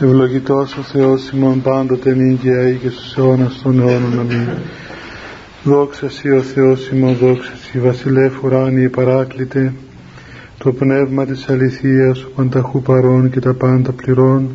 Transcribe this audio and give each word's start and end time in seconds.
Ευλογητός 0.00 0.76
ο 0.76 0.82
Θεός 0.82 1.30
ημών 1.30 1.62
πάντοτε 1.62 2.14
νύγκαια 2.14 2.68
ή 2.68 2.74
και 2.74 2.88
στους 2.88 3.16
αιώνας 3.16 3.60
των 3.62 3.80
αιώνων. 3.80 4.18
Αμήν. 4.18 4.48
Δόξα 5.64 6.08
Σύ 6.10 6.30
ο 6.30 6.42
Θεός 6.42 6.88
ημών, 6.88 7.16
δόξα 7.16 7.52
Σύ 7.56 7.78
βασιλεύ 7.78 8.30
ουράνιε 8.44 8.88
παράκλητε, 8.88 9.72
το 10.58 10.72
πνεύμα 10.72 11.24
της 11.24 11.48
αληθείας, 11.48 12.22
ο 12.22 12.28
πανταχού 12.34 12.82
παρών 12.82 13.30
και 13.30 13.40
τα 13.40 13.54
πάντα 13.54 13.92
πληρών, 13.92 14.50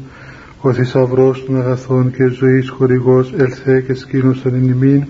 ο 0.62 0.74
θησαυρός 0.74 1.46
των 1.46 1.60
αγαθών 1.62 2.12
και 2.12 2.26
ζωής 2.26 2.70
χορηγός 2.70 3.34
ελθέ 3.38 3.82
και 3.82 3.94
σκήνωσον 3.94 4.54
εν 4.54 4.64
ημίν, 4.64 5.04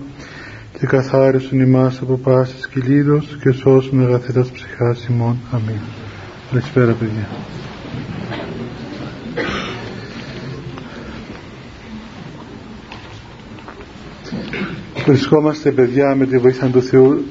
και 0.78 0.86
καθάρισον 0.86 1.60
ημάς 1.60 2.00
από 2.00 2.16
πάσης 2.16 2.68
κυλίδος 2.68 3.38
και 3.42 3.50
σώσον 3.50 4.02
αγαθέτας 4.02 4.50
ψυχάς 4.50 5.06
ημών. 5.06 5.36
Αμήν. 5.50 5.80
Καλησπέρα 6.50 6.92
παιδιά. 6.92 7.28
Βρισκόμαστε 15.06 15.72
παιδιά 15.72 16.14
με 16.14 16.26
τη 16.26 16.38
βοήθεια 16.38 16.68
του 16.68 16.82
Θεού 16.82 17.24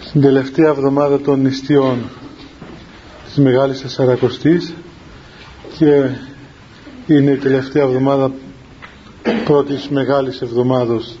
στην 0.00 0.20
τελευταία 0.20 0.68
εβδομάδα 0.68 1.20
των 1.20 1.40
νηστείων 1.40 1.98
της 3.24 3.36
Μεγάλης 3.36 3.80
Τεσσαρακοστής 3.80 4.74
και 5.78 6.08
είναι 7.06 7.30
η 7.30 7.36
τελευταία 7.36 7.82
εβδομάδα 7.82 8.32
πρώτης 9.44 9.88
Μεγάλης 9.88 10.40
Εβδομάδος 10.40 11.18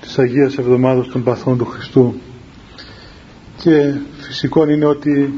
της 0.00 0.18
Αγίας 0.18 0.58
Εβδομάδος 0.58 1.08
των 1.08 1.22
Παθών 1.22 1.58
του 1.58 1.64
Χριστού. 1.64 2.14
Και 3.62 3.94
φυσικό 4.18 4.68
είναι 4.68 4.84
ότι 4.84 5.32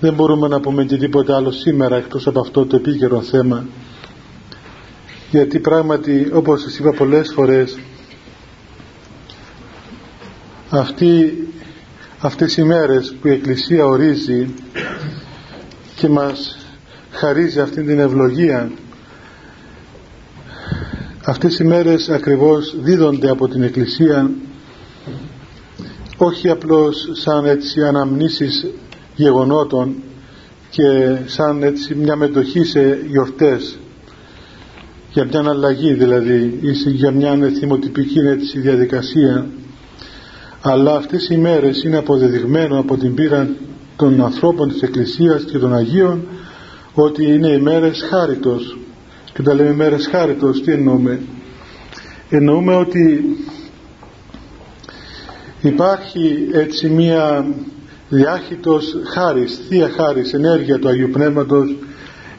δεν 0.00 0.14
μπορούμε 0.14 0.48
να 0.48 0.60
πούμε 0.60 0.84
και 0.84 0.96
τίποτα 0.96 1.36
άλλο 1.36 1.50
σήμερα 1.50 1.96
εκτός 1.96 2.26
από 2.26 2.40
αυτό 2.40 2.66
το 2.66 2.76
επίκαιρο 2.76 3.20
θέμα 3.20 3.66
γιατί 5.30 5.58
πράγματι 5.58 6.28
όπως 6.32 6.60
σας 6.62 6.78
είπα 6.78 6.92
πολλές 6.92 7.32
φορές 7.34 7.78
αυτή, 10.70 11.32
αυτές 12.18 12.56
οι 12.56 12.62
μέρες 12.62 13.14
που 13.20 13.28
η 13.28 13.30
Εκκλησία 13.32 13.84
ορίζει 13.86 14.54
και 15.96 16.08
μας 16.08 16.58
χαρίζει 17.10 17.60
αυτή 17.60 17.82
την 17.82 17.98
ευλογία 17.98 18.70
αυτές 21.24 21.58
οι 21.58 21.64
μέρες 21.64 22.08
ακριβώς 22.08 22.76
δίδονται 22.80 23.30
από 23.30 23.48
την 23.48 23.62
Εκκλησία 23.62 24.30
όχι 26.16 26.48
απλώς 26.48 27.08
σαν 27.12 27.44
έτσι 27.44 27.82
αναμνήσεις 27.84 28.66
γεγονότων 29.14 29.94
και 30.70 31.16
σαν 31.26 31.62
έτσι 31.62 31.94
μια 31.94 32.16
μετοχή 32.16 32.64
σε 32.64 32.98
γιορτές 33.06 33.79
για 35.12 35.24
μια 35.24 35.44
αλλαγή 35.48 35.92
δηλαδή 35.92 36.58
ή 36.60 36.90
για 36.90 37.10
μια 37.10 37.50
θυμοτυπική 37.58 38.18
έτσι, 38.18 38.58
διαδικασία. 38.58 39.46
Αλλά 40.62 40.94
αυτές 40.96 41.28
οι 41.28 41.36
μέρες 41.36 41.82
είναι 41.82 41.96
αποδεδειγμένο 41.96 42.78
από 42.78 42.96
την 42.96 43.14
πείρα 43.14 43.48
των 43.96 44.22
ανθρώπων 44.22 44.68
της 44.68 44.82
Εκκλησίας 44.82 45.42
και 45.42 45.58
των 45.58 45.74
Αγίων 45.74 46.26
ότι 46.94 47.24
είναι 47.24 47.48
οι 47.48 47.60
μέρες 47.60 48.06
χάριτος. 48.10 48.78
Και 49.32 49.42
τα 49.42 49.54
λέμε 49.54 49.72
μέρες 49.72 50.06
χάριτος 50.06 50.62
τι 50.62 50.72
εννοούμε. 50.72 51.20
Εννοούμε 52.30 52.74
ότι 52.74 53.36
υπάρχει 55.60 56.48
έτσι 56.52 56.88
μία 56.88 57.46
διάχυτος 58.08 58.96
χάρις, 59.04 59.60
θεία 59.68 59.88
χάρις, 59.88 60.32
ενέργεια 60.32 60.78
του 60.78 60.88
Αγίου 60.88 61.10
Πνεύματος 61.12 61.76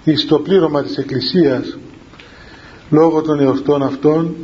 εις 0.04 0.26
το 0.26 0.40
πλήρωμα 0.40 0.84
της 0.84 0.98
Εκκλησίας 0.98 1.78
λόγω 2.92 3.22
των 3.22 3.40
εορτών 3.40 3.84
αυτών 3.84 4.36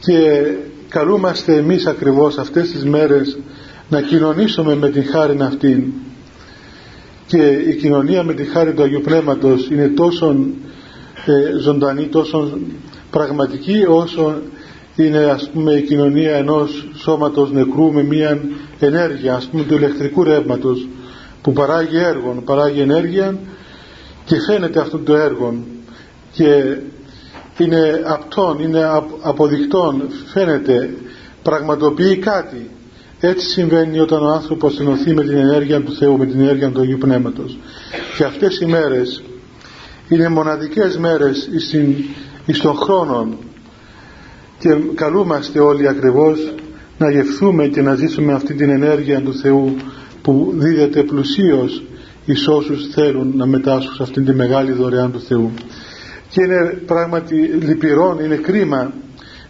και 0.00 0.42
καλούμαστε 0.88 1.56
εμείς 1.56 1.86
ακριβώς 1.86 2.38
αυτές 2.38 2.70
τις 2.70 2.84
μέρες 2.84 3.38
να 3.88 4.00
κοινωνήσουμε 4.00 4.74
με 4.74 4.88
την 4.88 5.04
χάρη 5.04 5.36
αυτήν. 5.40 5.82
Και 7.26 7.42
η 7.68 7.74
κοινωνία 7.74 8.22
με 8.22 8.32
τη 8.32 8.44
χάρη 8.44 8.72
του 8.72 8.82
Αγίου 8.82 9.00
Πνεύματος 9.00 9.68
είναι 9.70 9.88
τόσο 9.88 10.36
ε, 11.26 11.58
ζωντανή, 11.58 12.06
τόσο 12.06 12.58
πραγματική 13.10 13.84
όσο 13.88 14.40
είναι 14.96 15.18
ας 15.18 15.50
πούμε 15.52 15.72
η 15.72 15.82
κοινωνία 15.82 16.34
ενός 16.36 16.88
σώματος 16.94 17.52
νεκρού 17.52 17.92
με 17.92 18.02
μια 18.02 18.40
ενέργεια 18.78 19.34
ας 19.34 19.46
πούμε 19.46 19.62
του 19.62 19.74
ηλεκτρικού 19.74 20.24
ρεύματος 20.24 20.88
που 21.42 21.52
παράγει 21.52 21.96
έργο, 21.96 22.42
παράγει 22.44 22.80
ενέργεια 22.80 23.38
και 24.24 24.40
φαίνεται 24.40 24.80
αυτό 24.80 24.98
το 24.98 25.16
έργο 25.16 25.54
και 26.32 26.76
είναι 27.58 28.02
απτόν, 28.04 28.58
είναι 28.58 28.90
αποδεικτόν, 29.20 30.02
φαίνεται, 30.26 30.94
πραγματοποιεί 31.42 32.16
κάτι. 32.16 32.70
Έτσι 33.20 33.46
συμβαίνει 33.48 33.98
όταν 33.98 34.24
ο 34.24 34.28
άνθρωπος 34.28 34.80
ενωθεί 34.80 35.14
με 35.14 35.22
την 35.22 35.36
ενέργεια 35.36 35.82
του 35.82 35.92
Θεού, 35.92 36.16
με 36.16 36.26
την 36.26 36.40
ενέργεια 36.40 36.70
του 36.70 36.80
Αγίου 36.80 36.98
Πνεύματος. 36.98 37.58
Και 38.16 38.24
αυτές 38.24 38.60
οι 38.60 38.66
μέρες 38.66 39.22
είναι 40.08 40.28
μοναδικές 40.28 40.98
μέρες 40.98 41.48
εις 42.46 42.60
τον 42.60 42.76
χρόνο 42.76 43.28
και 44.58 44.68
καλούμαστε 44.94 45.60
όλοι 45.60 45.88
ακριβώς 45.88 46.54
να 46.98 47.10
γευθούμε 47.10 47.66
και 47.66 47.82
να 47.82 47.94
ζήσουμε 47.94 48.32
αυτή 48.32 48.54
την 48.54 48.70
ενέργεια 48.70 49.20
του 49.20 49.34
Θεού 49.34 49.76
που 50.22 50.52
δίδεται 50.56 51.02
πλουσίως 51.02 51.82
εις 52.24 52.48
όσους 52.48 52.88
θέλουν 52.92 53.32
να 53.36 53.46
μετάσχουν 53.46 53.94
σε 53.94 54.02
αυτήν 54.02 54.24
τη 54.24 54.34
μεγάλη 54.34 54.72
δωρεάν 54.72 55.12
του 55.12 55.20
Θεού 55.20 55.52
και 56.36 56.42
είναι 56.42 56.82
πράγματι 56.86 57.34
λυπηρόν, 57.34 58.18
είναι 58.24 58.36
κρίμα 58.36 58.92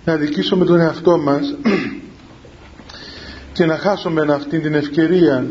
να 0.05 0.17
δικήσουμε 0.17 0.65
τον 0.65 0.81
εαυτό 0.81 1.19
μας 1.19 1.55
και 3.53 3.65
να 3.65 3.77
χάσουμε 3.77 4.27
αυτή 4.33 4.59
την 4.59 4.75
ευκαιρία. 4.75 5.47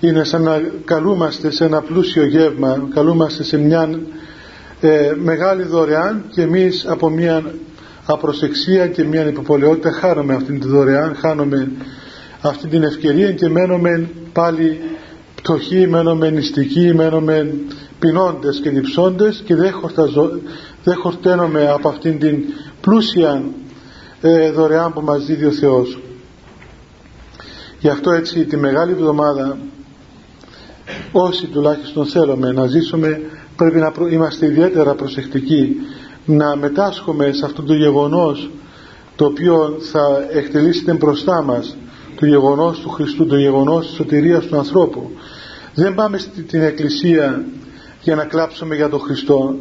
Είναι 0.00 0.24
σαν 0.24 0.42
να 0.42 0.62
καλούμαστε 0.84 1.50
σε 1.50 1.64
ένα 1.64 1.80
πλούσιο 1.80 2.26
γεύμα 2.26 2.88
καλούμαστε 2.94 3.42
σε 3.42 3.58
μια 3.58 4.00
ε, 4.80 5.12
μεγάλη 5.16 5.62
δωρεάν 5.62 6.24
και 6.28 6.42
εμείς 6.42 6.86
από 6.88 7.10
μια 7.10 7.54
απροσεξία 8.06 8.86
και 8.86 9.04
μια 9.04 9.26
υποπολαιότητα 9.26 9.92
χάνουμε 9.92 10.34
αυτή 10.34 10.58
τη 10.58 10.66
δωρεάν 10.66 11.14
χάνουμε 11.14 11.70
αυτή 12.40 12.68
την 12.68 12.82
ευκαιρία 12.82 13.32
και 13.32 13.48
μένουμε 13.48 14.08
πάλι 14.32 14.80
πτωχοί, 15.42 15.86
μένουμε 15.86 16.30
νηστικοί, 16.30 16.94
μένουμε 16.94 17.54
πεινώντες 17.98 18.60
και 18.62 18.70
διψώντες 18.70 19.42
και 19.44 19.54
δεν, 19.54 19.74
δεν 20.84 20.96
χορταίνομαι 20.96 21.70
από 21.70 21.88
αυτήν 21.88 22.18
την 22.18 22.44
πλούσια 22.80 23.42
ε, 24.20 24.50
δωρεάν 24.50 24.92
που 24.92 25.00
μας 25.00 25.24
δίδει 25.24 25.44
ο 25.44 25.52
Θεός. 25.52 25.98
Γι' 27.78 27.88
αυτό 27.88 28.10
έτσι 28.10 28.44
τη 28.44 28.56
Μεγάλη 28.56 28.92
Εβδομάδα 28.92 29.58
όσοι 31.12 31.46
τουλάχιστον 31.46 32.06
θέλουμε 32.06 32.52
να 32.52 32.66
ζήσουμε 32.66 33.20
πρέπει 33.56 33.78
να 33.78 33.92
είμαστε 34.10 34.46
ιδιαίτερα 34.46 34.94
προσεκτικοί 34.94 35.76
να 36.24 36.56
μετάσχουμε 36.56 37.32
σε 37.32 37.44
αυτό 37.44 37.62
το 37.62 37.74
γεγονός 37.74 38.50
το 39.16 39.24
οποίο 39.24 39.76
θα 39.92 40.26
εκτελήσετε 40.30 40.92
μπροστά 40.92 41.42
μας 41.42 41.76
το 42.22 42.28
γεγονός 42.28 42.78
του 42.78 42.88
Χριστού, 42.88 43.26
το 43.26 43.36
γεγονός 43.36 43.86
της 43.86 43.94
σωτηρίας 43.94 44.44
του 44.46 44.56
ανθρώπου. 44.56 45.10
Δεν 45.74 45.94
πάμε 45.94 46.18
στην 46.18 46.62
Εκκλησία 46.62 47.44
για 48.02 48.14
να 48.14 48.24
κλάψουμε 48.24 48.74
για 48.74 48.88
τον 48.88 49.00
Χριστό 49.00 49.54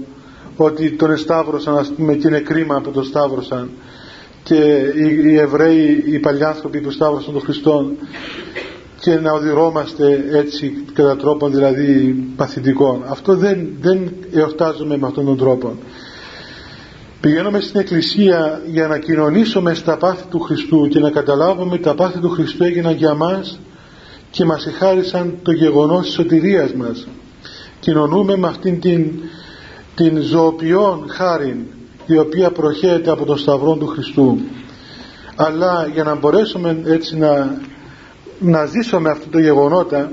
ότι 0.56 0.92
τον 0.92 1.12
εσταύρωσαν 1.12 1.78
ας 1.78 1.92
πούμε 1.96 2.14
και 2.14 2.28
είναι 2.28 2.40
κρίμα 2.40 2.82
που 2.82 2.92
τον 2.92 3.04
σταύρωσαν 3.04 3.70
και 4.44 4.56
οι, 5.24 5.38
Εβραίοι, 5.38 6.04
οι 6.06 6.20
παλιάνθρωποι 6.20 6.82
που 6.82 6.92
σταύρωσαν 6.92 7.34
τον 7.34 7.42
Χριστό 7.42 7.92
και 9.00 9.20
να 9.20 9.32
οδηρώμαστε 9.32 10.26
έτσι 10.32 10.84
κατά 10.94 11.16
τρόπο 11.16 11.50
δηλαδή 11.50 12.16
παθητικό. 12.36 13.04
Αυτό 13.08 13.36
δεν, 13.36 13.68
δεν 13.82 14.14
εορτάζουμε 14.34 14.98
με 14.98 15.08
αυτόν 15.08 15.26
τον 15.26 15.38
τρόπο. 15.38 15.76
Πηγαίνουμε 17.22 17.60
στην 17.60 17.80
Εκκλησία 17.80 18.62
για 18.66 18.88
να 18.88 18.98
κοινωνήσουμε 18.98 19.74
στα 19.74 19.98
πάθη 19.98 20.24
του 20.30 20.40
Χριστού 20.40 20.88
και 20.88 21.00
να 21.00 21.10
καταλάβουμε 21.10 21.78
τα 21.78 21.96
πάθη 21.96 22.20
του 22.20 22.30
Χριστού 22.30 22.64
έγιναν 22.64 22.96
για 22.96 23.14
μας 23.14 23.60
και 24.30 24.46
μας 24.46 24.66
εχάρισαν 24.66 25.38
το 25.44 25.52
γεγονός 25.52 26.06
της 26.06 26.14
σωτηρίας 26.14 26.74
μας. 26.74 27.08
Κοινωνούμε 27.80 28.38
με 28.38 28.48
αυτήν 28.48 28.80
την, 28.80 29.12
την 29.96 30.22
ζωοποιόν 30.22 31.06
χάριν 31.10 31.58
η 32.06 32.18
οποία 32.18 32.52
προχέεται 32.52 33.12
από 33.12 33.26
τον 33.26 33.38
Σταυρό 33.38 33.76
του 33.76 33.88
Χριστού. 33.88 34.40
Αλλά 35.36 35.90
για 35.94 36.04
να 36.04 36.16
μπορέσουμε 36.16 36.82
έτσι 36.86 37.18
να, 37.18 37.60
να 38.40 38.66
ζήσουμε 38.66 39.10
αυτό 39.10 39.30
το 39.30 39.40
γεγονότα 39.40 40.12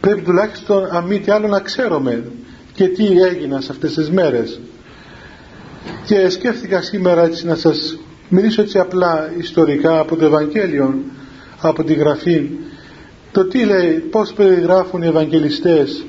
πρέπει 0.00 0.20
τουλάχιστον 0.20 0.88
αν 0.90 1.04
μη 1.04 1.20
τι 1.20 1.30
άλλο 1.30 1.48
να 1.48 1.60
ξέρουμε 1.60 2.24
και 2.72 2.88
τι 2.88 3.20
έγινα 3.20 3.60
σε 3.60 3.72
αυτές 3.72 3.94
τις 3.94 4.10
μέρες 4.10 4.60
και 6.04 6.28
σκέφτηκα 6.28 6.82
σήμερα 6.82 7.24
έτσι 7.24 7.46
να 7.46 7.54
σας 7.54 7.98
μιλήσω 8.28 8.62
έτσι 8.62 8.78
απλά 8.78 9.32
ιστορικά 9.38 9.98
από 9.98 10.16
το 10.16 10.24
Ευαγγέλιο 10.24 10.94
από 11.60 11.84
τη 11.84 11.94
Γραφή 11.94 12.50
το 13.32 13.44
τι 13.44 13.64
λέει, 13.64 13.92
πώς 13.92 14.32
περιγράφουν 14.32 15.02
οι 15.02 15.06
Ευαγγελιστές 15.06 16.04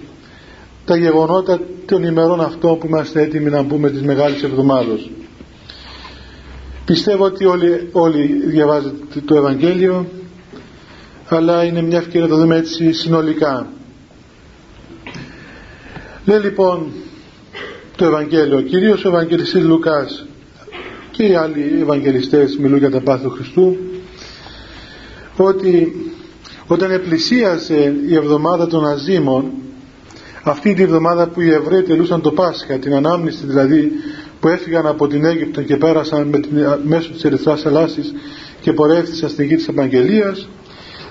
τα 0.85 0.95
γεγονότα 0.97 1.59
των 1.85 2.03
ημερών 2.03 2.41
αυτών 2.41 2.77
που 2.77 2.87
είμαστε 2.87 3.21
έτοιμοι 3.21 3.49
να 3.49 3.61
μπούμε 3.61 3.89
τις 3.89 4.01
μεγάλες 4.01 4.43
εβδομάδες. 4.43 5.09
Πιστεύω 6.85 7.25
ότι 7.25 7.45
όλοι, 7.45 7.89
όλοι 7.91 8.41
διαβάζετε 8.45 9.19
το 9.25 9.35
Ευαγγέλιο 9.35 10.07
αλλά 11.29 11.63
είναι 11.63 11.81
μια 11.81 11.97
ευκαιρία 11.97 12.21
να 12.27 12.27
το 12.27 12.37
δούμε 12.41 12.55
έτσι 12.55 12.91
συνολικά. 12.91 13.67
Λέει 16.25 16.39
λοιπόν 16.39 16.91
το 17.95 18.05
Ευαγγέλιο, 18.05 18.61
κυρίως 18.61 19.05
ο 19.05 19.07
Ευαγγελιστής 19.07 19.63
Λουκάς 19.63 20.25
και 21.11 21.23
οι 21.23 21.35
άλλοι 21.35 21.77
Ευαγγελιστές 21.81 22.57
μιλούν 22.57 22.77
για 22.77 22.91
τα 22.91 22.99
πάθη 22.99 23.23
του 23.23 23.29
Χριστού 23.29 23.77
ότι 25.37 25.95
όταν 26.67 26.91
επλησίασε 26.91 27.95
η 28.07 28.15
εβδομάδα 28.15 28.67
των 28.67 28.87
Αζήμων 28.87 29.51
αυτή 30.43 30.73
τη 30.73 30.81
εβδομάδα 30.81 31.27
που 31.27 31.41
οι 31.41 31.49
Εβραίοι 31.49 31.81
τελούσαν 31.81 32.21
το 32.21 32.31
Πάσχα 32.31 32.77
την 32.77 32.93
ανάμνηση 32.93 33.45
δηλαδή 33.45 33.91
που 34.39 34.47
έφυγαν 34.47 34.87
από 34.87 35.07
την 35.07 35.25
Αίγυπτο 35.25 35.61
και 35.61 35.77
πέρασαν 35.77 36.27
με 36.27 36.39
την, 36.39 36.49
μέσω 36.83 37.11
της 37.11 37.23
Ερυθράς 37.23 37.61
Θαλάσσης 37.61 38.13
και 38.61 38.73
πορεύτησαν 38.73 39.29
στην 39.29 39.45
γη 39.45 39.55
της 39.55 39.67
Επαγγελίας 39.67 40.47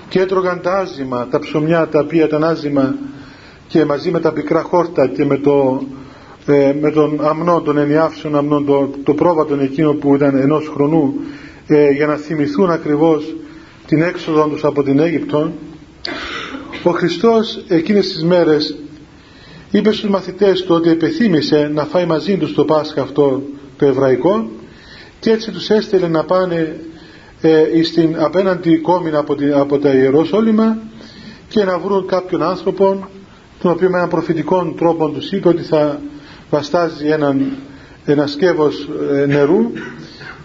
και 0.09 0.19
έτρωγαν 0.19 0.61
τα 0.61 0.77
άζημα, 0.77 1.27
τα 1.31 1.39
ψωμιά 1.39 1.87
τα 1.87 1.99
οποία 1.99 2.25
ήταν 2.25 2.43
άζημα 2.43 2.95
και 3.67 3.85
μαζί 3.85 4.11
με 4.11 4.19
τα 4.19 4.31
πικρά 4.31 4.61
χόρτα 4.61 5.07
και 5.07 5.25
με, 5.25 5.37
το, 5.37 5.83
ε, 6.45 6.73
με 6.81 6.91
τον 6.91 7.25
αμνό, 7.25 7.61
τον 7.61 7.77
ενιάφσον 7.77 8.35
αμνό, 8.35 8.61
το, 8.61 8.89
το 9.03 9.13
πρόβατον 9.13 9.59
εκείνο 9.59 9.93
που 9.93 10.15
ήταν 10.15 10.37
ενός 10.37 10.67
χρονού 10.73 11.13
ε, 11.67 11.89
για 11.91 12.05
να 12.05 12.15
θυμηθούν 12.15 12.69
ακριβώς 12.69 13.35
την 13.87 14.01
έξοδο 14.01 14.47
τους 14.47 14.63
από 14.63 14.83
την 14.83 14.99
Αίγυπτο 14.99 15.51
ο 16.83 16.89
Χριστός 16.91 17.63
εκείνες 17.67 18.07
τις 18.07 18.23
μέρες 18.23 18.75
είπε 19.71 19.91
στους 19.91 20.09
μαθητές 20.09 20.63
του 20.63 20.75
ότι 20.75 20.89
επιθύμησε 20.89 21.71
να 21.73 21.85
φάει 21.85 22.05
μαζί 22.05 22.37
τους 22.37 22.53
το 22.53 22.65
Πάσχα 22.65 23.01
αυτό 23.01 23.41
το 23.77 23.85
εβραϊκό 23.85 24.49
και 25.19 25.31
έτσι 25.31 25.51
τους 25.51 25.69
έστειλε 25.69 26.07
να 26.07 26.23
πάνε 26.23 26.79
ε, 27.41 27.83
στην 27.83 28.15
απέναντι 28.19 28.77
κόμινα 28.77 29.19
από, 29.19 29.35
την, 29.35 29.53
από 29.53 29.79
τα 29.79 29.89
Ιερόσολυμα 29.89 30.77
και 31.47 31.63
να 31.63 31.79
βρουν 31.79 32.05
κάποιον 32.07 32.43
άνθρωπο 32.43 33.07
τον 33.61 33.71
οποίο 33.71 33.89
με 33.89 33.97
έναν 33.97 34.09
προφητικό 34.09 34.73
τρόπο 34.77 35.09
τους 35.09 35.31
είπε 35.31 35.47
ότι 35.47 35.61
θα 35.63 36.01
βαστάζει 36.53 37.07
έναν, 37.07 37.51
ένα 38.05 38.27
σκεύος 38.27 38.89
ε, 39.11 39.25
νερού 39.25 39.71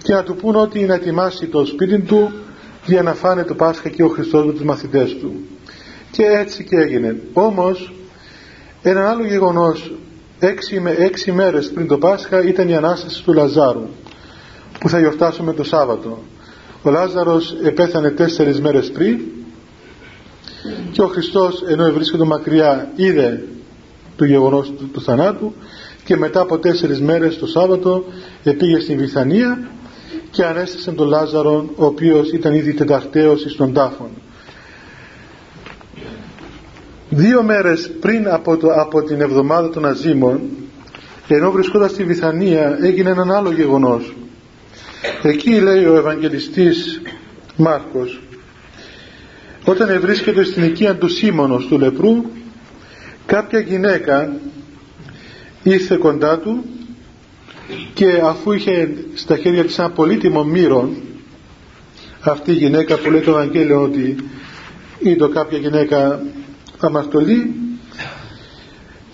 και 0.03 0.15
να 0.15 0.23
του 0.23 0.37
πούν 0.37 0.57
ότι 0.57 0.85
να 0.85 0.95
ετοιμάσει 0.95 1.47
το 1.47 1.65
σπίτι 1.65 2.01
του 2.01 2.33
για 2.87 3.03
να 3.03 3.15
φάνε 3.15 3.45
το 3.45 3.55
Πάσχα 3.55 3.89
και 3.89 4.03
ο 4.03 4.09
Χριστός 4.09 4.47
με 4.47 4.53
τους 4.53 4.63
μαθητές 4.63 5.17
του. 5.17 5.33
Και 6.11 6.23
έτσι 6.25 6.65
και 6.65 6.77
έγινε. 6.77 7.21
Όμως 7.33 7.93
ένα 8.83 9.11
άλλο 9.11 9.25
γεγονός 9.25 9.93
έξι, 10.39 10.81
με, 10.81 10.91
έξι 10.91 11.33
μέρες 11.33 11.71
πριν 11.71 11.87
το 11.87 11.99
Πάσχα 11.99 12.43
ήταν 12.43 12.69
η 12.69 12.77
Ανάσταση 12.77 13.23
του 13.25 13.33
Λαζάρου 13.33 13.89
που 14.81 14.89
θα 14.89 14.99
γιορτάσουμε 14.99 15.53
το 15.53 15.65
Σάββατο. 15.65 16.23
Ο 16.83 16.91
Λάζαρος 16.91 17.57
επέθανε 17.63 18.11
τέσσερις 18.11 18.61
μέρες 18.61 18.91
πριν 18.91 19.21
και 20.93 21.03
ο 21.03 21.07
Χριστός 21.07 21.65
ενώ 21.69 21.93
βρίσκεται 21.93 22.25
μακριά 22.25 22.93
είδε 22.97 23.45
το 24.19 24.25
γεγονός 24.25 24.73
του, 24.79 24.91
του 24.93 25.03
θανάτου 25.03 25.55
και 26.09 26.17
μετά 26.17 26.41
από 26.41 26.59
τέσσερις 26.59 27.01
μέρες 27.01 27.39
το 27.39 27.47
Σάββατο 27.47 28.05
πήγε 28.59 28.81
στην 28.81 28.99
Βιθανία 28.99 29.69
και 30.31 30.45
ανέστησε 30.45 30.91
τον 30.91 31.09
Λάζαρο 31.09 31.71
ο 31.77 31.85
οποίος 31.85 32.33
ήταν 32.33 32.55
ήδη 32.55 32.75
τεταρταίος 32.75 33.45
στον 33.49 33.73
τάφον 33.73 34.09
δύο 37.09 37.43
μέρες 37.43 37.91
πριν 38.01 38.29
από, 38.29 38.57
το, 38.57 38.69
από 38.69 39.03
την 39.03 39.21
εβδομάδα 39.21 39.71
των 39.71 39.85
Αζήμων 39.85 40.41
ενώ 41.29 41.51
βρισκόταν 41.51 41.89
στη 41.89 42.05
Βιθανία 42.05 42.79
έγινε 42.81 43.11
έναν 43.11 43.33
άλλο 43.33 43.53
γεγονός. 43.53 44.15
Εκεί 45.23 45.61
λέει 45.61 45.85
ο 45.85 45.97
Ευαγγελιστής 45.97 47.03
Μάρκος 47.57 48.21
όταν 49.65 50.01
βρίσκεται 50.01 50.45
στην 50.45 50.63
οικία 50.63 50.97
του 50.97 51.09
Σίμωνος 51.09 51.67
του 51.67 51.79
λεπρού 51.79 52.25
κάποια 53.27 53.59
γυναίκα 53.59 54.33
ήρθε 55.63 55.97
κοντά 55.97 56.39
του 56.39 56.65
και 57.95 58.21
αφού 58.25 58.53
είχε 58.53 58.95
στα 59.15 59.37
χέρια 59.37 59.65
της 59.65 59.79
ένα 59.79 59.91
πολύτιμο 59.91 60.45
μύρον 60.45 60.97
αυτή 62.21 62.51
η 62.51 62.55
γυναίκα 62.55 62.97
που 62.99 63.11
λέει 63.11 63.21
το 63.21 63.31
Ευαγγέλιο 63.31 63.83
ότι 63.83 64.17
είδε 64.99 65.29
κάποια 65.29 65.59
γυναίκα 65.59 66.23
αμαρτωλή 66.79 67.55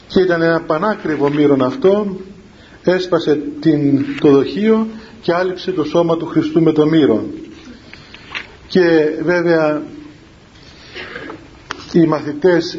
και 0.08 0.20
ήταν 0.20 0.42
ένα 0.42 0.60
πανάκριβο 0.60 1.30
μύρον 1.30 1.62
αυτό 1.62 2.16
έσπασε 2.84 3.40
την, 3.60 4.04
το 4.20 4.30
δοχείο 4.30 4.86
και 5.20 5.32
άλυψε 5.32 5.72
το 5.72 5.84
σώμα 5.84 6.16
του 6.16 6.26
Χριστού 6.26 6.62
με 6.62 6.72
το 6.72 6.86
μύρον. 6.86 7.30
Και 8.68 9.08
βέβαια 9.22 9.82
οι 11.92 12.06
μαθητές 12.06 12.78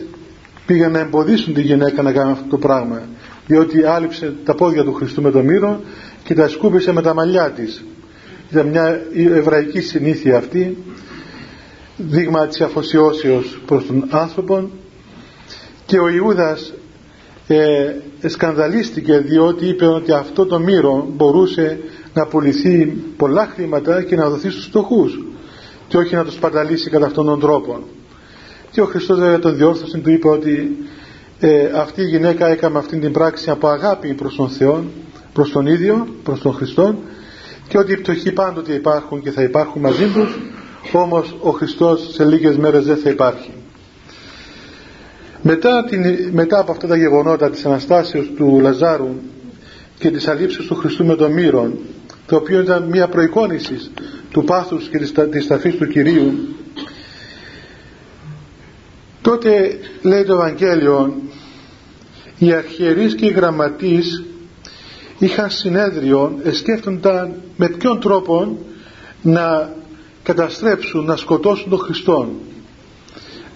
πήγαν 0.66 0.92
να 0.92 1.00
εμποδίσουν 1.00 1.54
τη 1.54 1.62
γυναίκα 1.62 2.02
να 2.02 2.12
κάνει 2.12 2.32
αυτό 2.32 2.46
το 2.50 2.58
πράγμα 2.58 3.02
διότι 3.48 3.84
άλυψε 3.84 4.34
τα 4.46 4.56
πόδια 4.56 4.84
του 4.84 4.94
Χριστού 4.94 5.22
με 5.22 5.32
το 5.32 5.42
μύρο 5.42 5.82
και 6.24 6.34
τα 6.34 6.48
σκούπισε 6.48 6.92
με 6.92 7.02
τα 7.02 7.14
μαλλιά 7.14 7.52
της. 7.52 7.86
Ήταν 8.52 8.68
μια 8.68 9.02
εβραϊκή 9.14 9.82
συνήθεια 9.82 10.38
αυτή 10.38 10.78
δείγμα 11.98 12.48
της 12.48 12.62
αφοσιώσεως 12.62 13.60
προς 13.66 13.86
τον 13.86 14.08
άνθρωπο 14.10 14.70
και 15.86 16.00
ο 16.00 16.10
Ιούδας 16.10 16.74
ε, 17.48 17.94
σκανδαλίστηκε 18.28 19.18
διότι 19.18 19.66
είπε 19.68 19.86
ότι 19.86 20.12
αυτό 20.12 20.46
το 20.46 20.60
μύρο 20.60 21.08
μπορούσε 21.16 21.80
να 22.14 22.26
πουληθεί 22.26 22.86
πολλά 23.18 23.52
χρήματα 23.54 24.04
και 24.04 24.16
να 24.16 24.30
δοθεί 24.30 24.50
στους 24.50 24.66
φτωχούς 24.66 25.26
και 25.88 25.98
όχι 25.98 26.16
να 26.16 26.26
το 26.26 26.32
σπαταλήσει 26.32 26.90
κατά 26.90 27.06
αυτόν 27.06 27.26
τον 27.26 27.40
τρόπο 27.40 27.84
και 28.72 28.82
ο 28.82 28.86
Χριστός 28.86 29.20
βέβαια 29.20 29.40
τον 29.40 29.56
διόρθωσε 29.56 29.98
του 29.98 30.10
είπε 30.12 30.30
ότι 30.30 30.78
ε, 31.40 31.66
αυτή 31.76 32.02
η 32.02 32.06
γυναίκα 32.06 32.48
έκαμε 32.48 32.78
αυτή 32.78 33.00
την 33.00 33.12
πράξη 33.12 33.50
από 33.50 33.68
αγάπη 33.68 34.14
προς 34.14 34.36
τον 34.36 34.50
Θεό 34.50 34.84
προς 35.36 35.52
τον 35.52 35.68
ίδιο, 35.68 36.08
προς 36.24 36.40
τον 36.40 36.54
Χριστό 36.54 36.96
και 37.68 37.78
ότι 37.78 37.92
οι 37.92 37.98
πτωχοί 37.98 38.32
πάντοτε 38.32 38.74
υπάρχουν 38.74 39.22
και 39.22 39.32
θα 39.32 39.42
υπάρχουν 39.42 39.82
μαζί 39.82 40.06
τους 40.14 40.40
όμως 40.92 41.36
ο 41.42 41.50
Χριστός 41.50 42.14
σε 42.14 42.26
λίγες 42.26 42.58
μέρες 42.58 42.86
δεν 42.86 42.98
θα 42.98 43.10
υπάρχει. 43.10 43.52
Μετά, 45.42 45.86
την, 45.90 46.04
μετά 46.32 46.60
από 46.60 46.72
αυτά 46.72 46.88
τα 46.88 46.98
γεγονότα 46.98 47.50
της 47.50 47.66
Αναστάσεως 47.66 48.32
του 48.36 48.60
Λαζάρου 48.62 49.10
και 50.00 50.12
της 50.12 50.28
αλήψης 50.28 50.66
του 50.66 50.76
Χριστού 50.76 51.06
με 51.06 51.16
τον 51.16 51.32
Μύρον 51.32 51.78
το 52.26 52.36
οποίο 52.36 52.60
ήταν 52.62 52.84
μια 52.84 53.08
προεικόνηση 53.08 53.92
του 54.32 54.44
πάθους 54.44 54.88
και 54.88 54.98
της, 54.98 55.14
της 55.32 55.48
ταφής 55.48 55.76
του 55.76 55.88
Κυρίου 55.88 56.34
τότε 59.26 59.80
λέει 60.02 60.24
το 60.24 60.34
Ευαγγέλιο 60.34 61.14
οι 62.38 62.54
αρχιερείς 62.54 63.16
και 63.16 63.26
οι 63.26 63.32
γραμματείς 63.32 64.24
είχαν 65.20 65.50
συνέδριο 65.50 66.40
σκέφτονταν 66.52 67.34
με 67.58 67.70
ποιον 67.70 68.00
τρόπο 68.00 68.58
να 69.22 69.74
καταστρέψουν, 70.24 71.06
να 71.06 71.16
σκοτώσουν 71.16 71.70
τον 71.70 71.80
Χριστό 71.80 72.30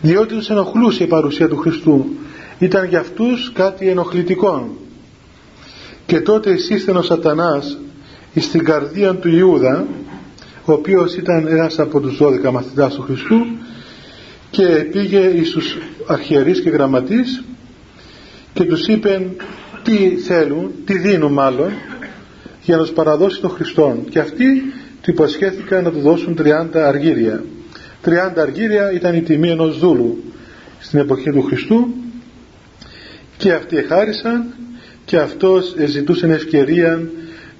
διότι 0.01 0.35
τους 0.35 0.49
ενοχλούσε 0.49 1.03
η 1.03 1.07
παρουσία 1.07 1.47
του 1.47 1.57
Χριστού. 1.57 2.05
Ήταν 2.59 2.85
για 2.85 2.99
αυτούς 2.99 3.51
κάτι 3.53 3.89
ενοχλητικό 3.89 4.69
και 6.05 6.19
τότε 6.19 6.51
εισήστην 6.51 6.95
ο 6.95 7.01
σατανάς 7.01 7.77
στην 8.35 8.63
καρδία 8.63 9.15
του 9.15 9.29
Ιούδα 9.29 9.85
ο 10.65 10.73
οποίος 10.73 11.15
ήταν 11.15 11.47
ένας 11.47 11.79
από 11.79 11.99
τους 11.99 12.17
12 12.21 12.51
μαθητάς 12.51 12.93
του 12.95 13.01
Χριστού 13.01 13.45
και 14.51 14.65
πήγε 14.65 15.43
στους 15.43 15.77
αρχιερείς 16.07 16.61
και 16.61 16.69
γραμματείς 16.69 17.43
και 18.53 18.63
τους 18.63 18.87
είπε 18.87 19.27
τι 19.83 20.15
θέλουν, 20.17 20.71
τι 20.85 20.97
δίνουν 20.97 21.31
μάλλον 21.31 21.71
για 22.63 22.77
να 22.77 22.81
τους 22.81 22.91
παραδώσει 22.91 23.41
τον 23.41 23.49
Χριστό 23.49 23.97
και 24.09 24.19
αυτοί 24.19 24.73
του 25.01 25.11
υποσχέθηκαν 25.11 25.83
να 25.83 25.91
του 25.91 25.99
δώσουν 25.99 26.37
30 26.41 26.77
αργύρια 26.77 27.43
30 28.05 28.11
αργύρια 28.35 28.91
ήταν 28.91 29.15
η 29.15 29.21
τιμή 29.21 29.49
ενός 29.49 29.79
δούλου 29.79 30.23
στην 30.79 30.99
εποχή 30.99 31.31
του 31.31 31.41
Χριστού 31.41 31.87
και 33.37 33.53
αυτοί 33.53 33.77
εχάρισαν 33.77 34.53
και 35.05 35.17
αυτός 35.17 35.75
ζητούσε 35.85 36.27
ευκαιρία 36.27 37.09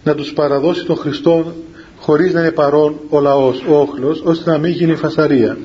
να 0.03 0.15
τους 0.15 0.33
παραδώσει 0.33 0.85
τον 0.85 0.95
Χριστό 0.95 1.53
χωρίς 1.99 2.33
να 2.33 2.39
είναι 2.39 2.51
παρόν 2.51 2.99
ο 3.09 3.19
λαός, 3.19 3.63
ο 3.69 3.79
όχλος, 3.79 4.21
ώστε 4.25 4.51
να 4.51 4.57
μην 4.57 4.71
γίνει 4.71 4.95
φασαρία. 4.95 5.57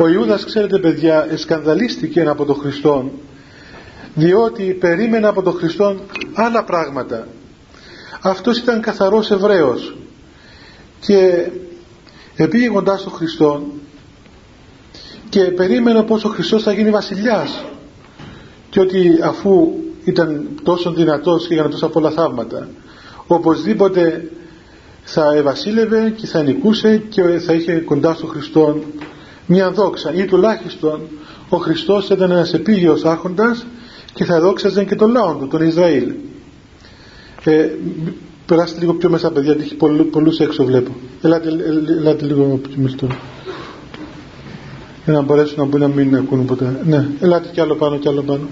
Ο 0.00 0.08
Ιούδας, 0.08 0.44
ξέρετε 0.44 0.78
παιδιά, 0.78 1.26
εσκανδαλίστηκε 1.30 2.20
από 2.20 2.44
τον 2.44 2.56
Χριστό 2.56 3.10
διότι 4.14 4.62
περίμενε 4.62 5.26
από 5.26 5.42
τον 5.42 5.52
Χριστό 5.52 5.96
άλλα 6.34 6.64
πράγματα. 6.64 7.26
Αυτός 8.20 8.58
ήταν 8.58 8.80
καθαρός 8.80 9.30
Εβραίος 9.30 9.96
και 11.00 11.48
επήγε 12.36 12.68
κοντά 12.68 12.96
στον 12.96 13.12
Χριστό 13.12 13.62
και 15.28 15.40
περίμενε 15.40 16.02
πως 16.02 16.24
ο 16.24 16.28
Χριστός 16.28 16.62
θα 16.62 16.72
γίνει 16.72 16.90
βασιλιάς 16.90 17.64
και 18.70 18.80
ότι 18.80 19.18
αφού 19.22 19.72
ήταν 20.04 20.48
τόσο 20.62 20.92
δυνατός 20.92 21.46
και 21.46 21.54
έκανε 21.54 21.68
τόσα 21.68 21.88
πολλά 21.88 22.10
θαύματα 22.10 22.68
οπωσδήποτε 23.26 24.30
θα 25.04 25.34
ευασίλευε 25.34 26.12
και 26.16 26.26
θα 26.26 26.42
νικούσε 26.42 27.02
και 27.08 27.22
θα 27.22 27.52
είχε 27.52 27.72
κοντά 27.72 28.14
στον 28.14 28.28
Χριστό 28.28 28.78
μια 29.46 29.70
δόξα. 29.70 30.14
Ή 30.14 30.24
τουλάχιστον 30.24 31.00
ο 31.48 31.56
Χριστός 31.56 32.08
ήταν 32.08 32.30
ένας 32.30 32.52
επίγειος 32.52 33.04
άρχοντας 33.04 33.66
και 34.14 34.24
θα 34.24 34.40
δόξαζε 34.40 34.84
και 34.84 34.94
τον 34.94 35.10
λαό 35.10 35.34
του, 35.34 35.48
τον 35.48 35.66
Ισραήλ. 35.66 36.12
Ε, 37.44 37.68
περάστε 38.46 38.80
λίγο 38.80 38.94
πιο 38.94 39.10
μέσα 39.10 39.30
παιδιά 39.30 39.52
γιατί 39.52 39.62
έχει 39.62 40.04
πολλούς 40.10 40.40
έξω 40.40 40.64
βλέπω. 40.64 40.90
Ελάτε, 41.22 41.48
ελάτε 41.98 42.24
λίγο 42.24 42.60
πιο 42.68 42.82
μέσα 42.82 42.96
για 45.04 45.12
να 45.12 45.22
μπορέσουν 45.22 45.58
να 45.58 45.64
μπουν 45.64 45.80
να 45.80 45.88
μην 45.88 46.16
ακούν 46.16 46.44
ποτέ. 46.44 46.80
Ναι, 46.84 47.08
ελάτε 47.20 47.48
κι 47.52 47.60
άλλο 47.60 47.74
πάνω 47.74 47.98
κι 47.98 48.08
άλλο 48.08 48.22
πάνω. 48.22 48.48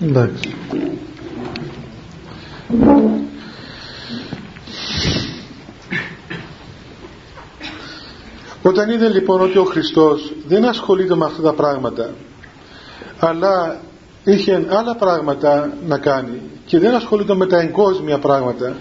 Εντάξει 0.00 0.54
όταν 8.62 8.90
είδε 8.90 9.08
λοιπόν 9.08 9.40
ότι 9.40 9.58
ο 9.58 9.64
Χριστός 9.64 10.32
δεν 10.46 10.64
ασχολείται 10.64 11.16
με 11.16 11.24
αυτά 11.24 11.42
τα 11.42 11.52
πράγματα 11.52 12.10
αλλά 13.18 13.80
είχε 14.24 14.66
άλλα 14.68 14.96
πράγματα 14.96 15.72
να 15.86 15.98
κάνει 15.98 16.40
και 16.66 16.78
δεν 16.78 16.94
ασχολείται 16.94 17.34
με 17.34 17.46
τα 17.46 17.60
εγκόσμια 17.60 18.18
πράγματα 18.18 18.76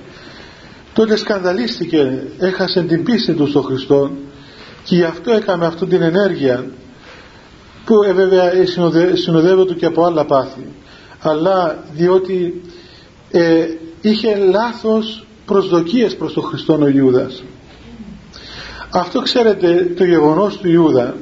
τότε 0.94 1.16
σκανδαλίστηκε 1.16 2.28
έχασε 2.40 2.82
την 2.82 3.04
πίστη 3.04 3.34
του 3.34 3.48
στον 3.48 3.64
Χριστό 3.64 4.12
και 4.84 4.96
γι' 4.96 5.04
αυτό 5.04 5.32
έκαμε 5.32 5.66
αυτή 5.66 5.86
την 5.86 6.02
ενέργεια 6.02 6.66
που 7.86 8.04
ε, 8.04 8.14
βέβαια 8.14 8.54
ε, 8.54 8.66
συνοδεύεται 9.16 9.74
και 9.74 9.86
από 9.86 10.06
άλλα 10.06 10.26
πάθη. 10.26 10.68
Αλλά 11.20 11.84
διότι 11.94 12.62
ε, 13.32 13.66
είχε 14.02 14.36
λάθος 14.36 15.26
προσδοκίες 15.46 16.16
προς 16.16 16.34
τον 16.34 16.44
Χριστό 16.44 16.80
ο 16.82 16.88
Ιούδας 16.88 17.44
αυτό 18.92 19.22
ξέρετε 19.22 19.94
το 19.98 20.04
γεγονός 20.04 20.58
του 20.58 20.70
Ιούδα 20.70 21.16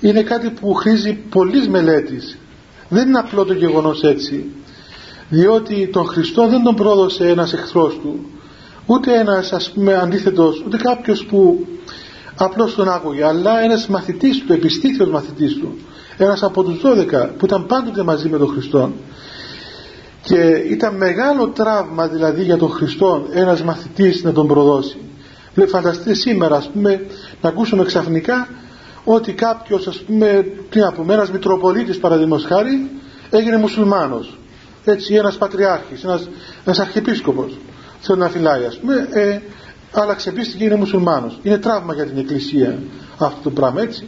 είναι 0.00 0.22
κάτι 0.22 0.50
που 0.50 0.74
χρήζει 0.74 1.12
πολλής 1.12 1.68
μελέτης. 1.68 2.38
Δεν 2.88 3.08
είναι 3.08 3.18
απλό 3.18 3.44
το 3.44 3.52
γεγονός 3.52 4.02
έτσι 4.02 4.44
διότι 5.28 5.88
τον 5.92 6.06
Χριστό 6.06 6.48
δεν 6.48 6.62
τον 6.62 6.74
πρόδωσε 6.74 7.28
ένας 7.28 7.52
εχθρός 7.52 7.98
του 8.02 8.26
ούτε 8.86 9.18
ένας 9.18 9.52
ας 9.52 9.70
πούμε 9.70 9.94
αντίθετος 9.94 10.62
ούτε 10.66 10.76
κάποιος 10.76 11.24
που 11.24 11.66
απλώς 12.34 12.74
τον 12.74 12.88
άκουγε 12.88 13.24
αλλά 13.24 13.62
ένας 13.62 13.88
μαθητής 13.88 14.44
του, 14.44 14.52
επιστήθιος 14.52 15.08
μαθητής 15.08 15.54
του 15.54 15.78
ένας 16.16 16.42
από 16.42 16.62
τους 16.62 16.80
12 16.82 17.28
που 17.38 17.44
ήταν 17.44 17.66
πάντοτε 17.66 18.02
μαζί 18.02 18.28
με 18.28 18.38
τον 18.38 18.48
Χριστό. 18.48 18.92
Και 20.22 20.40
ήταν 20.70 20.96
μεγάλο 20.96 21.48
τραύμα 21.48 22.08
δηλαδή 22.08 22.42
για 22.42 22.56
τον 22.56 22.70
Χριστό 22.70 23.26
ένας 23.32 23.62
μαθητής 23.62 24.22
να 24.22 24.32
τον 24.32 24.46
προδώσει 24.46 24.96
φανταστείτε 25.66 26.14
σήμερα 26.14 26.56
ας 26.56 26.70
πούμε 26.72 27.06
να 27.40 27.48
ακούσουμε 27.48 27.84
ξαφνικά 27.84 28.48
ότι 29.04 29.32
κάποιος 29.32 29.86
ας 29.86 29.96
πούμε 29.96 30.46
τι 30.70 30.78
να 30.78 30.92
πούμε 30.92 31.14
ένας 31.14 31.30
Μητροπολίτης 31.30 31.98
παραδείγματος 31.98 32.44
χάρη 32.44 32.90
έγινε 33.30 33.56
μουσουλμάνος. 33.56 34.38
Έτσι 34.84 35.14
ένας 35.14 35.36
πατριάρχης 35.36 36.04
ένας, 36.04 36.28
ένας 36.64 36.78
αρχιεπίσκοπος 36.78 37.58
θέλει 38.00 38.18
να 38.18 38.28
φυλάει 38.28 38.64
ας 38.64 38.78
πούμε 38.78 39.08
ε, 39.10 39.38
άλλαξε 39.92 40.30
πίστη 40.30 40.56
και 40.56 40.64
είναι 40.64 40.76
μουσουλμάνος. 40.76 41.38
Είναι 41.42 41.58
τραύμα 41.58 41.94
για 41.94 42.04
την 42.04 42.18
εκκλησία 42.18 42.78
αυτό 43.18 43.40
το 43.42 43.50
πράγμα 43.50 43.82
έτσι. 43.82 44.06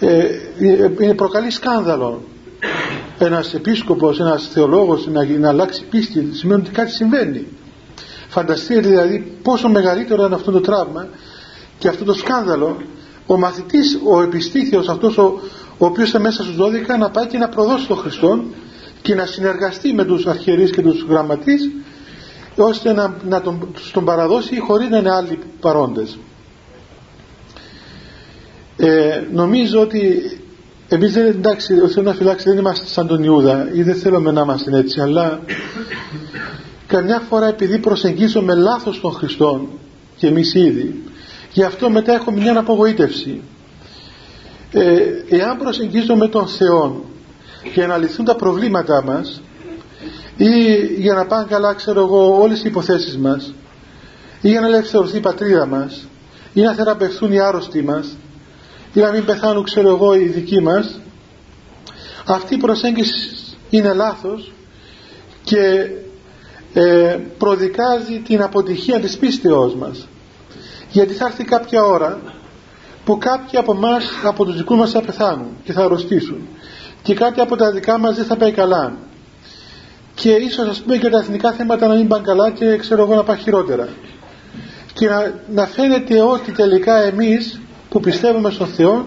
Ε, 0.00 0.24
είναι 1.00 1.14
προκαλεί 1.14 1.50
σκάνδαλο. 1.50 2.22
Ένας 3.18 3.54
επίσκοπος, 3.54 4.20
ένας 4.20 4.48
θεολόγος 4.52 5.06
να, 5.06 5.24
να 5.24 5.48
αλλάξει 5.48 5.84
πίστη 5.84 6.28
σημαίνει 6.32 6.60
ότι 6.60 6.70
κάτι 6.70 6.90
συμβαίνει 6.90 7.46
φανταστείτε 8.28 8.80
δηλαδή 8.80 9.38
πόσο 9.42 9.68
μεγαλύτερο 9.68 10.24
είναι 10.24 10.34
αυτό 10.34 10.50
το 10.50 10.60
τραύμα 10.60 11.08
και 11.78 11.88
αυτό 11.88 12.04
το 12.04 12.14
σκάνδαλο 12.14 12.76
ο 13.26 13.38
μαθητής, 13.38 13.98
ο 14.04 14.22
επιστήθιος 14.22 14.88
αυτός 14.88 15.18
ο, 15.18 15.40
ο 15.78 15.86
οποίος 15.86 16.08
ήταν 16.08 16.22
μέσα 16.22 16.42
στους 16.42 16.56
12 16.58 16.98
να 16.98 17.10
πάει 17.10 17.26
και 17.26 17.38
να 17.38 17.48
προδώσει 17.48 17.86
τον 17.86 17.96
Χριστό 17.96 18.44
και 19.02 19.14
να 19.14 19.26
συνεργαστεί 19.26 19.92
με 19.92 20.04
τους 20.04 20.26
αρχιερείς 20.26 20.70
και 20.70 20.82
τους 20.82 21.04
γραμματείς 21.08 21.70
ώστε 22.56 22.92
να, 22.92 23.16
να 23.28 23.40
τον, 23.40 23.68
τον 23.92 24.04
παραδώσει 24.04 24.58
χωρίς 24.60 24.88
να 24.88 24.98
είναι 24.98 25.12
άλλοι 25.12 25.38
παρόντες. 25.60 26.18
Ε, 28.76 29.22
νομίζω 29.32 29.80
ότι 29.80 30.22
εμείς 30.88 31.12
δεν 31.12 31.26
εντάξει 31.26 31.80
ο 31.80 31.88
Θεός 31.88 32.06
να 32.06 32.12
φυλάξει 32.12 32.48
δεν 32.48 32.58
είμαστε 32.58 32.86
σαν 32.86 33.06
τον 33.06 33.24
Ιούδα 33.24 33.68
ή 33.72 33.82
δεν 33.82 33.94
θέλουμε 33.94 34.30
να 34.30 34.40
είμαστε 34.40 34.78
έτσι 34.78 35.00
αλλά 35.00 35.40
καμιά 36.88 37.20
φορά 37.28 37.46
επειδή 37.46 37.78
προσεγγίζουμε 37.78 38.54
λάθος 38.54 39.00
τον 39.00 39.12
Χριστό 39.12 39.68
και 40.16 40.26
εμείς 40.26 40.54
ήδη 40.54 41.02
γι' 41.52 41.62
αυτό 41.62 41.90
μετά 41.90 42.14
έχουμε 42.14 42.40
μια 42.40 42.58
απογοήτευση. 42.58 43.40
Ε, 44.72 45.00
εάν 45.28 45.56
προσεγγίζουμε 45.58 46.28
τον 46.28 46.46
Θεό 46.46 47.04
για 47.74 47.86
να 47.86 47.96
λυθούν 47.96 48.24
τα 48.24 48.36
προβλήματά 48.36 49.02
μας 49.04 49.42
ή 50.36 50.74
για 50.98 51.14
να 51.14 51.26
πάνε 51.26 51.46
καλά 51.48 51.74
ξέρω 51.74 52.00
εγώ 52.00 52.40
όλες 52.40 52.58
οι 52.58 52.68
υποθέσεις 52.68 53.16
μας 53.18 53.54
ή 54.40 54.48
για 54.48 54.60
να 54.60 54.66
ελευθερωθεί 54.66 55.16
η 55.16 55.20
πατρίδα 55.20 55.66
μας 55.66 56.08
ή 56.52 56.60
να 56.60 56.74
θεραπευθούν 56.74 57.32
οι 57.32 57.40
άρρωστοι 57.40 57.82
μας 57.82 58.16
ή 58.92 59.00
να 59.00 59.10
μην 59.10 59.24
πεθάνουν 59.24 59.64
ξέρω 59.64 59.88
εγώ 59.88 60.14
οι 60.14 60.24
δικοί 60.24 60.60
μας 60.60 61.00
αυτή 62.26 62.54
η 62.54 62.58
προσέγγιση 62.58 63.36
είναι 63.70 63.92
λάθος 63.92 64.52
και 65.44 65.90
ε, 66.74 67.18
προδικάζει 67.38 68.18
την 68.18 68.42
αποτυχία 68.42 69.00
της 69.00 69.16
πίστεώς 69.16 69.74
μας. 69.74 70.08
Γιατί 70.90 71.14
θα 71.14 71.26
έρθει 71.26 71.44
κάποια 71.44 71.82
ώρα 71.82 72.20
που 73.04 73.18
κάποιοι 73.18 73.58
από 73.58 73.72
εμάς 73.72 74.04
από 74.24 74.44
τους 74.44 74.56
δικούς 74.56 74.76
μας 74.76 74.90
θα 74.90 75.00
πεθάνουν 75.00 75.48
και 75.64 75.72
θα 75.72 75.84
αρρωστήσουν 75.84 76.48
και 77.02 77.14
κάτι 77.14 77.40
από 77.40 77.56
τα 77.56 77.70
δικά 77.70 77.98
μας 77.98 78.16
δεν 78.16 78.24
θα 78.24 78.36
πάει 78.36 78.52
καλά. 78.52 78.92
Και 80.14 80.30
ίσως 80.30 80.68
ας 80.68 80.80
πούμε 80.80 80.96
και 80.96 81.08
τα 81.08 81.18
εθνικά 81.18 81.52
θέματα 81.52 81.86
να 81.86 81.94
μην 81.94 82.08
πάνε 82.08 82.22
καλά 82.26 82.50
και 82.50 82.76
ξέρω 82.76 83.02
εγώ 83.02 83.14
να 83.14 83.22
πάει 83.22 83.36
χειρότερα. 83.36 83.88
Και 84.92 85.08
να, 85.08 85.34
να 85.50 85.66
φαίνεται 85.66 86.20
ότι 86.20 86.52
τελικά 86.52 87.02
εμείς 87.02 87.60
που 87.88 88.00
πιστεύουμε 88.00 88.50
στον 88.50 88.66
Θεό 88.66 89.06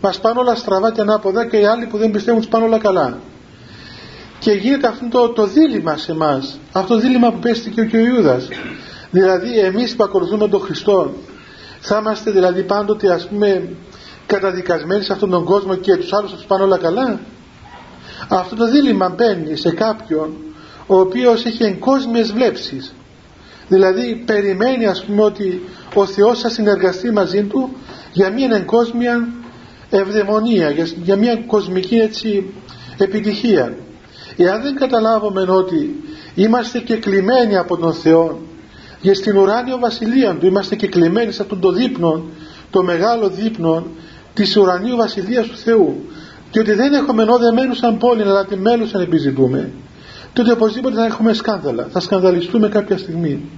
μας 0.00 0.20
πάνε 0.20 0.38
όλα 0.38 0.54
στραβά 0.54 0.92
και 0.92 1.00
ανάποδα 1.00 1.46
και 1.46 1.56
οι 1.56 1.64
άλλοι 1.64 1.86
που 1.86 1.98
δεν 1.98 2.10
πιστεύουν 2.10 2.46
πάνε 2.48 2.64
όλα 2.64 2.78
καλά 2.78 3.18
και 4.40 4.52
γίνεται 4.52 4.86
αυτό 4.86 5.08
το, 5.08 5.28
το 5.28 5.46
δίλημα 5.46 5.96
σε 5.96 6.12
εμάς, 6.12 6.58
αυτό 6.72 6.94
το 6.94 7.00
δίλημα 7.00 7.32
που 7.32 7.38
πέστηκε 7.38 7.84
και 7.84 7.96
ο 7.96 8.00
Ιούδας. 8.00 8.48
Δηλαδή 9.10 9.58
εμείς 9.58 9.96
που 9.96 10.04
ακολουθούμε 10.04 10.48
τον 10.48 10.60
Χριστό 10.60 11.12
θα 11.80 11.98
είμαστε 11.98 12.30
δηλαδή 12.30 12.62
πάντοτε 12.62 13.12
ας 13.12 13.26
πούμε 13.28 13.68
καταδικασμένοι 14.26 15.02
σε 15.04 15.12
αυτόν 15.12 15.30
τον 15.30 15.44
κόσμο 15.44 15.74
και 15.74 15.96
τους 15.96 16.12
άλλους 16.12 16.30
θα 16.30 16.36
τους 16.36 16.46
πάνε 16.46 16.62
όλα 16.62 16.78
καλά; 16.78 17.20
Αυτό 18.28 18.56
το 18.56 18.70
δίλημα 18.70 19.08
μπαίνει 19.08 19.56
σε 19.56 19.70
κάποιον 19.70 20.34
ο 20.86 20.98
οποίος 20.98 21.44
έχει 21.44 21.64
εγκόσμιες 21.64 22.32
βλέψεις. 22.32 22.94
Δηλαδή 23.68 24.22
περιμένει 24.26 24.86
ας 24.86 25.04
πούμε 25.04 25.22
ότι 25.22 25.62
ο 25.94 26.06
Θεός 26.06 26.40
θα 26.40 26.48
συνεργαστεί 26.48 27.10
μαζί 27.10 27.42
του 27.42 27.76
για 28.12 28.30
μια 28.30 28.56
εγκόσμια 28.56 29.28
ευδαιμονία 29.90 30.70
για, 30.70 30.88
για 31.02 31.16
μια 31.16 31.36
κοσμική 31.46 31.96
έτσι 31.96 32.52
επιτυχία 32.98 33.76
εάν 34.36 34.62
δεν 34.62 34.74
καταλάβουμε 34.74 35.40
ότι 35.40 36.04
είμαστε 36.34 36.78
και 36.78 36.96
κλειμένοι 36.96 37.56
από 37.56 37.76
τον 37.76 37.92
Θεό 37.92 38.40
για 39.00 39.14
στην 39.14 39.36
ουράνιο 39.36 39.78
βασιλεία 39.78 40.34
του 40.34 40.46
είμαστε 40.46 40.76
και 40.76 40.86
κλειμένοι 40.86 41.32
σε 41.32 41.42
αυτόν 41.42 41.60
το 41.60 41.72
δείπνο 41.72 42.24
το 42.70 42.82
μεγάλο 42.82 43.28
δείπνο 43.28 43.86
της 44.34 44.56
ουρανίου 44.56 44.96
βασιλείας 44.96 45.46
του 45.46 45.56
Θεού 45.56 46.04
και 46.50 46.60
ότι 46.60 46.72
δεν 46.72 46.92
έχουμε 46.92 47.22
ενώ 47.22 47.74
σαν 47.74 47.98
πόλη 47.98 48.22
αλλά 48.22 48.44
τη 48.44 48.56
μέλους 48.56 48.94
αν 48.94 49.00
επιζητούμε 49.00 49.70
τότε 50.32 50.52
οπωσδήποτε 50.52 50.94
θα 50.94 51.04
έχουμε 51.04 51.32
σκάνδαλα 51.32 51.88
θα 51.92 52.00
σκανδαλιστούμε 52.00 52.68
κάποια 52.68 52.98
στιγμή. 52.98 53.50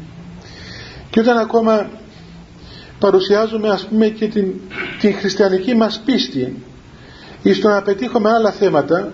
Και 1.11 1.21
όταν 1.21 1.39
ακόμα 1.39 1.91
παρουσιάζουμε 2.99 3.69
ας 3.69 3.87
πούμε 3.87 4.07
και 4.07 4.27
την, 4.27 4.53
την 5.01 5.15
χριστιανική 5.15 5.75
μας 5.75 6.03
πίστη 6.05 6.63
ή 7.43 7.53
στο 7.53 7.69
να 7.69 7.83
πετύχουμε 7.83 8.31
άλλα 8.31 8.51
θέματα 8.51 9.13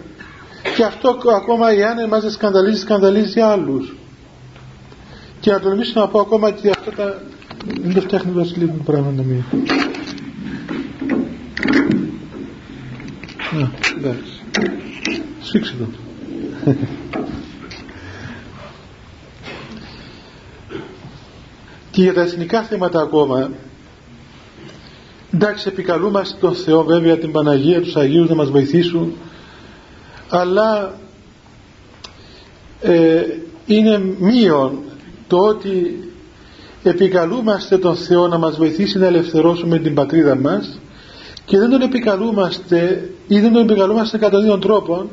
και 0.77 0.85
αυτό 0.85 1.19
ακόμα 1.37 1.71
εάν 1.71 2.09
μας 2.09 2.23
δεν 2.23 2.31
σκανδαλίζει 2.31 2.81
σκανδαλίζει 2.81 3.41
άλλους. 3.41 3.97
Και 5.41 5.51
να 5.51 5.61
τολμήσω 5.61 6.01
να 6.01 6.09
πω 6.09 6.21
ακόμα 6.21 6.51
και 6.51 6.71
αυτά 6.71 6.93
τα 6.93 7.23
δεν 7.81 7.95
το 7.95 8.01
φτιάχνει 8.01 8.33
το 8.33 8.53
λίγο 8.57 8.75
πράγμα 8.85 9.13
να 9.17 9.23
μην 9.23 9.45
να 13.53 13.71
εντάξει. 13.97 14.33
Σφίξε 15.43 15.75
το. 15.79 15.87
Και 21.91 22.03
για 22.03 22.15
τα 22.15 22.21
εθνικά 22.21 22.63
θέματα 22.63 23.01
ακόμα. 23.01 23.51
Εντάξει 25.35 25.69
επικαλούμαστε 25.69 26.37
τον 26.41 26.55
Θεό 26.55 26.85
βέβαια 26.85 27.19
την 27.19 27.33
Παναγία 27.33 27.81
τους 27.81 27.97
Αγίους 27.97 28.29
να 28.29 28.35
μας 28.35 28.51
βοηθήσουν 28.51 29.13
αλλά 30.29 30.99
ε, 32.81 33.23
είναι 33.67 33.99
μείον 34.19 34.79
το 35.27 35.37
ότι 35.37 36.03
επικαλούμαστε 36.83 37.79
τον 37.79 37.97
Θεό 37.97 38.27
να 38.27 38.39
μας 38.39 38.57
βοηθήσει 38.57 38.99
να 38.99 39.07
ελευθερώσουμε 39.07 39.79
την 39.79 39.95
πατρίδα 39.95 40.37
μας 40.37 40.79
και 41.45 41.59
δεν 41.59 41.71
τον 41.71 41.81
επικαλούμαστε 41.81 43.11
ή 43.27 43.41
δεν 43.41 43.53
τον 43.53 43.63
επικαλούμαστε 43.63 44.19
κατά 44.19 44.41
δύο 44.41 44.59
τρόπων 44.59 45.09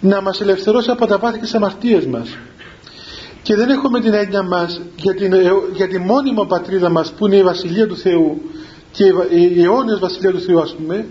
να 0.00 0.20
μας 0.20 0.40
ελευθερώσει 0.40 0.90
από 0.90 1.06
τα 1.06 1.18
πάθη 1.18 1.38
και 1.38 1.44
τις 1.44 1.54
αμαρτίες 1.54 2.06
μας. 2.06 2.38
Και 3.42 3.54
δεν 3.54 3.68
έχουμε 3.68 4.00
την 4.00 4.14
έννοια 4.14 4.42
μας 4.42 4.80
για 4.96 5.14
την, 5.14 5.32
για 5.74 5.88
την 5.88 6.02
μόνιμη 6.02 6.46
πατρίδα 6.46 6.88
μας 6.90 7.12
που 7.12 7.26
είναι 7.26 7.36
η 7.36 7.42
Βασιλεία 7.42 7.86
του 7.86 7.96
Θεού 7.96 8.40
και 8.90 9.04
η 9.30 9.62
αιώνιος 9.62 9.98
Βασιλεία 9.98 10.30
του 10.30 10.40
Θεού 10.40 10.60
ας 10.60 10.74
πούμε 10.74 11.06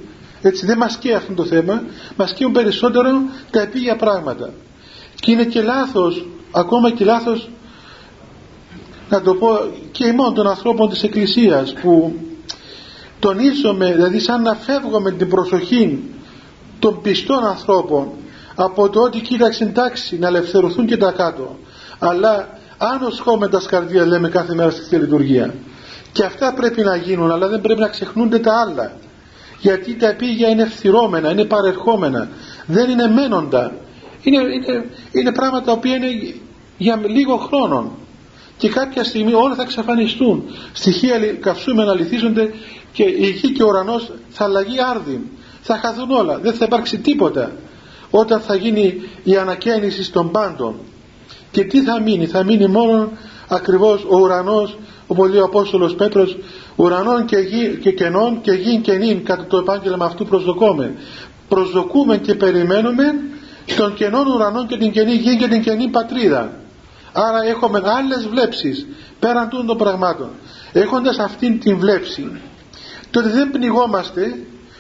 έτσι 0.47 0.65
δεν 0.65 0.77
μας 0.77 0.97
καίει 0.97 1.13
αυτό 1.13 1.33
το 1.33 1.45
θέμα 1.45 1.83
μας 2.15 2.33
καίουν 2.33 2.51
περισσότερο 2.51 3.09
τα 3.51 3.61
επίγεια 3.61 3.95
πράγματα. 3.95 4.53
Και 5.15 5.31
είναι 5.31 5.43
και 5.43 5.61
λάθος 5.61 6.25
ακόμα 6.51 6.91
και 6.91 7.05
λάθος 7.05 7.49
να 9.09 9.21
το 9.21 9.35
πω 9.35 9.47
και 9.91 10.05
ημών 10.05 10.33
των 10.33 10.47
ανθρώπων 10.47 10.89
της 10.89 11.03
Εκκλησίας 11.03 11.73
που 11.73 12.15
τονίζομαι 13.19 13.93
δηλαδή 13.93 14.19
σαν 14.19 14.41
να 14.41 14.53
φεύγουμε 14.55 15.11
την 15.11 15.29
προσοχή 15.29 16.03
των 16.79 17.01
πιστών 17.01 17.45
ανθρώπων 17.45 18.07
από 18.55 18.89
το 18.89 19.01
ότι 19.01 19.19
κοίταξε 19.19 19.63
εντάξει 19.63 20.19
να 20.19 20.27
ελευθερωθούν 20.27 20.85
και 20.85 20.97
τα 20.97 21.11
κάτω. 21.11 21.57
Αλλά 21.99 22.49
άνω 22.77 23.37
με 23.39 23.47
τα 23.47 23.59
σκαρδία 23.59 24.05
λέμε 24.05 24.29
κάθε 24.29 24.53
μέρα 24.53 24.69
στη 24.69 24.95
λειτουργία. 24.95 25.53
Και 26.11 26.23
αυτά 26.23 26.53
πρέπει 26.53 26.81
να 26.81 26.95
γίνουν 26.95 27.31
αλλά 27.31 27.47
δεν 27.47 27.61
πρέπει 27.61 27.79
να 27.79 27.87
ξεχνούνται 27.87 28.39
τα 28.39 28.53
άλλα 28.59 28.91
γιατί 29.65 29.95
τα 29.95 30.07
επίγεια 30.07 30.49
είναι 30.49 30.61
ευθυρώμενα, 30.61 31.31
είναι 31.31 31.45
παρερχόμενα 31.45 32.29
δεν 32.65 32.89
είναι 32.89 33.07
μένοντα. 33.07 33.75
Είναι, 34.21 34.37
είναι, 34.37 34.85
είναι 35.11 35.31
πράγματα 35.31 35.77
που 35.77 35.87
είναι 35.87 36.07
για 36.77 37.01
λίγο 37.05 37.37
χρόνο 37.37 37.97
και 38.57 38.69
κάποια 38.69 39.03
στιγμή 39.03 39.33
όλα 39.33 39.55
θα 39.55 39.61
εξαφανιστούν. 39.61 40.43
Στοιχεία 40.73 41.17
καυσούμενα 41.39 41.93
λυθίζονται 41.93 42.53
και 42.91 43.03
η 43.03 43.29
γη 43.29 43.51
και 43.51 43.63
ο 43.63 43.67
ουρανός 43.67 44.11
θα 44.29 44.43
αλλαγεί 44.43 44.77
άρδιν. 44.91 45.21
Θα 45.61 45.77
χαθούν 45.77 46.11
όλα, 46.11 46.37
δεν 46.39 46.53
θα 46.53 46.65
υπάρξει 46.65 46.97
τίποτα. 46.97 47.51
Όταν 48.09 48.39
θα 48.39 48.55
γίνει 48.55 49.01
η 49.23 49.37
ανακαίνιση 49.37 50.11
των 50.11 50.31
πάντων. 50.31 50.75
Και 51.51 51.63
τι 51.63 51.81
θα 51.81 52.01
μείνει, 52.01 52.25
θα 52.25 52.43
μείνει 52.43 52.67
μόνο 52.67 53.11
ακριβώς 53.47 54.03
ο 54.03 54.19
ουρανός 54.19 54.77
όπως 55.07 55.29
λέει 55.29 55.39
ο 55.39 55.45
Απόστολος 55.45 55.95
Πέτρος 55.95 56.37
ουρανών 56.75 57.25
και, 57.25 57.37
γη, 57.37 57.79
και 57.81 57.91
κενών 57.91 58.41
και 58.41 58.51
γη 58.51 58.77
και 58.77 58.93
νυν 58.93 59.23
κατά 59.23 59.45
το 59.45 59.57
επάγγελμα 59.57 60.05
αυτού 60.05 60.25
προσδοκούμε 60.25 60.95
προσδοκούμε 61.47 62.17
και 62.17 62.35
περιμένουμε 62.35 63.03
τον 63.77 63.93
κενών 63.93 64.27
ουρανών 64.27 64.67
και 64.67 64.77
την 64.77 64.91
κενή 64.91 65.11
γη 65.11 65.37
και 65.37 65.47
την 65.47 65.61
κενή 65.61 65.87
πατρίδα. 65.87 66.51
Άρα 67.11 67.43
έχουμε 67.45 67.81
άλλες 67.85 68.27
βλέψεις 68.27 68.87
πέραν 69.19 69.49
των 69.49 69.77
πραγμάτων. 69.77 70.29
Έχοντας 70.71 71.19
αυτήν 71.19 71.59
την 71.59 71.77
βλέψη 71.77 72.31
τότε 73.11 73.29
δεν 73.29 73.51
πνιγόμαστε 73.51 74.37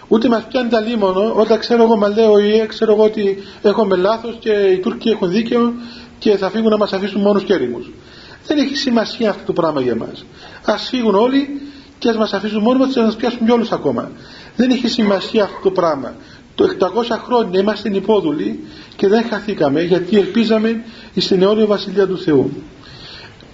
ούτε 0.07 0.27
μας 0.27 0.43
πιάνει 0.47 0.69
τα 0.69 0.79
λίμωνο 0.79 1.33
όταν 1.35 1.59
ξέρω 1.59 1.83
εγώ 1.83 1.97
μα 1.97 2.07
λέω 2.07 2.39
ή 2.39 2.65
ξέρω 2.67 2.93
εγώ 2.93 3.03
ότι 3.03 3.43
έχουμε 3.61 3.95
λάθος 3.95 4.37
και 4.39 4.51
οι 4.51 4.77
Τούρκοι 4.77 5.09
έχουν 5.09 5.29
δίκαιο 5.29 5.73
και 6.19 6.37
θα 6.37 6.49
φύγουν 6.49 6.69
να 6.69 6.77
μας 6.77 6.93
αφήσουν 6.93 7.21
μόνους 7.21 7.43
και 7.43 7.53
έρημους. 7.53 7.91
Δεν 8.47 8.57
έχει 8.57 8.75
σημασία 8.75 9.29
αυτό 9.29 9.43
το 9.45 9.53
πράγμα 9.53 9.81
για 9.81 9.95
μας. 9.95 10.25
Ας 10.65 10.87
φύγουν 10.89 11.15
όλοι 11.15 11.61
και 11.97 12.09
ας 12.09 12.17
μας 12.17 12.33
αφήσουν 12.33 12.61
μόνοι 12.61 12.79
μας 12.79 12.93
και 12.93 12.99
να 12.99 13.05
μας 13.05 13.15
πιάσουν 13.15 13.45
κι 13.45 13.69
ακόμα. 13.71 14.11
Δεν 14.55 14.69
έχει 14.69 14.87
σημασία 14.87 15.43
αυτό 15.43 15.59
το 15.63 15.71
πράγμα. 15.71 16.15
Το 16.55 16.65
700 16.79 17.17
χρόνια 17.25 17.59
είμαστε 17.59 17.89
υπόδουλοι 17.89 18.63
και 18.95 19.07
δεν 19.07 19.25
χαθήκαμε 19.29 19.81
γιατί 19.81 20.17
ελπίζαμε 20.17 20.83
στην 21.15 21.41
αιώνια 21.41 21.65
βασιλεία 21.65 22.07
του 22.07 22.17
Θεού. 22.17 22.51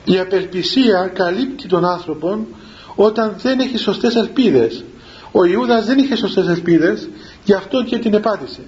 Η 0.04 0.18
απελπισία 0.18 1.12
καλύπτει 1.14 1.68
τον 1.68 1.86
άνθρωπο 1.86 2.48
όταν 2.96 3.36
δεν 3.42 3.60
έχει 3.60 3.78
σωστές 3.78 4.16
ελπίδες. 4.16 4.84
Ο 5.32 5.46
Ιούδας 5.46 5.86
δεν 5.86 5.98
είχε 5.98 6.16
σωστές 6.16 6.48
ελπίδες 6.48 7.10
γι' 7.44 7.54
αυτό 7.54 7.84
και 7.84 7.98
την 7.98 8.14
επάτησε. 8.14 8.62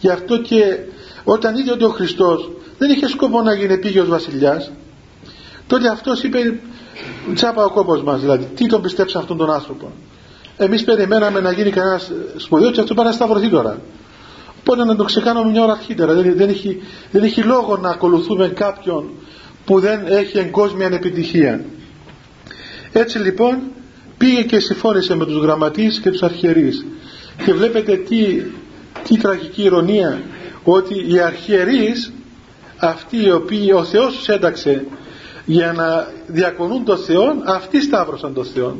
Γι' 0.00 0.08
αυτό 0.10 0.38
και 0.38 0.78
όταν 1.24 1.56
είδε 1.56 1.72
ότι 1.72 1.84
ο 1.84 1.88
Χριστός 1.88 2.50
δεν 2.78 2.90
είχε 2.90 3.08
σκοπό 3.08 3.42
να 3.42 3.54
γίνει 3.54 3.72
επίγειος 3.72 4.08
βασιλιάς 4.08 4.70
τότε 5.66 5.88
αυτός 5.88 6.22
είπε 6.22 6.60
τσάπα 7.34 7.64
ο 7.64 7.70
κόπος 7.70 8.02
μας 8.02 8.20
δηλαδή 8.20 8.48
τι 8.54 8.66
τον 8.66 8.82
πιστέψει 8.82 9.18
αυτόν 9.18 9.36
τον 9.36 9.50
άνθρωπο. 9.50 9.92
Εμείς 10.56 10.84
περιμέναμε 10.84 11.40
να 11.40 11.52
γίνει 11.52 11.70
κανένα 11.70 12.00
σπουδαίο 12.36 12.70
και 12.70 12.80
αυτό 12.80 12.94
πάει 12.94 13.06
να 13.06 13.12
σταυρωθεί 13.12 13.48
τώρα. 13.48 13.80
Οπότε 14.60 14.84
να 14.84 14.96
το 14.96 15.04
ξεκάνουμε 15.04 15.50
μια 15.50 15.62
ώρα 15.62 15.72
αρχίτερα. 15.72 16.14
Δεν, 16.14 16.36
δεν, 16.36 16.48
έχει, 16.48 16.82
δεν 17.10 17.22
έχει 17.22 17.42
λόγο 17.42 17.76
να 17.76 17.90
ακολουθούμε 17.90 18.48
κάποιον 18.48 19.10
που 19.64 19.80
δεν 19.80 20.06
έχει 20.06 20.38
εγκόσμια 20.38 20.86
επιτυχία 20.86 21.64
έτσι 22.96 23.18
λοιπόν 23.18 23.58
πήγε 24.18 24.42
και 24.42 24.58
συμφώνησε 24.58 25.16
με 25.16 25.24
τους 25.24 25.42
γραμματείς 25.42 26.00
και 26.00 26.10
τους 26.10 26.22
αρχιερείς. 26.22 26.86
Και 27.44 27.52
βλέπετε 27.52 27.96
τι, 27.96 28.42
τι 29.04 29.18
τραγική 29.18 29.62
ηρωνία 29.62 30.22
ότι 30.64 31.12
οι 31.12 31.20
αρχιερείς 31.20 32.12
αυτοί 32.76 33.24
οι 33.24 33.30
οποίοι 33.30 33.72
ο 33.74 33.84
Θεός 33.84 34.16
τους 34.16 34.28
ένταξε 34.28 34.84
για 35.44 35.72
να 35.72 36.08
διακονούν 36.26 36.84
τον 36.84 36.98
Θεό 36.98 37.34
αυτοί 37.44 37.82
σταύρωσαν 37.82 38.34
τον 38.34 38.44
Θεό 38.44 38.76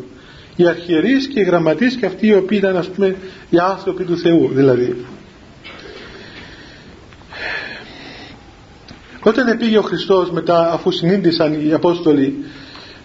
οι 0.57 0.67
αρχιερείς 0.67 1.27
και 1.27 1.41
οι 1.41 1.43
γραμματείς 1.43 1.97
και 1.97 2.07
αυτοί 2.07 2.27
οι 2.27 2.35
οποίοι 2.35 2.59
ήταν 2.63 2.77
ας 2.77 2.89
πούμε 2.89 3.17
οι 3.51 3.59
άνθρωποι 3.59 4.05
του 4.05 4.19
Θεού 4.19 4.51
δηλαδή. 4.53 5.05
Όταν 9.23 9.59
πήγε 9.59 9.79
ο 9.79 9.83
Χριστός 9.83 10.31
μετά 10.31 10.73
αφού 10.73 10.91
συνήντησαν 10.91 11.69
οι 11.69 11.73
Απόστολοι 11.73 12.45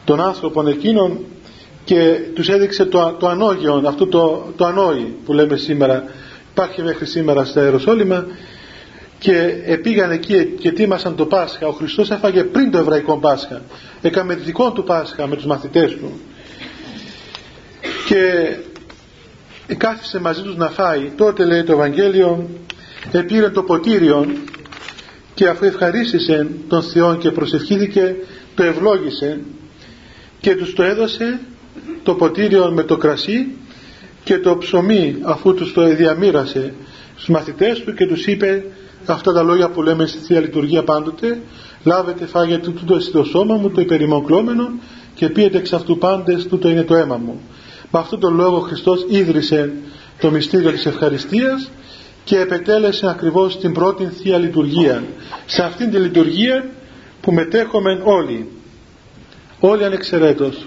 των 0.06 0.22
άνθρωπων 0.22 0.68
εκείνων 0.68 1.20
και 1.84 2.20
τους 2.36 2.50
έδειξε 2.50 2.86
το, 2.86 3.16
το 3.20 3.28
ανώγιο 3.28 3.84
αυτό 3.88 4.08
το, 4.08 4.46
το 4.56 4.66
ανόη 4.66 5.16
που 5.26 5.34
λέμε 5.34 5.56
σήμερα 5.56 6.04
υπάρχει 6.52 6.82
μέχρι 6.82 7.06
σήμερα 7.06 7.46
στα 7.46 7.62
Ιεροσόλυμα 7.62 8.26
και 9.20 9.54
πήγαν 9.82 10.12
εκεί 10.12 10.46
και 10.60 10.72
τίμασαν 10.72 11.16
το 11.16 11.26
Πάσχα. 11.26 11.68
Ο 11.68 11.72
Χριστός 11.72 12.12
έφαγε 12.12 12.44
πριν 12.44 12.72
το 12.72 12.78
Εβραϊκό 12.78 13.18
Πάσχα. 13.18 13.62
Έκαμε 14.02 14.36
δικό 14.36 14.72
του 14.72 14.84
Πάσχα 14.84 15.28
με 15.28 15.36
τους 15.36 15.46
μαθητές 15.46 15.92
του. 15.92 16.20
Και 18.06 18.56
κάθισε 19.78 20.20
μαζί 20.20 20.42
τους 20.42 20.56
να 20.56 20.70
φάει. 20.70 21.12
Τότε 21.16 21.46
λέει 21.46 21.64
το 21.64 21.72
Ευαγγέλιο 21.72 22.50
επήρε 23.12 23.50
το 23.50 23.64
ποτήριο 23.64 24.26
και 25.34 25.48
αφού 25.48 25.66
ευχαρίστησε 25.66 26.48
τον 26.68 26.84
Θεό 26.84 27.16
και 27.16 27.32
προσευχήθηκε 27.32 28.16
το 28.56 28.64
ευλόγησε 28.64 29.40
και 30.40 30.56
τους 30.56 30.74
το 30.74 30.84
έδωσε 30.84 31.40
το 32.04 32.14
ποτήριο 32.14 32.72
με 32.72 32.84
το 32.84 32.98
κρασί 32.98 33.48
και 34.24 34.38
το 34.38 34.58
ψωμί 34.58 35.16
αφού 35.22 35.54
τους 35.54 35.74
το 35.74 35.96
διαμήρασε. 35.96 36.74
Στους 37.16 37.28
μαθητές 37.30 37.80
του 37.84 37.94
και 37.94 38.08
τους 38.08 38.28
είπε 38.28 38.64
αυτά 39.06 39.34
τα 39.34 39.44
λόγια 39.44 39.70
που 39.70 39.82
λέμε 39.82 40.06
στη 40.06 40.18
Θεία 40.18 40.40
Λειτουργία 40.40 40.84
πάντοτε 40.84 41.42
λάβετε 41.84 42.26
φάγετε 42.26 42.70
τούτο 42.70 43.00
στο 43.00 43.24
σώμα 43.24 43.56
μου 43.56 43.70
το 43.70 43.82
υπερημοκλώμενο 43.82 44.70
και 45.16 45.30
πίετε 45.30 45.58
εξ 45.58 45.74
αυτού 45.74 45.98
πάντες 45.98 46.48
τούτο 46.48 46.70
είναι 46.70 46.84
το 46.84 46.96
αίμα 46.96 47.18
μου 47.18 47.40
με 47.92 48.00
αυτόν 48.00 48.20
τον 48.20 48.36
λόγο 48.36 48.56
ο 48.56 48.60
Χριστός 48.60 49.06
ίδρυσε 49.10 49.74
το 50.20 50.32
μυστήριο 50.32 50.72
της 50.72 50.86
ευχαριστίας 50.86 51.72
και 52.24 52.40
επετέλεσε 52.40 53.10
ακριβώς 53.10 53.60
την 53.60 53.74
πρώτη 53.74 54.06
Θεία 54.06 54.38
Λειτουργία. 54.38 55.04
Σε 55.46 55.64
αυτήν 55.64 55.92
τη 55.92 55.98
λειτουργία 55.98 56.70
που 57.22 57.32
μετέχουμε 57.32 58.02
όλοι. 58.04 58.50
Όλοι 59.60 59.86
ανεξαιρέτως 59.86 60.66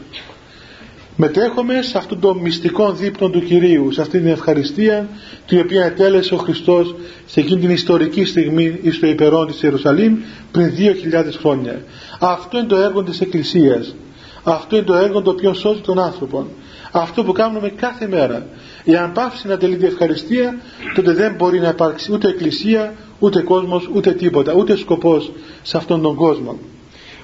μετέχουμε 1.16 1.83
σε 1.83 1.98
αυτόν 1.98 2.20
τον 2.20 2.38
μυστικό 2.38 2.92
δείπνο 2.92 3.29
του 3.29 3.42
Κυρίου 3.42 3.92
σε 3.92 4.01
αυτήν 4.01 4.20
την 4.20 4.31
ευχαριστία 4.31 5.09
την 5.46 5.61
οποία 5.61 5.85
ετέλεσε 5.85 6.35
ο 6.35 6.37
Χριστός 6.37 6.94
σε 7.27 7.40
εκείνη 7.40 7.61
την 7.61 7.70
ιστορική 7.70 8.25
στιγμή 8.25 8.81
στο 8.92 9.07
υπερόν 9.07 9.46
της 9.46 9.62
Ιερουσαλήμ 9.62 10.16
πριν 10.53 10.72
2.000 10.79 11.25
χρόνια. 11.38 11.85
Αυτό 12.20 12.59
είναι 12.59 12.66
το 12.66 12.77
έργο 12.77 13.03
της 13.03 13.20
Εκκλησίας. 13.20 13.94
Αυτό 14.42 14.77
είναι 14.77 14.85
το 14.85 14.94
έργο 14.94 15.22
το 15.22 15.31
οποίο 15.31 15.55
σώζει 15.55 15.81
τον 15.81 15.98
άνθρωπο 15.98 16.46
αυτό 16.92 17.25
που 17.25 17.33
κάνουμε 17.33 17.68
κάθε 17.68 18.09
μέρα. 18.09 18.46
Εάν 18.85 19.12
πάψει 19.12 19.48
να 19.48 19.57
τελείται 19.57 19.87
ευχαριστία 19.87 20.57
τότε 20.94 21.12
δεν 21.12 21.35
μπορεί 21.35 21.61
να 21.61 21.68
υπάρξει 21.68 22.12
ούτε 22.12 22.29
εκκλησία 22.29 22.94
ούτε 23.18 23.42
κόσμος 23.42 23.90
ούτε 23.94 24.12
τίποτα 24.12 24.55
ούτε 24.55 24.77
σκοπός 24.77 25.33
σε 25.62 25.77
αυτόν 25.77 26.03
τον 26.03 26.14
κόσμο. 26.14 26.59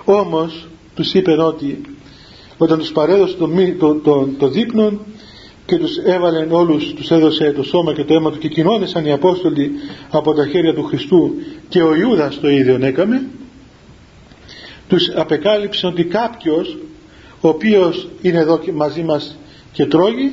Όμως 0.05 0.67
τους 0.95 1.15
είπε 1.15 1.43
ότι 1.43 1.81
όταν 2.59 2.79
τους 2.79 2.93
παρέδωσε 2.93 3.37
το, 3.37 3.49
το, 3.79 3.95
το, 3.95 4.29
το 4.39 4.49
δείπνο 4.49 4.99
και 5.67 5.77
τους 5.77 5.97
έβαλε 5.97 6.47
όλους, 6.51 6.95
τους 6.95 7.11
έδωσε 7.11 7.53
το 7.53 7.63
σώμα 7.63 7.95
και 7.95 8.05
το 8.05 8.15
αίμα 8.15 8.31
του 8.31 8.39
και 8.39 8.49
κοινώνησαν 8.49 9.05
οι 9.05 9.13
Απόστολοι 9.13 9.71
από 10.11 10.35
τα 10.35 10.47
χέρια 10.47 10.75
του 10.75 10.83
Χριστού 10.83 11.35
και 11.69 11.83
ο 11.83 11.95
Ιούδας 11.95 12.41
το 12.41 12.49
ίδιο 12.49 12.79
έκαμε 12.81 13.27
τους 14.89 15.11
απεκάλυψε 15.15 15.87
ότι 15.87 16.05
κάποιος 16.05 16.79
ο 17.41 17.49
οποίος 17.49 18.09
είναι 18.23 18.39
εδώ 18.39 18.61
μαζί 18.75 19.03
μας 19.03 19.37
και 19.73 19.87
τρώγει 19.87 20.33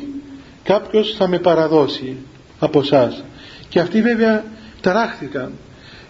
κάποιος 0.63 1.15
θα 1.17 1.27
με 1.27 1.39
παραδώσει 1.39 2.15
από 2.59 2.79
εσάς. 2.79 3.23
και 3.69 3.79
αυτοί 3.79 4.01
βέβαια 4.01 4.43
ταράχθηκαν 4.81 5.51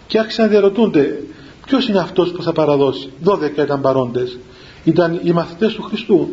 και 0.08 0.20
άρχισαν 0.20 0.46
να 0.46 0.52
διαρωτούνται 0.52 1.24
ποιος 1.66 1.88
είναι 1.88 2.00
αυτός 2.00 2.32
που 2.32 2.44
θα 2.44 2.52
παραδώσει; 2.52 3.12
12 3.24 3.58
ήταν 3.58 3.82
παρόντες 3.82 4.38
ήταν 4.86 5.20
οι 5.24 5.32
μαθητές 5.32 5.74
του 5.74 5.82
Χριστού. 5.82 6.30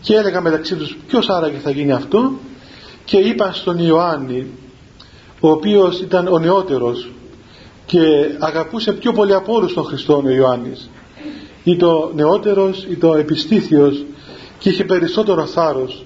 Και 0.00 0.14
έλεγαν 0.14 0.42
μεταξύ 0.42 0.74
τους 0.74 0.96
ποιος 1.06 1.28
άραγε 1.28 1.58
θα 1.58 1.70
γίνει 1.70 1.92
αυτό 1.92 2.32
και 3.04 3.16
είπαν 3.16 3.54
στον 3.54 3.78
Ιωάννη 3.78 4.46
ο 5.40 5.50
οποίος 5.50 6.00
ήταν 6.00 6.28
ο 6.28 6.38
νεότερος 6.38 7.10
και 7.86 8.00
αγαπούσε 8.38 8.92
πιο 8.92 9.12
πολύ 9.12 9.34
από 9.34 9.54
όλους 9.54 9.74
τον 9.74 9.84
Χριστό 9.84 10.22
ο 10.24 10.28
Ιωάννης. 10.28 10.90
Ή 11.64 11.76
το 11.76 12.12
νεότερος 12.14 12.86
ή 12.90 12.96
το 12.96 13.14
επιστήθιος 13.14 14.04
και 14.58 14.68
είχε 14.68 14.84
περισσότερο 14.84 15.46
θάρρος. 15.46 16.04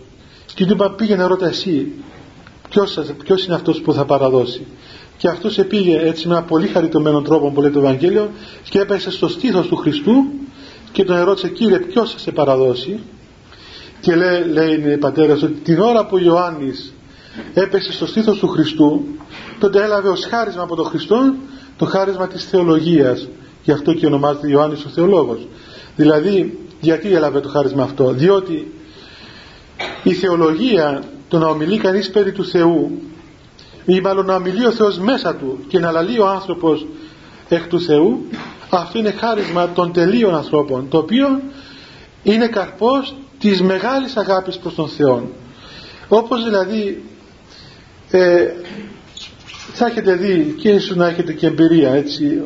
Και 0.54 0.66
του 0.66 0.72
είπα 0.72 0.90
πήγαινε 0.90 1.24
ρώτα 1.24 1.46
εσύ 1.46 1.92
ποιος, 2.68 2.98
ποιος 3.24 3.44
είναι 3.44 3.54
αυτός 3.54 3.80
που 3.80 3.92
θα 3.92 4.04
παραδώσει 4.04 4.66
και 5.18 5.28
αυτός 5.28 5.60
πήγε 5.68 5.98
έτσι 6.00 6.28
με 6.28 6.34
ένα 6.34 6.42
πολύ 6.42 6.66
χαριτωμένο 6.66 7.22
τρόπο 7.22 7.50
που 7.50 7.60
λέει 7.60 7.70
το 7.70 7.78
Ευαγγέλιο 7.78 8.30
και 8.70 8.78
έπεσε 8.80 9.10
στο 9.10 9.28
στήθος 9.28 9.66
του 9.66 9.76
Χριστού 9.76 10.12
και 10.92 11.04
τον 11.04 11.16
ερώτησε 11.16 11.48
κύριε 11.48 11.78
ποιος 11.78 12.12
θα 12.12 12.18
σε 12.18 12.30
παραδώσει; 12.30 12.98
Και 14.00 14.14
λέει, 14.16 14.44
λέει 14.44 14.92
η 14.92 14.96
πατέρας 14.96 15.42
ότι 15.42 15.52
την 15.52 15.80
ώρα 15.80 16.06
που 16.06 16.16
ο 16.16 16.18
Ιωάννης 16.18 16.92
έπεσε 17.54 17.92
στο 17.92 18.06
στήθος 18.06 18.38
του 18.38 18.48
Χριστού 18.48 19.04
τότε 19.58 19.82
έλαβε 19.82 20.08
ως 20.08 20.24
χάρισμα 20.24 20.62
από 20.62 20.76
τον 20.76 20.84
Χριστό 20.84 21.34
το 21.76 21.84
χάρισμα 21.84 22.26
της 22.28 22.44
θεολογίας 22.44 23.28
γι' 23.62 23.72
αυτό 23.72 23.92
και 23.92 24.06
ονομάζεται 24.06 24.50
Ιωάννης 24.50 24.84
ο 24.84 24.88
θεολόγος. 24.88 25.46
Δηλαδή 25.96 26.58
γιατί 26.80 27.14
έλαβε 27.14 27.40
το 27.40 27.48
χάρισμα 27.48 27.82
αυτό; 27.82 28.10
Διότι 28.10 28.72
η 30.02 30.12
θεολογία 30.12 31.02
το 31.28 31.38
να 31.38 31.46
ομιλεί 31.46 31.78
κανείς 31.78 32.10
περί 32.10 32.32
του 32.32 32.44
Θεού 32.44 33.02
ή 33.84 34.00
μάλλον 34.00 34.26
να 34.26 34.34
ομιλεί 34.34 34.66
ο 34.66 34.72
Θεός 34.72 34.98
μέσα 34.98 35.34
του 35.34 35.58
και 35.68 35.78
να 35.78 35.90
λαλεί 35.90 36.20
ο 36.20 36.28
άνθρωπος 36.28 36.86
εκ 37.48 37.66
του 37.66 37.80
Θεού 37.80 38.26
αυτό 38.76 38.98
είναι 38.98 39.10
χάρισμα 39.10 39.68
των 39.68 39.92
τελείων 39.92 40.34
ανθρώπων 40.34 40.88
το 40.88 40.98
οποίο 40.98 41.40
είναι 42.22 42.46
καρπός 42.46 43.14
της 43.38 43.62
μεγάλης 43.62 44.16
αγάπης 44.16 44.56
προς 44.56 44.74
τον 44.74 44.88
Θεό. 44.88 45.30
Όπως 46.08 46.44
δηλαδή 46.44 47.04
ε, 48.10 48.46
θα 49.72 49.86
έχετε 49.86 50.14
δει 50.14 50.54
και 50.58 50.68
ίσως 50.68 50.96
να 50.96 51.08
έχετε 51.08 51.32
και 51.32 51.46
εμπειρία 51.46 51.92
έτσι 51.92 52.42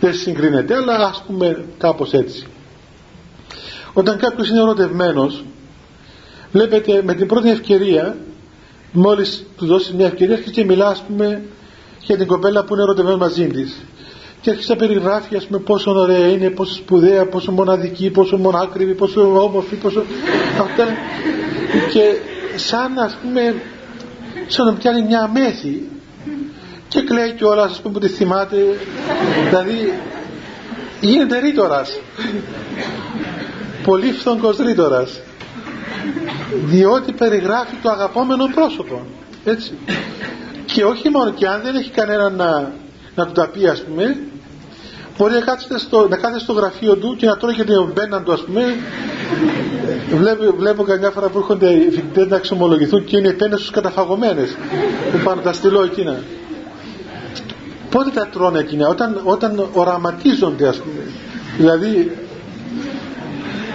δεν 0.00 0.14
συγκρίνεται 0.14 0.74
αλλά 0.74 0.94
ας 0.94 1.22
πούμε 1.26 1.64
κάπως 1.78 2.12
έτσι. 2.12 2.46
Όταν 3.92 4.18
κάποιος 4.18 4.48
είναι 4.48 4.60
ερωτευμένος 4.60 5.44
βλέπετε 6.52 7.02
με 7.04 7.14
την 7.14 7.26
πρώτη 7.26 7.50
ευκαιρία 7.50 8.16
μόλις 8.92 9.46
του 9.56 9.66
δώσει 9.66 9.94
μια 9.94 10.06
ευκαιρία 10.06 10.34
αρχίζει 10.34 10.52
και 10.54 10.64
μιλά 10.64 10.86
ας 10.86 11.02
πούμε 11.08 11.42
για 12.00 12.16
την 12.16 12.26
κοπέλα 12.26 12.64
που 12.64 12.74
είναι 12.74 12.82
ερωτευμένη 12.82 13.18
μαζί 13.18 13.46
της 13.46 13.76
και 14.40 14.50
αρχίζει 14.50 14.70
να 14.70 14.76
περιγράφει 14.76 15.36
ας 15.36 15.46
πούμε 15.46 15.58
πόσο 15.58 15.90
ωραία 15.90 16.28
είναι, 16.28 16.50
πόσο 16.50 16.74
σπουδαία, 16.74 17.26
πόσο 17.26 17.52
μοναδική, 17.52 18.10
πόσο 18.10 18.36
μονάκριβη, 18.36 18.94
πόσο 18.94 19.42
όμορφη, 19.42 19.74
πόσο 19.74 20.04
αυτά. 20.64 20.86
Και 21.90 22.02
σαν 22.56 22.98
ας 22.98 23.18
πούμε 23.22 23.54
σαν 24.46 24.66
να 24.66 24.72
πιάνει 24.72 25.02
μια 25.02 25.20
αμέθη 25.20 25.88
και 26.88 27.02
κλαίει 27.02 27.32
κιόλας 27.32 27.70
ας 27.70 27.80
πούμε 27.80 27.92
που 27.92 28.00
τη 28.00 28.08
θυμάται. 28.08 28.56
Δηλαδή 29.48 29.92
γίνεται 31.00 31.38
ρήτορας 31.38 31.98
πολύ 33.82 34.12
φθονκός 34.12 34.58
ρήτορας 34.58 35.20
διότι 36.64 37.12
περιγράφει 37.12 37.74
το 37.82 37.90
αγαπόμενο 37.90 38.46
πρόσωπο 38.54 39.06
έτσι. 39.44 39.78
Και 40.64 40.84
όχι 40.84 41.08
μόνο 41.08 41.30
και 41.30 41.46
αν 41.46 41.60
δεν 41.62 41.76
έχει 41.76 41.90
κανένα 41.90 42.30
να, 42.30 42.72
να 43.14 43.26
του 43.26 43.32
τα 43.32 43.48
πει 43.48 43.66
ας 43.66 43.82
πούμε 43.82 44.16
μπορεί 45.18 45.32
να, 45.68 45.78
στο, 45.78 46.08
να 46.08 46.16
κάθεται 46.16 46.38
στο 46.38 46.52
γραφείο 46.52 46.96
του 46.96 47.16
και 47.16 47.26
να 47.26 47.36
τρώγει 47.36 47.64
την 47.64 47.92
μπέναν 47.92 48.24
του 48.24 48.32
ας 48.32 48.40
πούμε. 48.40 48.62
Βλέπω, 50.10 50.56
βλέπω 50.56 50.82
καμιά 50.82 51.10
φορά 51.10 51.28
που 51.28 51.38
έρχονται 51.38 51.70
οι 51.70 51.90
φοιτητές 51.90 52.26
να 52.26 52.36
εξομολογηθούν 52.36 53.04
και 53.04 53.16
είναι 53.16 53.28
οι 53.28 53.32
πένες 53.32 53.60
τους 53.60 53.70
καταφαγωμένες 53.70 54.56
που 55.12 55.18
πάνε 55.24 55.42
τα 55.42 55.52
στυλό 55.52 55.82
εκείνα. 55.82 56.22
Πότε 57.90 58.10
τα 58.10 58.28
τρώνε 58.32 58.58
εκείνα 58.58 58.88
όταν, 58.88 59.20
όταν 59.24 59.68
οραματίζονται 59.72 60.68
ας 60.68 60.76
πούμε. 60.76 61.02
Δηλαδή 61.56 62.18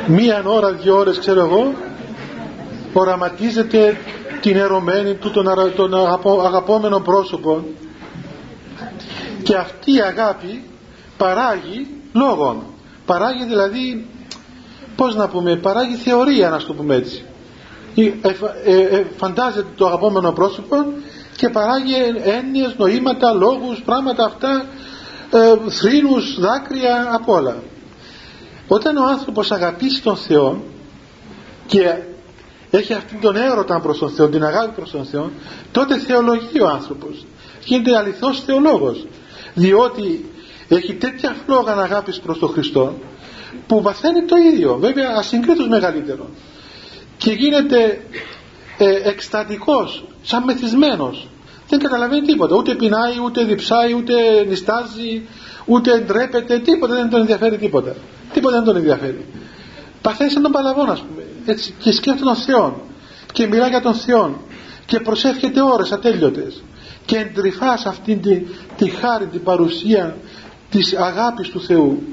μία 0.08 0.44
ώρα, 0.46 0.72
δύο 0.72 0.98
ώρες 0.98 1.20
ξέρω 1.20 1.40
εγώ 1.40 1.74
οραματίζεται 2.94 3.98
την 4.42 4.56
ερωμένη 4.56 5.14
του 5.14 5.32
τον, 5.32 5.46
τον 5.76 5.94
αγαπόμενο 6.46 7.00
πρόσωπο. 7.00 7.66
Και 9.44 9.56
αυτή 9.56 9.96
η 9.96 10.02
αγάπη 10.02 10.64
παράγει 11.18 11.88
λόγων 12.14 12.64
παράγει 13.06 13.46
δηλαδή 13.46 14.08
πως 14.96 15.16
να 15.16 15.28
πούμε 15.28 15.56
παράγει 15.56 15.96
θεωρία 15.96 16.50
να 16.50 16.58
το 16.58 16.74
πούμε 16.74 16.96
έτσι 16.96 17.26
ε, 17.96 18.12
ε, 18.66 18.98
ε, 18.98 19.06
φαντάζεται 19.18 19.68
το 19.76 19.86
αγαπόμενο 19.86 20.32
πρόσωπο 20.32 20.76
και 21.36 21.50
παράγει 21.50 21.94
έννοιες, 22.24 22.76
νοήματα, 22.78 23.32
λόγους, 23.32 23.82
πράγματα 23.86 24.26
αυτά 24.26 24.66
ε, 25.32 25.70
θρήνους, 25.70 26.40
δάκρυα, 26.40 27.10
απ' 27.12 27.30
όλα 27.30 27.56
όταν 28.68 28.98
ο 28.98 29.06
άνθρωπος 29.06 29.52
αγαπήσει 29.52 30.02
τον 30.02 30.16
Θεό 30.16 30.64
και 31.68 31.96
έχει 32.70 32.94
αυτόν 32.94 33.20
τον 33.20 33.36
έρωτα 33.36 33.80
προς 33.80 33.98
τον 33.98 34.10
Θεό, 34.10 34.28
την 34.28 34.44
αγάπη 34.44 34.76
προς 34.76 34.92
τον 34.92 35.06
Θεό, 35.06 35.32
τότε 35.72 35.98
θεολογεί 35.98 36.62
ο 36.62 36.68
άνθρωπος. 36.68 37.26
Γίνεται 37.66 37.98
αληθώς 37.98 38.44
θεολόγος. 38.46 39.06
Διότι 39.54 40.32
έχει 40.68 40.94
τέτοια 40.94 41.36
φλόγα 41.46 41.74
αγάπης 41.74 42.20
προς 42.20 42.40
τον 42.40 42.50
Χριστό 42.50 42.98
που 43.68 43.82
βαθαίνει 43.82 44.24
το 44.26 44.36
ίδιο, 44.38 44.78
βέβαια 44.78 45.10
ασυγκρίτως 45.18 45.68
μεγαλύτερο. 45.68 46.30
Και 47.18 47.32
γίνεται 47.32 48.02
ε, 48.78 49.10
εκστατικός, 49.10 50.06
σαν 50.22 50.44
μεθυσμένος. 50.44 51.28
Δεν 51.70 51.80
καταλαβαίνει 51.80 52.28
τίποτα. 52.28 52.56
Ούτε 52.56 52.76
πεινάει, 52.76 53.14
ούτε 53.26 53.44
διψάει, 53.44 53.94
ούτε 53.94 54.14
νιστάζει, 54.48 55.28
ούτε 55.66 56.00
ντρέπεται, 56.00 56.60
τίποτα 56.60 56.96
δεν 56.96 57.10
τον 57.10 57.20
ενδιαφέρει 57.20 57.58
τίποτα. 57.58 57.96
Τίποτα 58.34 58.56
δεν 58.56 58.64
τον 58.64 58.76
ενδιαφέρει. 58.76 59.26
Παθαίνει 60.02 60.30
σαν 60.30 60.42
τον 60.42 60.52
Παλαβόν 60.52 60.90
ας 60.90 61.00
πούμε 61.00 61.24
έτσι, 61.46 61.74
και 61.80 61.92
σκέφτεται 61.92 62.26
τον 62.26 62.36
Θεό 62.36 62.82
και 63.32 63.48
μιλά 63.48 63.68
για 63.68 63.82
τον 63.82 63.94
Θεό 63.94 64.42
και 64.86 65.00
προσεύχεται 65.00 65.62
ώρες 65.62 65.92
ατέλειωτες 65.92 66.64
και 67.06 67.18
εντρυφά 67.18 67.78
σε 67.78 67.90
αυτήν 67.90 68.22
τη, 68.22 68.42
τη 68.78 68.90
χάρη, 68.90 69.26
την 69.26 69.44
παρουσία 69.44 70.18
της 70.74 70.94
αγάπης 70.94 71.50
του 71.50 71.62
Θεού. 71.62 72.04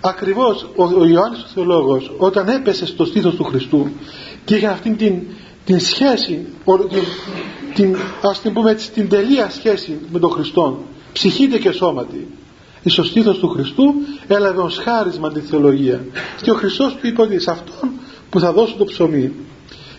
Ακριβώς 0.00 0.62
ο, 0.76 0.84
ο 0.84 1.06
Ιωάννης 1.06 1.42
ο 1.42 1.46
Θεολόγος 1.54 2.12
όταν 2.18 2.48
έπεσε 2.48 2.86
στο 2.86 3.04
στήθος 3.04 3.34
του 3.34 3.44
Χριστού 3.44 3.88
και 4.44 4.54
είχε 4.54 4.66
αυτήν 4.66 4.96
την, 4.96 5.22
την 5.64 5.80
σχέση 5.80 6.46
την, 6.90 7.02
την, 7.74 7.96
ας 8.22 8.40
την 8.40 8.52
πούμε 8.52 8.70
έτσι 8.70 8.90
την 8.90 9.08
τελεία 9.08 9.50
σχέση 9.50 9.98
με 10.12 10.18
τον 10.18 10.30
Χριστό 10.30 10.78
ψυχήτε 11.12 11.58
και 11.58 11.70
σώματι 11.70 12.26
εις 12.82 12.94
το 12.94 13.02
στήθος 13.02 13.38
του 13.38 13.48
Χριστού 13.48 13.94
έλαβε 14.26 14.60
ως 14.60 14.78
χάρισμα 14.78 15.32
τη 15.32 15.40
θεολογία. 15.40 16.04
Και 16.42 16.50
ο 16.50 16.54
Χριστός 16.54 16.94
του 16.94 17.06
είπε 17.06 17.22
ότι 17.22 17.40
σε 17.40 17.50
αυτόν 17.50 17.90
που 18.30 18.40
θα 18.40 18.52
δώσω 18.52 18.74
το 18.76 18.84
ψωμί. 18.84 19.32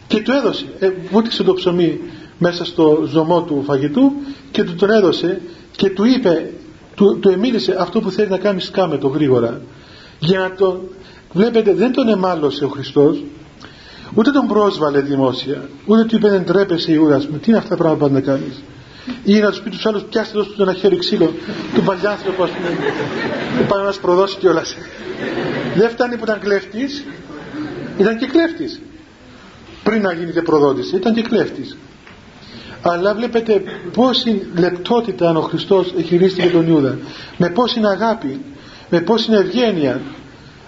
Και 0.08 0.22
του 0.22 0.32
έδωσε, 0.32 0.66
ε, 0.80 0.92
βούτυξε 1.12 1.44
το 1.44 1.54
ψωμί 1.54 2.00
μέσα 2.38 2.66
στο 2.66 3.08
ζωμό 3.12 3.42
του 3.42 3.64
φαγητού 3.66 4.12
και 4.52 4.64
του 4.64 4.76
τον 4.76 4.90
έδωσε 4.90 5.42
και 5.76 5.90
του 5.90 6.04
είπε, 6.06 6.54
του, 6.96 7.20
του 7.20 7.30
εμίλησε 7.30 7.76
αυτό 7.80 8.00
που 8.00 8.12
θέλει 8.12 8.30
να 8.30 8.38
κάνει 8.38 8.62
σκάμε 8.62 8.98
το 8.98 9.08
γρήγορα. 9.08 9.62
Για 10.20 10.40
να 10.40 10.52
τον, 10.52 10.80
βλέπετε 11.32 11.74
δεν 11.74 11.92
τον 11.92 12.10
εμάλωσε 12.10 12.66
ο 12.66 12.68
Χριστός 12.68 13.24
ούτε 14.14 14.32
τον 14.32 14.48
πρόσβαλε 14.48 15.02
δημόσια 15.02 15.70
ούτε 15.86 16.04
του 16.04 16.16
είπε 16.16 16.30
δεν 16.30 16.46
τρέπεσαι 16.46 16.92
Ιούδας 16.92 17.28
μου 17.28 17.38
τι 17.38 17.50
είναι 17.50 17.58
αυτά 17.58 17.70
τα 17.70 17.76
πράγματα 17.76 18.08
που 18.08 18.14
να 18.14 18.22
κάνεις 18.22 18.64
ή 19.24 19.40
να 19.40 19.50
τους 19.50 19.60
πει 19.60 19.70
τους 19.70 19.86
άλλους 19.86 20.04
πιάστε 20.04 20.38
δώστε 20.38 20.54
του 20.56 20.62
ένα 20.62 20.74
χέρι 20.74 20.98
ξύλο 20.98 21.34
του 21.74 21.82
παλιάνθρωπου 21.82 22.44
ας 22.44 22.50
πούμε 22.50 22.70
που 23.58 23.66
πάει 23.68 23.80
να 23.80 23.86
μας 23.86 23.98
προδώσει 23.98 24.38
κιόλας 24.38 24.76
δεν 25.76 25.90
φτάνει 25.90 26.18
που 26.18 26.24
ήταν 26.24 26.40
κλέφτης 26.40 27.04
ήταν 27.98 28.18
και 28.18 28.28
κλέφτης. 28.28 28.82
Πριν 29.84 30.02
να 30.02 30.14
γίνει 30.14 30.32
και 30.32 30.42
προδότης 30.42 30.92
ήταν 30.92 31.14
και 31.14 31.22
κλέφτης 31.22 31.78
αλλά 32.88 33.14
βλέπετε 33.14 33.64
πόση 33.94 34.48
λεπτότητα 34.58 35.38
ο 35.38 35.42
Χριστός 35.42 35.94
χειρίστηκε 36.06 36.50
τον 36.50 36.68
Ιούδα. 36.68 36.98
Με 37.38 37.50
πόση 37.50 37.80
αγάπη. 37.86 38.42
Με 38.90 39.02
πόση 39.02 39.32
ευγένεια. 39.34 40.02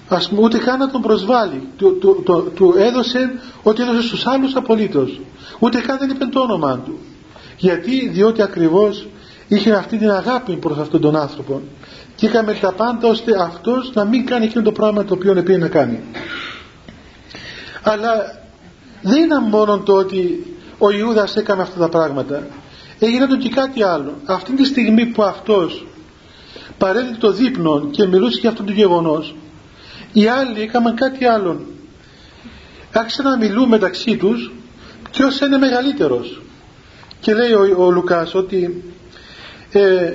Ας 0.08 0.30
πούμε 0.30 0.42
ούτε 0.42 0.58
καν 0.58 0.80
να 0.80 0.90
τον 0.92 1.02
προσβάλλει. 1.02 1.68
Του, 1.78 1.98
του, 1.98 2.22
του, 2.26 2.52
του 2.56 2.74
έδωσε 2.78 3.40
ό,τι 3.64 3.82
έδωσε 3.82 4.02
στους 4.02 4.28
άλλους 4.28 4.56
απολύτως. 4.56 5.20
Ούτε 5.60 5.80
καν 5.80 5.98
δεν 5.98 6.10
είπε 6.10 6.26
το 6.26 6.40
όνομα 6.40 6.80
του. 6.86 7.00
Γιατί; 7.58 8.10
Διότι 8.10 8.42
ακριβώς 8.42 9.08
είχε 9.48 9.72
αυτή 9.72 9.98
την 9.98 10.12
αγάπη 10.12 10.56
προς 10.56 10.78
αυτόν 10.78 11.02
τον 11.02 11.16
άνθρωπο. 11.16 11.62
Και 12.16 12.26
είχαμε 12.26 12.54
τα 12.54 12.72
πάντα 12.72 13.08
ώστε 13.08 13.32
αυτός 13.42 13.92
να 13.94 14.06
μην 14.06 14.26
κάνει 14.26 14.46
εκείνο 14.46 14.64
το 14.64 14.72
πράγμα 14.72 15.04
το 15.04 15.14
οποίο 15.14 15.32
έπρεπε 15.32 15.58
να 15.58 15.68
κάνει. 15.68 16.00
Αλλά 17.84 18.42
δεν 19.02 19.24
ήταν 19.24 19.44
μόνο 19.44 19.78
το 19.80 19.94
ότι 19.94 20.46
ο 20.78 20.92
Ιούδας 20.92 21.36
έκανε 21.36 21.62
αυτά 21.62 21.80
τα 21.80 21.90
πράγματα. 21.90 22.48
Έγινε 23.00 23.28
το 23.28 23.38
και 23.38 23.50
κάτι 23.50 23.84
άλλο. 23.84 24.14
Αυτή 24.26 24.54
τη 24.54 24.66
στιγμή 24.66 25.06
που 25.06 25.24
αυτός 25.24 25.86
παρέδει 26.78 27.16
το 27.16 27.32
δείπνο 27.32 27.88
και 27.92 28.06
μιλούσε 28.06 28.40
για 28.40 28.50
αυτό 28.50 28.64
το 28.64 28.72
γεγονός 28.72 29.36
οι 30.14 30.28
άλλοι 30.28 30.62
έκαναν 30.62 30.96
κάτι 30.96 31.26
άλλο 31.26 31.66
άρχισαν 32.92 33.26
να 33.26 33.38
μιλούν 33.38 33.68
μεταξύ 33.68 34.18
τους 34.18 34.52
ποιος 35.12 35.40
είναι 35.40 35.58
μεγαλύτερος. 35.58 36.42
Και 37.20 37.34
λέει 37.34 37.52
ο, 37.52 37.76
ο 37.86 37.92
Λουκάς 37.92 38.36
ότι 38.36 38.84
ε, 39.72 40.14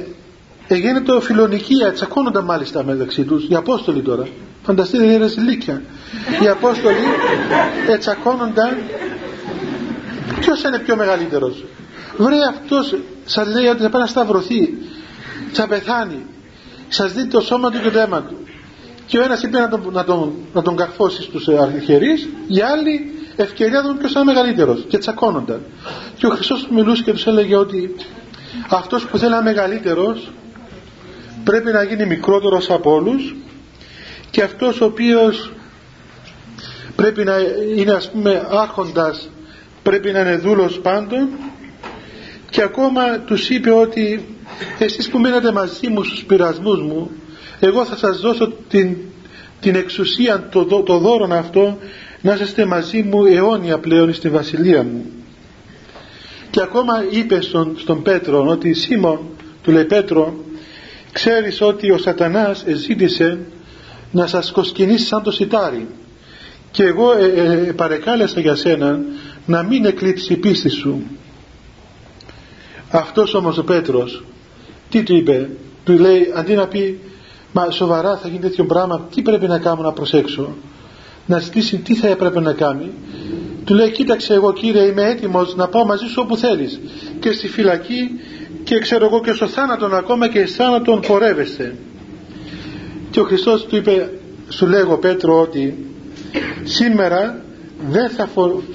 έγινε 0.66 1.00
το 1.00 1.20
φιλονικία 1.20 1.92
τσακώνονταν 1.92 2.44
μάλιστα 2.44 2.84
μεταξύ 2.84 3.24
τους. 3.24 3.46
Οι 3.48 3.54
Απόστολοι 3.54 4.02
τώρα. 4.02 4.26
Φανταστείτε 4.62 5.04
είναι 5.04 5.16
ρεζιλίκια 5.16 5.82
οι 6.42 6.48
Απόστολοι 6.48 6.96
τσακώνονταν 7.98 8.76
ποιος 10.40 10.62
είναι 10.62 10.78
πιο 10.78 10.96
μεγαλύτερος; 10.96 11.64
Βρε 12.16 12.36
αυτός 12.48 12.94
σας 13.24 13.48
λέει 13.48 13.66
ότι 13.66 13.82
θα 13.82 13.88
πάει 13.88 14.02
να 14.02 14.08
σταυρωθεί. 14.08 14.74
Θα 15.52 15.66
πεθάνει. 15.66 16.26
Σας 16.88 17.12
δει 17.12 17.26
το 17.26 17.40
σώμα 17.40 17.70
του 17.70 17.80
και 17.80 17.90
το 17.90 17.98
αίμα 17.98 18.22
του. 18.22 18.36
Και 19.06 19.18
ο 19.18 19.22
ένας 19.22 19.42
είπε 19.42 19.58
να 19.58 19.68
τον, 19.68 19.88
να 19.92 20.04
τον, 20.04 20.32
να 20.52 20.62
τον 20.62 20.76
καρφώσεις 20.76 21.24
στους 21.24 21.48
αρχιερείς 21.48 22.28
οι 22.46 22.60
άλλοι 22.60 23.14
ευκαιρία 23.36 23.82
δουν 23.82 23.98
ποιος 23.98 24.12
είναι 24.12 24.24
μεγαλύτερος. 24.24 24.84
Και 24.88 24.98
τσακώνονταν. 24.98 25.60
Και 26.16 26.26
ο 26.26 26.30
Χριστός 26.30 26.66
μιλούσε 26.70 27.02
και 27.02 27.12
τους 27.12 27.26
έλεγε 27.26 27.56
ότι 27.56 27.94
αυτός 28.68 29.06
που 29.06 29.18
θέλει 29.18 29.30
να 29.30 29.42
μεγαλύτερος 29.42 30.30
πρέπει 31.44 31.72
να 31.72 31.82
γίνει 31.82 32.06
μικρότερος 32.06 32.70
από 32.70 32.92
όλους 32.94 33.34
και 34.30 34.42
αυτός 34.42 34.80
ο 34.80 34.84
οποίος 34.84 35.52
πρέπει 36.96 37.24
να 37.24 37.34
είναι 37.76 37.92
ας 37.92 38.10
πούμε 38.10 38.48
άρχοντας 38.50 39.28
πρέπει 39.82 40.10
να 40.10 40.20
είναι 40.20 40.36
δούλος 40.36 40.80
πάντων 40.80 41.28
και 42.50 42.62
ακόμα 42.62 43.18
τους 43.18 43.50
είπε 43.50 43.70
ότι 43.70 44.24
εσείς 44.78 45.08
που 45.08 45.18
μείνατε 45.18 45.52
μαζί 45.52 45.88
μου 45.88 46.02
στους 46.02 46.24
πειρασμούς 46.24 46.80
μου 46.80 47.10
εγώ 47.60 47.84
θα 47.84 47.96
σας 47.96 48.20
δώσω 48.20 48.52
την, 48.68 48.96
την 49.60 49.74
εξουσία 49.74 50.48
το, 50.50 50.64
το, 50.64 50.82
το 50.82 50.98
δώρο 50.98 51.28
αυτό 51.34 51.78
να 52.20 52.38
είστε 52.42 52.64
μαζί 52.64 53.02
μου 53.02 53.24
αιώνια 53.24 53.78
πλέον 53.78 54.14
στη 54.14 54.28
βασιλεία 54.28 54.82
μου 54.82 55.04
και 56.50 56.62
ακόμα 56.62 57.04
είπε 57.10 57.40
στον, 57.40 57.74
στον 57.78 58.02
Πέτρο 58.02 58.46
ότι 58.46 58.72
Σίμων 58.72 59.20
του 59.62 59.70
λέει 59.70 59.84
Πέτρο 59.84 60.44
ξέρεις 61.12 61.60
ότι 61.60 61.90
ο 61.90 61.98
σατανάς 61.98 62.64
ζήτησε 62.66 63.38
να 64.12 64.26
σας 64.26 64.50
κοσκινήσει 64.52 65.06
σαν 65.06 65.22
το 65.22 65.30
σιτάρι. 65.30 65.86
Και 66.70 66.82
εγώ 66.84 67.12
ε, 67.12 67.24
ε, 67.24 67.72
παρεκάλεσα 67.72 68.40
για 68.40 68.54
σένα 68.54 69.00
να 69.46 69.62
μην 69.62 69.84
εκλείψει 69.84 70.32
η 70.32 70.36
πίστη 70.36 70.68
σου. 70.68 71.02
Αυτός 72.90 73.34
όμως 73.34 73.58
ο 73.58 73.64
Πέτρος 73.64 74.24
τι 74.88 75.02
του 75.02 75.14
είπε; 75.16 75.50
Του 75.84 75.92
λέει 75.92 76.32
αντί 76.34 76.54
να 76.54 76.66
πει 76.66 77.00
μα 77.52 77.70
σοβαρά 77.70 78.16
θα 78.16 78.28
γίνει 78.28 78.40
τέτοιο 78.40 78.64
πράγμα 78.64 79.08
τι 79.14 79.22
πρέπει 79.22 79.46
να 79.46 79.58
κάνω 79.58 79.82
να 79.82 79.92
προσέξω; 79.92 80.54
Να 81.26 81.38
ζητήσει 81.38 81.76
τι 81.76 81.94
θα 81.94 82.08
έπρεπε 82.08 82.40
να 82.40 82.52
κάνει; 82.52 82.90
Του 83.64 83.74
λέει 83.74 83.90
κοίταξε 83.90 84.34
εγώ 84.34 84.52
κύριε 84.52 84.82
είμαι 84.82 85.02
έτοιμος 85.02 85.56
να 85.56 85.68
πάω 85.68 85.84
μαζί 85.84 86.06
σου 86.06 86.22
όπου 86.24 86.36
θέλεις. 86.36 86.80
Και 87.20 87.32
στη 87.32 87.48
φυλακή 87.48 88.10
και 88.64 88.78
ξέρω 88.78 89.04
εγώ 89.04 89.20
και 89.20 89.32
στο 89.32 89.46
θάνατον 89.46 89.94
ακόμα 89.94 90.28
και 90.28 90.46
στο 90.46 90.62
θάνατον 90.62 91.00
πορεύεσαι 91.00 91.74
και 93.12 93.20
ο 93.20 93.24
Χριστός 93.24 93.66
του 93.66 93.76
είπε 93.76 94.10
σου 94.48 94.66
λέγω 94.66 94.96
Πέτρο 94.96 95.40
ότι 95.40 95.86
σήμερα 96.62 97.44
δεν 97.88 98.10
θα 98.10 98.28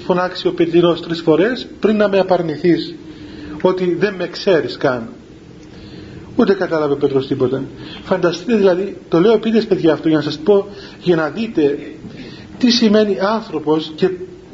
φωνάξει 0.04 0.46
ο 0.46 0.52
πετυρός 0.52 1.02
τρεις 1.02 1.20
φορές 1.20 1.68
πριν 1.80 1.96
να 1.96 2.08
με 2.08 2.18
απαρνηθείς 2.18 2.94
ότι 3.62 3.94
δεν 3.94 4.14
με 4.14 4.28
ξέρεις 4.28 4.76
καν 4.76 5.08
ούτε 6.38 6.54
κατάλαβε 6.54 6.92
ο 6.92 6.96
Πέτρος 6.96 7.26
τίποτα. 7.26 7.62
Φανταστείτε 8.02 8.56
δηλαδή 8.56 8.96
το 9.08 9.20
λέω 9.20 9.38
πείτε 9.38 9.60
παιδιά 9.60 9.92
αυτό 9.92 10.08
για 10.08 10.16
να 10.16 10.22
σας 10.22 10.38
πω 10.38 10.66
για 11.02 11.16
να 11.16 11.28
δείτε 11.28 11.78
τι 12.58 12.70
σημαίνει 12.70 13.16
άνθρωπος 13.20 13.92
και 13.94 14.10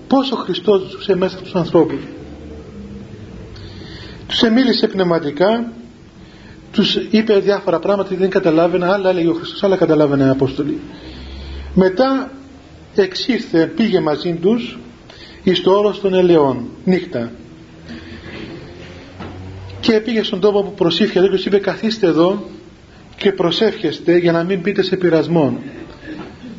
πόσο 0.07 0.37
Χριστός 0.37 0.91
ζούσε 0.91 1.17
μέσα 1.17 1.39
στους 1.39 1.55
ανθρώπους. 1.55 2.01
Τους 4.27 4.43
εμίλησε 4.43 4.87
πνευματικά 4.87 5.73
τους 6.73 6.95
είπε 7.11 7.39
διάφορα 7.39 7.79
πράγματα 7.79 8.09
και 8.09 8.17
δεν 8.17 8.31
καταλάβαινα 8.31 8.93
άλλα 8.93 9.11
έλεγε 9.11 9.29
ο 9.29 9.35
Χριστός 9.35 9.63
άλλα 9.63 9.77
καταλάβαινε 9.77 10.25
οι 10.25 10.29
Απόστολοι. 10.29 10.81
Μετά 11.75 12.31
εξήρθε 13.03 13.67
πήγε 13.67 14.01
μαζί 14.01 14.33
τους 14.33 14.79
εις 15.43 15.61
το 15.61 15.71
όρος 15.71 16.01
των 16.01 16.15
ελαιών 16.15 16.67
νύχτα. 16.85 17.33
Και 19.81 20.01
πήγε 20.01 20.23
στον 20.23 20.41
τόπο 20.41 20.63
που 20.63 20.75
προσήφιατε 20.75 21.29
και 21.29 21.37
του 21.37 21.43
είπε 21.47 21.59
καθίστε 21.59 22.07
εδώ 22.07 22.45
και 23.17 23.33
προσεύχεστε 23.33 24.17
για 24.17 24.33
να 24.33 24.45
μην 24.45 24.63
πείτε 24.63 24.83
σε 24.83 24.97
πειρασμό 24.97 25.59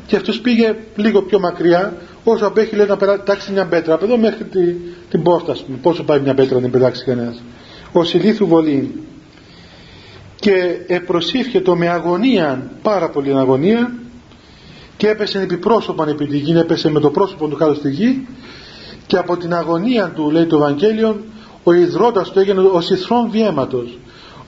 και 0.06 0.16
αυτός 0.16 0.40
πήγε 0.40 0.74
λίγο 0.96 1.22
πιο 1.22 1.40
μακριά 1.40 1.96
όσο 2.24 2.46
απέχει 2.46 2.76
λέει 2.76 2.86
να 2.86 2.96
πετάξει 2.96 3.52
μια 3.52 3.66
πέτρα. 3.66 3.94
Από 3.94 4.04
εδώ 4.04 4.16
μέχρι 4.16 4.44
τη, 4.44 4.72
την 5.10 5.22
πόρτα 5.22 5.52
ας 5.52 5.62
πούμε. 5.64 5.78
πόσο 5.82 6.02
πάει 6.02 6.20
μια 6.20 6.34
πέτρα 6.34 6.54
να 6.54 6.60
την 6.60 6.70
πετάξει 6.70 7.04
κανένας. 7.04 7.42
Ο 7.92 8.04
Σιλίθου 8.04 8.46
Βολή 8.46 9.04
και 10.40 11.60
το 11.62 11.76
με 11.76 11.88
αγωνία 11.88 12.70
πάρα 12.82 13.08
πολύ 13.08 13.36
αγωνία 13.36 13.92
και 14.96 15.08
έπεσε 15.08 15.40
επιπρόσωπα 15.40 16.08
επί 16.08 16.26
τη 16.26 16.36
γη 16.36 16.58
έπεσε 16.58 16.90
με 16.90 17.00
το 17.00 17.10
πρόσωπο 17.10 17.48
του 17.48 17.56
κάτω 17.56 17.74
στη 17.74 17.90
γη. 17.90 18.28
Και 19.06 19.16
από 19.16 19.36
την 19.36 19.54
αγωνία 19.54 20.10
του 20.10 20.30
λέει 20.30 20.44
το 20.44 20.56
Ευαγγέλιο 20.56 21.24
ο 21.62 21.72
υδρότας 21.72 22.30
του 22.30 22.38
έγινε 22.38 22.60
ο 22.60 22.80
συθρόν 22.80 23.30
διέματος. 23.30 23.98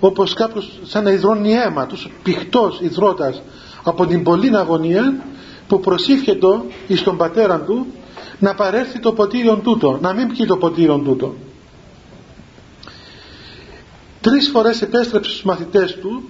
Όπως 0.01 0.35
κάποιος 0.35 0.79
σαν 0.85 1.05
να 1.05 1.11
υδρώνει 1.11 1.53
αίμα 1.53 1.87
τους 1.87 2.11
πηχτός 2.23 2.81
υδρότας 2.81 3.43
από 3.83 4.07
την 4.07 4.23
πολλή 4.23 4.57
αγωνία 4.57 5.25
που 5.67 5.81
προσήφιετο 5.81 6.65
εις 6.87 7.03
τον 7.03 7.17
πατέρα 7.17 7.61
του 7.61 7.87
να 8.39 8.55
παρέρθει 8.55 9.01
το 9.01 9.13
ποτήριον 9.13 9.63
τούτο 9.63 9.99
να 10.03 10.13
μην 10.13 10.29
πιει 10.29 10.47
το 10.47 10.57
ποτήριον 10.57 11.05
τούτο. 11.05 11.35
Τρεις 14.21 14.49
φορές 14.49 14.83
επέστρεψε 14.83 15.31
στους 15.31 15.43
μαθητές 15.43 15.95
του 15.95 16.29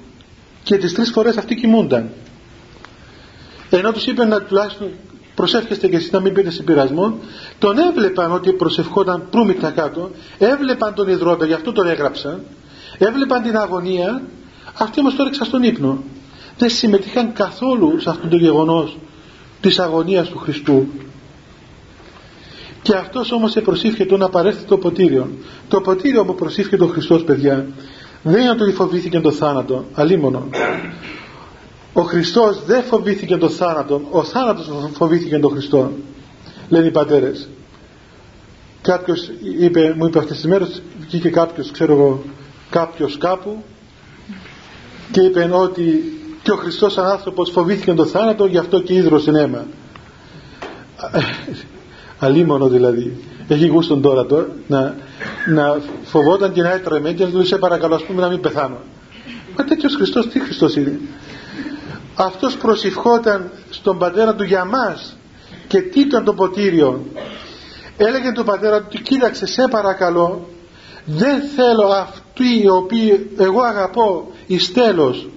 και 0.62 0.76
τις 0.76 0.94
τρεις 0.94 1.10
φορές 1.10 1.36
αυτοί 1.36 1.54
κοιμούνταν 1.54 2.10
ενώ 3.70 3.92
τους 3.92 4.06
είπε 4.06 4.24
να 4.24 4.42
τουλάχιστον 4.42 4.88
προσεύχεστε 5.34 5.88
και 5.88 5.96
εσείς 5.96 6.10
να 6.10 6.20
μην 6.20 6.32
πείτε 6.32 6.50
σε 6.50 6.62
πειρασμό 6.62 7.18
τον 7.58 7.78
έβλεπαν 7.78 8.32
ότι 8.32 8.52
προσευχόταν 8.52 9.26
προύμηκτα 9.30 9.70
κάτω 9.70 10.10
έβλεπαν 10.38 10.94
τον 10.94 11.08
υδρότα 11.08 11.46
γι' 11.46 11.52
αυτό 11.52 11.72
τον 11.72 11.88
έγραψαν 11.88 12.42
έβλεπαν 12.98 13.42
την 13.42 13.56
αγωνία 13.56 14.22
αυτοί 14.78 15.00
όμως 15.00 15.14
τώρα 15.14 15.30
στον 15.32 15.62
ύπνο. 15.62 16.02
Δεν 16.58 16.70
συμμετείχαν 16.70 17.32
καθόλου 17.32 18.00
σε 18.00 18.10
αυτό 18.10 18.28
το 18.28 18.36
γεγονός 18.36 18.98
της 19.60 19.78
αγωνίας 19.78 20.28
του 20.28 20.38
Χριστού. 20.38 20.86
Και 22.82 22.94
αυτός 22.94 23.32
όμως 23.32 23.56
επροσύφηκε 23.56 24.16
να 24.16 24.28
παρέλθει 24.28 24.64
το 24.64 24.78
ποτήριο. 24.78 25.30
Το 25.68 25.80
ποτήριο 25.80 26.24
που 26.24 26.34
προσήφιε 26.34 26.78
ο 26.80 26.86
Χριστός 26.86 27.24
παιδιά 27.24 27.66
δεν 28.22 28.40
είναι 28.40 28.50
ότι 28.50 28.72
φοβήθηκε 28.72 29.20
το 29.20 29.32
θάνατο 29.32 29.84
αλίμονο 29.94 30.48
ο 31.92 32.02
Χριστός 32.02 32.64
δεν 32.64 32.82
φοβήθηκε 32.82 33.36
το 33.36 33.48
θάνατο 33.48 34.02
ο 34.10 34.24
θάνατος 34.24 34.70
φοβήθηκε 34.92 35.38
τον 35.38 35.50
Χριστό 35.50 35.92
λένε 36.68 36.86
οι 36.86 36.90
πατέρες. 36.90 37.48
Κάποιος 38.82 39.30
είπε, 39.60 39.94
μου 39.98 40.06
είπε 40.06 40.18
αυτές 40.18 40.36
τις 40.36 40.46
μέρες 40.46 40.82
βγήκε 41.00 41.30
κάποιος 41.30 41.70
ξέρω 41.70 41.92
εγώ 41.92 42.22
κάποιος 42.70 43.18
κάπου 43.18 43.62
και 45.10 45.20
είπε 45.20 45.50
ότι 45.52 46.12
και 46.42 46.50
ο 46.50 46.56
Χριστός 46.56 46.92
σαν 46.92 47.06
άνθρωπος 47.06 47.50
φοβήθηκε 47.50 47.94
το 47.94 48.04
θάνατο 48.04 48.46
γι' 48.46 48.58
αυτό 48.58 48.80
και 48.80 48.94
ίδρωσε 48.94 49.30
αίμα. 49.30 49.66
Αλίμονο 52.18 52.68
δηλαδή. 52.68 53.16
Έχει 53.48 53.66
γούστον 53.66 54.02
τώρα, 54.02 54.26
τώρα 54.26 54.48
να, 54.66 54.96
να 55.46 55.80
φοβόταν 56.04 56.52
και 56.52 56.62
να 56.62 56.72
έτρεμε 56.72 57.12
και 57.12 57.24
να 57.24 57.30
του 57.30 57.46
σε 57.46 57.58
παρακαλώ 57.58 57.94
ας 57.94 58.02
πούμε 58.02 58.20
να 58.20 58.28
μην 58.28 58.40
πεθάνω 58.40 58.78
μα 59.56 59.64
τέτοιος 59.64 59.94
Χριστός 59.94 60.28
τι 60.28 60.40
Χριστός 60.40 60.76
είναι 60.76 61.00
αυτός 62.18 62.56
προσευχόταν 62.56 63.50
στον 63.70 63.98
πατέρα 63.98 64.34
του 64.34 64.44
για 64.44 64.64
μας 64.64 65.16
και 65.66 65.80
τι 65.80 66.00
ήταν 66.00 66.24
το 66.24 66.34
ποτήριο. 66.34 67.06
Έλεγε 67.96 68.32
τον 68.32 68.44
πατέρα 68.44 68.82
του 68.82 69.02
κοίταξε 69.02 69.46
σε 69.46 69.68
παρακαλώ 69.70 70.48
δεν 71.04 71.40
θέλω 71.56 71.86
αυτοί 71.86 72.60
οι 72.62 72.68
οποίοι 72.68 73.30
εγώ 73.38 73.62
αγαπώ 73.62 74.30
εις 74.46 74.72
τέλος 74.72 75.28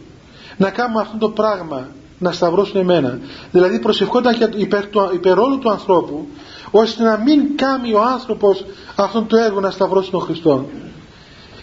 να 0.57 0.69
κάνουμε 0.69 1.01
αυτό 1.01 1.17
το 1.17 1.29
πράγμα 1.29 1.87
να 2.17 2.31
σταυρώσουν 2.31 2.79
εμένα 2.79 3.19
δηλαδή 3.51 3.79
προσευχόταν 3.79 4.35
υπέρ, 4.55 4.87
του, 4.87 5.09
υπέρ 5.13 5.39
όλου 5.39 5.59
του 5.59 5.71
ανθρώπου 5.71 6.27
ώστε 6.71 7.03
να 7.03 7.17
μην 7.17 7.57
κάνει 7.57 7.93
ο 7.93 8.01
άνθρωπος 8.01 8.65
αυτόν 8.95 9.27
το 9.27 9.37
έργο 9.37 9.59
να 9.59 9.69
σταυρώσει 9.69 10.11
τον 10.11 10.21
Χριστό 10.21 10.65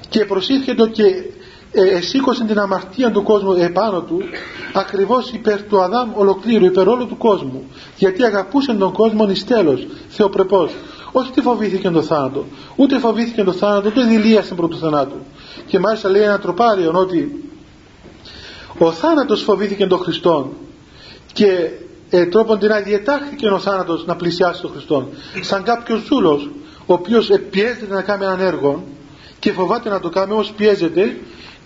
και 0.09 0.24
προσήφιε 0.24 0.74
και 0.74 1.24
ε, 1.72 2.00
σήκωσε 2.00 2.44
την 2.44 2.59
αμαρτία 2.59 3.11
του 3.11 3.22
κόσμου 3.22 3.52
επάνω 3.52 4.00
του 4.00 4.22
ακριβώς 4.72 5.31
υπέρ 5.31 5.62
του 5.62 5.83
Αδάμ 5.83 6.11
ολοκλήρου 6.14 6.64
υπέρ 6.64 6.88
όλου 6.88 7.07
του 7.07 7.16
κόσμου. 7.16 7.70
Γιατί 7.96 8.24
αγαπούσε 8.24 8.72
τον 8.72 8.92
κόσμο 8.92 9.26
εις 9.31 9.44
τέλος 9.44 9.87
θεοπρεπώς 10.09 10.72
όχι 11.12 11.28
ότι 11.28 11.40
φοβήθηκε 11.40 11.90
το 11.90 12.02
θάνατο 12.02 12.44
ούτε 12.76 12.98
φοβήθηκε 12.98 13.44
το 13.44 13.52
θάνατο 13.52 13.88
ούτε 13.88 14.02
δηλίασε 14.02 14.54
προ 14.54 14.68
του 14.68 14.78
θανάτου. 14.78 15.16
Και 15.66 15.78
μάλιστα 15.78 16.09
λέει 16.09 16.22
ένα 16.22 16.38
τροπάριο 16.38 16.92
ότι 16.94 17.44
ο 18.78 18.92
θάνατος 18.92 19.42
φοβήθηκε 19.42 19.87
τον 19.87 19.98
Χριστό 19.98 20.52
και 21.33 21.70
ε, 22.11 22.26
τρόπον 22.26 22.59
την 22.59 22.70
διετάχθηκε 22.85 23.48
ο 23.48 23.59
θάνατος 23.59 24.07
να 24.07 24.16
πλησιάσει 24.16 24.61
τον 24.61 24.70
Χριστό 24.70 25.09
σαν 25.40 25.62
κάποιος 25.62 26.02
ζούλος 26.07 26.50
ο 26.87 26.92
οποίος 26.92 27.31
πιέζεται 27.50 27.94
να 27.94 28.02
κάνει 28.02 28.24
έναν 28.24 28.40
έργο 28.40 28.85
και 29.38 29.52
φοβάται 29.52 29.88
να 29.88 30.00
το 30.00 30.09
κάνει 30.09 30.33
όμως 30.33 30.52
πιέζεται 30.57 31.16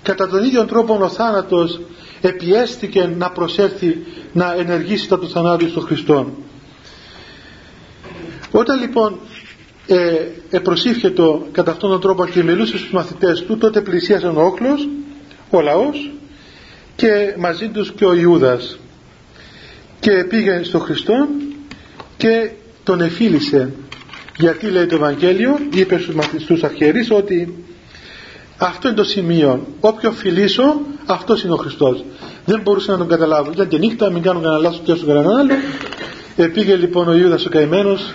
κατά 0.02 0.28
τον 0.28 0.44
ίδιο 0.44 0.64
τρόπο 0.64 0.98
ο 1.02 1.08
θάνατος 1.08 1.80
επιέστηκε 2.20 3.10
να 3.18 3.30
προσέλθει 3.30 3.98
να 4.32 4.54
ενεργήσει 4.58 5.08
τα 5.08 5.18
του 5.18 5.28
θανάτου 5.28 5.68
στον 5.68 5.82
Χριστό 5.82 6.32
όταν 8.50 8.80
λοιπόν 8.80 9.18
ε, 9.86 11.10
το 11.14 11.46
κατά 11.52 11.70
αυτόν 11.70 11.90
τον 11.90 12.00
τρόπο 12.00 12.26
και 12.26 12.42
μιλούσε 12.42 12.78
στους 12.78 12.90
μαθητές 12.90 13.44
του 13.44 13.58
τότε 13.58 13.80
πλησίασαν 13.80 14.36
ο 14.36 14.42
όχλος 14.42 14.88
ο 15.50 15.60
λαός 15.60 16.10
και 16.96 17.34
μαζί 17.38 17.68
τους 17.68 17.92
και 17.92 18.04
ο 18.04 18.14
Ιούδας. 18.14 18.78
Και 20.00 20.24
πήγε 20.24 20.62
στον 20.62 20.80
Χριστό 20.80 21.28
και 22.16 22.50
τον 22.84 23.00
εφήλισε 23.00 23.72
γιατί 24.36 24.66
λέει 24.66 24.86
το 24.86 24.94
Ευαγγέλιο 24.94 25.58
είπε 25.74 26.00
στους 26.38 26.62
αρχιερείς 26.62 27.10
ότι 27.10 27.64
αυτό 28.56 28.88
είναι 28.88 28.96
το 28.96 29.04
σημείο. 29.04 29.66
Όποιο 29.80 30.12
φιλήσω 30.12 30.80
αυτός 31.06 31.42
είναι 31.42 31.52
ο 31.52 31.56
Χριστός. 31.56 32.04
Δεν 32.44 32.60
μπορούσε 32.60 32.90
να 32.90 32.98
τον 32.98 33.08
καταλάβουν 33.08 33.52
ήταν 33.52 33.68
και 33.68 33.78
νύχτα 33.78 34.10
μην 34.10 34.22
κάνουν 34.22 34.42
κανένα 34.42 34.62
λάθος 34.62 34.80
και 34.84 34.92
όσο 34.92 35.06
κανέναν 35.06 35.36
άλλο 35.36 35.54
ε, 36.36 36.46
πήγε 36.46 36.76
λοιπόν 36.76 37.08
ο 37.08 37.12
Ιούδας 37.14 37.46
ο 37.46 37.48
καημένος 37.48 38.14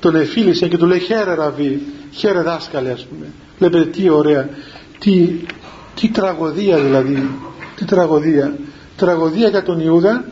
τον 0.00 0.16
εφήλισε 0.16 0.68
και 0.68 0.76
του 0.76 0.86
λέει 0.86 0.98
χαίρε 0.98 1.34
ραβί 1.34 1.82
χαίρε 2.10 2.42
δάσκαλε 2.42 2.90
ας 2.90 3.04
πούμε. 3.04 3.26
Βλέπετε 3.58 3.84
τι 3.84 4.08
ωραία 4.08 4.48
τι, 4.98 5.30
τι 5.94 6.08
τραγωδία 6.08 6.78
δηλαδή 6.78 7.30
τι 7.76 7.84
τραγωδία. 7.84 8.54
Τραγωδία 8.96 9.48
για 9.48 9.62
τον 9.62 9.80
Ιούδα 9.80 10.24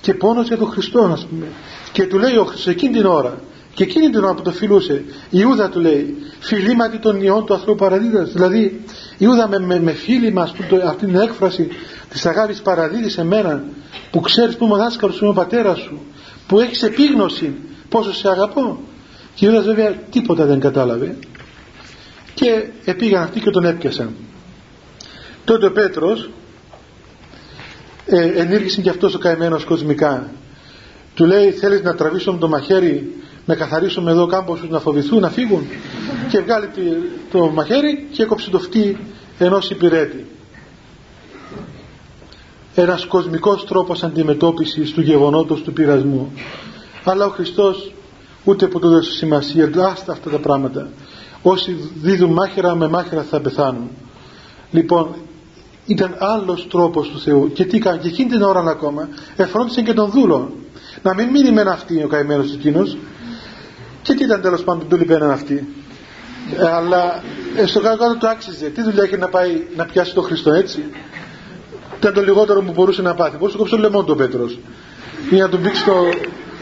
και 0.00 0.14
πόνος 0.14 0.46
για 0.46 0.56
τον 0.56 0.68
Χριστό 0.68 1.10
ας 1.12 1.26
πούμε. 1.26 1.46
Και 1.92 2.06
του 2.06 2.18
λέει 2.18 2.36
ο 2.36 2.44
Χριστός 2.44 2.66
εκείνη 2.66 2.92
την 2.92 3.06
ώρα 3.06 3.34
και 3.76 3.82
εκείνη 3.82 4.10
την 4.10 4.24
ώρα 4.24 4.34
που 4.34 4.42
το 4.42 4.50
φιλούσε 4.50 5.04
Ιούδα 5.30 5.68
του 5.68 5.80
λέει 5.80 6.16
φιλήματι 6.38 6.98
των 6.98 7.22
ιών 7.22 7.46
του 7.46 7.54
ανθρώπου 7.54 7.76
παραδίδας. 7.76 8.32
Δηλαδή 8.32 8.84
Ιούδα 9.18 9.48
με, 9.48 9.58
με, 9.58 9.80
με 9.80 9.92
φίλημα 9.92 10.42
αυτή 10.42 11.06
την 11.06 11.16
έκφραση 11.16 11.68
της 12.08 12.26
αγάπης 12.26 12.62
παραδίδεις 12.62 13.12
σε 13.12 13.24
μένα 13.24 13.64
που 14.10 14.20
ξέρεις 14.20 14.56
που 14.56 14.64
είμαι 14.64 14.74
ο 14.74 14.76
δάσκαλος 14.76 15.16
που 15.16 15.24
είμαι 15.24 15.32
ο 15.32 15.36
πατέρας 15.36 15.78
σου 15.78 16.00
που 16.46 16.60
έχεις 16.60 16.82
επίγνωση 16.82 17.54
πόσο 17.88 18.12
σε 18.12 18.28
αγαπώ. 18.28 18.80
Και 19.34 19.46
Ιούδας 19.46 19.64
βέβαια 19.64 19.92
τίποτα 20.10 20.44
δεν 20.44 20.60
κατάλαβε. 20.60 21.16
Και 22.34 22.64
επήγαν 22.84 23.22
αυτοί 23.22 23.40
και 23.40 23.50
τον 23.50 23.64
έπιασαν. 23.64 24.14
Τότε 25.44 25.66
ο 25.66 25.72
Πέτρος 25.72 26.30
ε, 28.06 28.40
ενήργησε 28.40 28.80
και 28.80 28.90
αυτός 28.90 29.14
ο 29.14 29.18
καημένος 29.18 29.64
κοσμικά. 29.64 30.30
Του 31.14 31.24
λέει 31.24 31.50
θέλεις 31.50 31.82
να 31.82 31.94
τραβήσω 31.94 32.36
το 32.40 32.48
μαχαίρι 32.48 33.10
να 33.46 33.54
καθαρίσουμε 33.54 34.10
εδώ 34.10 34.26
κάμποσους 34.26 34.68
να 34.68 34.80
φοβηθούν 34.80 35.20
να 35.20 35.30
φύγουν. 35.30 35.66
Και 36.28 36.40
βγάλει 36.40 36.68
το 37.30 37.50
μαχαίρι 37.50 38.06
και 38.12 38.22
έκοψε 38.22 38.50
το 38.50 38.58
φτύ 38.58 38.96
ενός 39.38 39.70
υπηρέτη. 39.70 40.26
Ένας 42.74 43.06
κοσμικός 43.06 43.66
τρόπος 43.66 44.02
αντιμετώπισης 44.02 44.92
του 44.92 45.00
γεγονότος 45.00 45.62
του 45.62 45.72
πειρασμού. 45.72 46.32
Αλλά 47.04 47.26
ο 47.26 47.28
Χριστός 47.28 47.92
ούτε 48.44 48.66
που 48.66 48.78
του 48.78 48.88
δώσει 48.88 49.12
σημασία 49.12 49.70
άστα 49.92 50.12
αυτά 50.12 50.30
τα 50.30 50.38
πράγματα. 50.38 50.88
Όσοι 51.42 51.76
δίδουν 51.94 52.32
μάχαιρα 52.32 52.74
με 52.74 52.88
μάχαιρα 52.88 53.22
θα 53.22 53.40
πεθάνουν. 53.40 53.90
Λοιπόν 54.70 55.14
ήταν 55.86 56.16
άλλος 56.18 56.66
τρόπος 56.68 57.08
του 57.08 57.18
Θεού. 57.18 57.52
Και 57.52 57.64
τι 57.64 57.76
έκανε 57.76 57.98
και 57.98 58.08
εκείνη 58.08 58.30
την 58.30 58.42
ώρα 58.42 58.60
ακόμα 58.60 59.08
εφρόντισε 59.36 59.82
και 59.82 59.92
τον 59.92 60.10
δούλο 60.10 60.52
να 61.02 61.14
μην 61.14 61.28
μείνει 61.28 61.50
με 61.50 61.60
αυτή 61.60 62.02
ο 62.02 62.08
καημένος 62.08 62.52
εκείνος 62.52 62.96
και 64.06 64.14
τι 64.14 64.24
ήταν 64.24 64.40
τέλος 64.40 64.62
πάντων 64.62 64.88
του 64.88 64.96
λυπαίναν 64.96 65.30
αυτή 65.30 65.66
ε, 66.58 66.68
αλλά 66.68 67.22
ε, 67.56 67.66
στο 67.66 67.80
κάτω 67.80 67.96
κάτω 67.96 68.16
το 68.16 68.28
άξιζε. 68.28 68.66
Τι 68.66 68.82
δουλειά 68.82 69.04
είχε 69.04 69.16
να 69.16 69.28
πάει 69.28 69.62
να 69.76 69.84
πιάσει 69.84 70.14
τον 70.14 70.24
Χριστό 70.24 70.52
έτσι. 70.52 70.84
Ήταν 71.98 72.14
το 72.14 72.22
λιγότερο 72.22 72.62
που 72.62 72.72
μπορούσε 72.72 73.02
να 73.02 73.14
πάθει. 73.14 73.36
Μπορούσε 73.36 73.56
να 73.56 73.62
κόψει 73.62 73.76
το 73.76 73.80
λαιμό 73.80 74.04
του 74.04 74.12
ο 74.12 74.16
Πέτρος. 74.16 74.58
Ή 75.30 75.36
να 75.36 75.48
τον 75.48 75.62
πήξει 75.62 75.84
το 75.84 75.92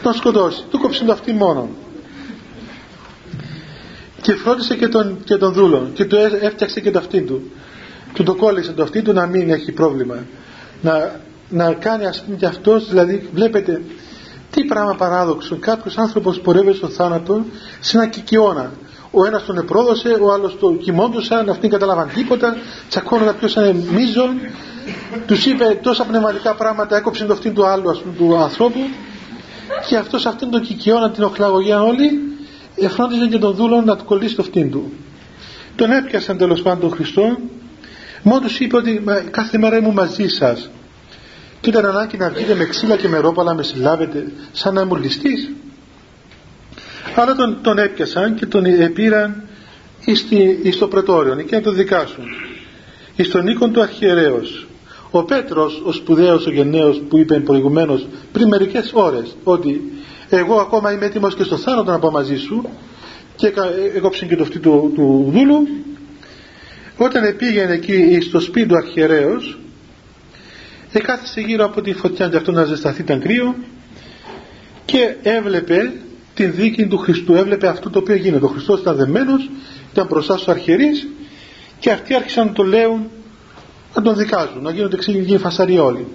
τον 0.03 0.15
σκοτώσει. 0.15 0.65
Του 0.71 0.79
κόψει 0.79 1.05
το 1.05 1.13
αυτή 1.13 1.33
μόνο 1.33 1.69
και 4.21 4.35
φρόντισε 4.35 4.77
και 4.77 4.89
τον, 4.89 5.19
και 5.25 5.37
τον 5.37 5.53
δούλο 5.53 5.91
και 5.95 6.05
του 6.05 6.17
έφτιαξε 6.41 6.81
και 6.81 6.91
το 6.91 6.99
αυτή 6.99 7.23
του. 7.23 7.51
Του 8.15 8.23
το 8.23 8.35
κόλλησε 8.35 8.73
το 8.73 8.83
αυτή 8.83 9.03
του 9.03 9.13
να 9.13 9.27
μην 9.27 9.51
έχει 9.51 9.73
πρόβλημα. 9.73 10.17
Να, 10.83 11.21
να 11.49 11.73
κάνει 11.73 12.07
ας 12.07 12.23
πούμε 12.23 12.37
και 12.37 12.47
αυτός 12.47 12.89
δηλαδή 12.89 13.29
βλέπετε 13.33 13.83
τι 14.55 14.65
πράγμα 14.65 14.95
παράδοξο 14.95 15.57
κάποιος 15.57 15.99
άνθρωπος 15.99 16.41
πορεύεται 16.41 16.77
στο 16.77 16.89
θάνατο 16.89 17.45
σε 17.81 17.97
ένα 17.97 18.07
κικαιώνα 18.07 18.73
ο 19.11 19.25
ένας 19.25 19.45
τον 19.45 19.59
επρόδωσε, 19.59 20.09
ο 20.21 20.33
άλλος 20.33 20.59
το 20.59 20.73
κοιμόντουσαν, 20.73 21.49
αυτοί 21.49 21.69
καταλάβαν 21.69 22.11
τίποτα, 22.15 22.57
τσακώνονταν 22.89 23.37
ποιος 23.39 23.55
είναι 23.55 23.73
μίζων, 23.93 24.41
τους 25.27 25.47
είπε 25.47 25.79
τόσα 25.83 26.05
πνευματικά 26.05 26.55
πράγματα, 26.55 26.97
έκοψε 26.97 27.25
το 27.25 27.33
αυτή 27.33 27.51
του 27.51 27.67
άλλου 27.67 27.91
ας 27.91 27.99
πούμε, 27.99 28.15
του 28.17 28.37
ανθρώπου 28.37 28.81
και 29.89 29.97
αυτός 29.97 30.27
αυτήν 30.27 30.51
τον 30.51 30.61
κικαιώνα 30.61 31.11
την 31.11 31.23
οχλαγωγία 31.23 31.83
όλοι, 31.83 32.37
εφρόντιζε 32.77 33.27
και 33.27 33.39
τον 33.39 33.55
δούλο 33.55 33.81
να 33.81 33.97
του 33.97 34.05
κολλήσει 34.05 34.35
το 34.35 34.43
αυτήν 34.43 34.71
του. 34.71 34.93
Τον 35.77 35.91
έπιασαν 35.91 36.37
τέλος 36.37 36.63
πάντων 36.63 36.81
τον 36.81 36.91
Χριστό 36.91 37.37
Μόνο 38.27 38.41
του 38.41 38.55
είπε 38.59 38.77
ότι 38.77 39.05
κάθε 39.31 39.59
μέρα 39.59 39.77
ήμουν 39.77 39.93
μαζί 39.93 40.29
σας. 40.29 40.71
Και 41.65 41.71
ήταν 41.71 41.87
ανάγκη 41.87 42.17
να 42.17 42.31
βγείτε 42.31 42.55
με 42.55 42.65
ξύλα 42.65 42.97
και 42.97 43.09
με 43.09 43.19
ρόπαλα 43.19 43.51
να 43.51 43.57
με 43.57 43.63
συλλάβετε 43.63 44.33
σαν 44.53 44.75
να 44.75 44.81
ήμουν 44.81 45.03
ληστής. 45.03 45.51
Άρα 47.17 47.35
τον, 47.35 47.59
τον 47.63 47.79
έπιασαν 47.79 48.35
και 48.35 48.47
τον 48.47 48.65
πήραν 48.95 49.43
εις, 50.63 50.79
το 50.79 50.89
πρετόριο 50.89 51.35
και 51.35 51.57
να 51.57 51.63
τον 51.63 51.75
δικάσουν. 51.75 52.25
Εις 53.17 53.31
τον 53.31 53.47
οίκον 53.47 53.73
του 53.73 53.81
αρχιερέως. 53.81 54.67
Ο 55.11 55.25
Πέτρος, 55.25 55.83
ο 55.85 55.93
σπουδαίος, 55.93 56.47
ο 56.47 56.51
γενναίος 56.51 57.03
που 57.09 57.19
είπε 57.19 57.41
προηγουμένως 57.41 58.07
πριν 58.33 58.49
μερικές 58.49 58.91
ώρες 58.95 59.37
ότι 59.45 59.93
εγώ 60.29 60.55
ακόμα 60.55 60.93
είμαι 60.93 61.07
έτοιμος 61.07 61.35
και 61.35 61.43
στο 61.43 61.57
θάνατο 61.57 61.91
να 61.91 61.99
πάω 61.99 62.11
μαζί 62.11 62.37
σου 62.37 62.69
και 63.37 63.53
έκοψε 63.95 64.27
και 64.27 64.37
το 64.37 64.43
αυτή 64.43 64.59
του, 64.59 64.93
του 64.95 65.31
δούλου 65.35 65.69
όταν 66.97 67.37
πήγαινε 67.37 67.73
εκεί 67.73 68.19
στο 68.21 68.41
σπίτι 68.41 68.67
του 68.67 68.77
αρχιερέως 68.77 69.59
εκάθισε 70.99 71.41
γύρω 71.41 71.65
από 71.65 71.81
τη 71.81 71.93
φωτιά 71.93 72.29
και 72.29 72.37
αυτό 72.37 72.53
να 72.53 72.65
ζεσταθεί 72.65 73.01
ήταν 73.01 73.21
κρύο. 73.21 73.55
Και 74.85 75.17
έβλεπε 75.23 75.93
την 76.35 76.53
δίκη 76.55 76.87
του 76.87 76.99
Χριστού. 76.99 77.35
Έβλεπε 77.35 77.67
αυτό 77.67 77.91
το 77.91 77.99
οποίο 77.99 78.15
γίνεται. 78.15 78.45
Ο 78.45 78.49
Χριστός 78.49 78.81
ήταν 78.81 78.97
δεμένος 78.97 79.51
ήταν 79.95 80.07
μπροστά 80.07 80.35
στους 80.35 80.49
αρχιερείς 80.49 81.09
και 81.79 81.91
αυτοί 81.91 82.15
άρχισαν 82.15 82.47
να 82.47 82.53
το 82.53 82.63
λέουν 82.63 83.11
να 83.95 84.03
τον 84.03 84.17
δικάζουν 84.17 84.63
να 84.63 84.71
γίνονται 84.71 84.97
ξύλινοι 84.97 85.39
φασαροί 85.39 85.79
όλοι 85.79 86.07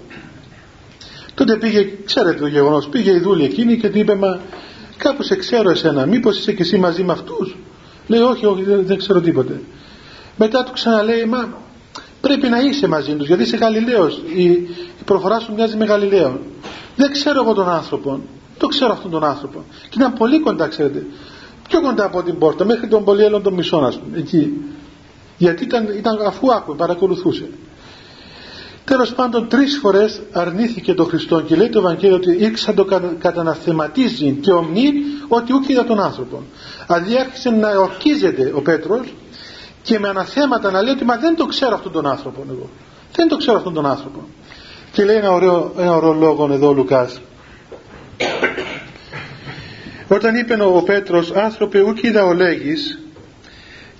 τότε 1.34 1.56
πήγε 1.56 1.88
ξέρετε 2.04 2.40
το 2.40 2.46
γεγονός 2.46 2.88
πήγε 2.88 3.10
η 3.10 3.18
δούλη 3.18 3.44
εκείνη 3.44 3.76
και 3.76 3.88
του 3.88 3.98
είπε 3.98 4.14
μα 4.14 4.40
κάπου 4.96 5.22
σε 5.22 5.36
ξέρω 5.36 5.70
εσένα 5.70 6.06
μήπως 6.06 6.38
είσαι 6.38 6.52
και 6.52 6.62
εσύ 6.62 6.78
μαζί 6.78 7.02
με 7.02 7.12
αυτούς; 7.12 7.56
Λέει 8.06 8.20
όχι 8.20 8.46
όχι 8.46 8.62
δεν, 8.62 8.86
δεν 8.86 8.98
ξέρω 8.98 9.20
τίποτε 9.20 9.60
μετά 10.36 10.64
του 10.64 10.72
ξαναλέει 10.72 11.24
μα 11.24 11.58
πρέπει 12.20 12.48
να 12.48 12.58
είσαι 12.58 12.88
μαζί 12.88 13.14
τους 13.14 13.26
γιατί 13.26 13.42
είσαι 13.42 13.56
Γαλιλαίος. 13.56 14.22
Η, 14.34 14.44
η 14.44 14.68
προφορά 15.04 15.40
σου 15.40 15.52
μοιάζει 15.54 15.76
με 15.76 15.84
Γαλιλαίο 15.84 16.40
δεν 17.00 17.10
ξέρω 17.12 17.42
εγώ 17.42 17.52
τον 17.52 17.68
άνθρωπο. 17.68 18.20
Το 18.58 18.66
ξέρω 18.66 18.92
αυτόν 18.92 19.10
τον 19.10 19.24
άνθρωπο. 19.24 19.64
Και 19.82 19.96
ήταν 19.98 20.12
πολύ 20.12 20.40
κοντά 20.40 20.68
ξέρετε. 20.68 21.06
Πιο 21.68 21.80
κοντά 21.80 22.04
από 22.04 22.22
την 22.22 22.38
πόρτα 22.38 22.64
μέχρι 22.64 22.88
τον 22.88 23.04
πολυέλλον 23.04 23.42
των 23.42 23.54
μισών 23.54 23.84
ας 23.84 23.98
πούμε 23.98 24.18
εκεί. 24.18 24.52
Γιατί 25.36 25.64
ήταν, 25.64 25.88
ήταν 25.96 26.20
αφού 26.26 26.52
άκουε 26.52 26.74
παρακολουθούσε. 26.74 27.48
Τέλος 28.84 29.12
πάντων 29.14 29.48
τρεις 29.48 29.78
φορές 29.82 30.20
αρνήθηκε 30.32 30.94
τον 30.94 31.06
Χριστό 31.06 31.40
και 31.40 31.56
λέει 31.56 31.68
το 31.68 31.78
Ευαγγέλιο 31.78 32.16
ότι 32.16 32.30
ήξα 32.30 32.74
το 32.74 32.84
καταναθεματίζει 33.18 34.30
και 34.30 34.52
ομνεί 34.52 34.92
ότι 35.28 35.52
ούκ 35.52 35.68
είδα 35.68 35.84
τον 35.84 36.00
άνθρωπο. 36.00 36.42
Δηλαδή 36.86 37.18
άρχισε 37.18 37.50
να 37.50 37.78
ορκίζεται 37.78 38.52
ο 38.54 38.60
Πέτρος 38.62 39.14
και 39.82 39.98
με 39.98 40.08
αναθέματα 40.08 40.70
να 40.70 40.82
λέει 40.82 40.92
ότι 40.92 41.04
μα 41.04 41.16
δεν 41.16 41.36
το 41.36 41.46
ξέρω 41.46 41.74
αυτόν 41.74 41.92
τον 41.92 42.06
άνθρωπο 42.06 42.44
εγώ. 42.50 42.68
Δεν 43.12 43.28
το 43.28 43.36
ξέρω 43.36 43.56
αυτόν 43.56 43.74
τον 43.74 43.86
άνθρωπο. 43.86 44.24
Και 44.92 45.04
λέει 45.04 45.16
ένα 45.16 45.32
ωραίο, 45.32 45.74
ένα 45.78 45.94
ωραίο 45.96 46.12
λόγο 46.12 46.52
εδώ 46.52 46.68
ο 46.68 46.72
Λουκάς. 46.72 47.20
Όταν 50.08 50.34
είπε 50.34 50.62
ο 50.62 50.82
Πέτρος 50.82 51.32
άνθρωπε 51.32 51.80
ουκ 51.80 52.02
οίδα 52.02 52.24
ο 52.24 52.32
λέγεις 52.32 52.98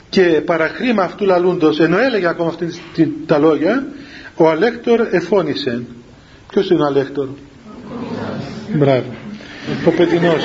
και 0.09 0.23
παραχρήμα 0.23 1.03
αυτού 1.03 1.25
λαλούντος 1.25 1.81
ενώ 1.81 1.99
έλεγε 1.99 2.27
ακόμα 2.27 2.49
αυτά 2.49 2.73
τα 3.27 3.39
λόγια 3.39 3.87
ο 4.37 4.49
αλέκτωρ 4.49 5.07
εφώνησε. 5.11 5.83
Ποιος 6.49 6.71
είναι 6.71 6.83
ο 6.83 6.87
αλέκτωρ; 6.87 7.29
Μπράβο. 8.75 9.15
Ο 9.87 9.91
πετεινός. 9.91 10.43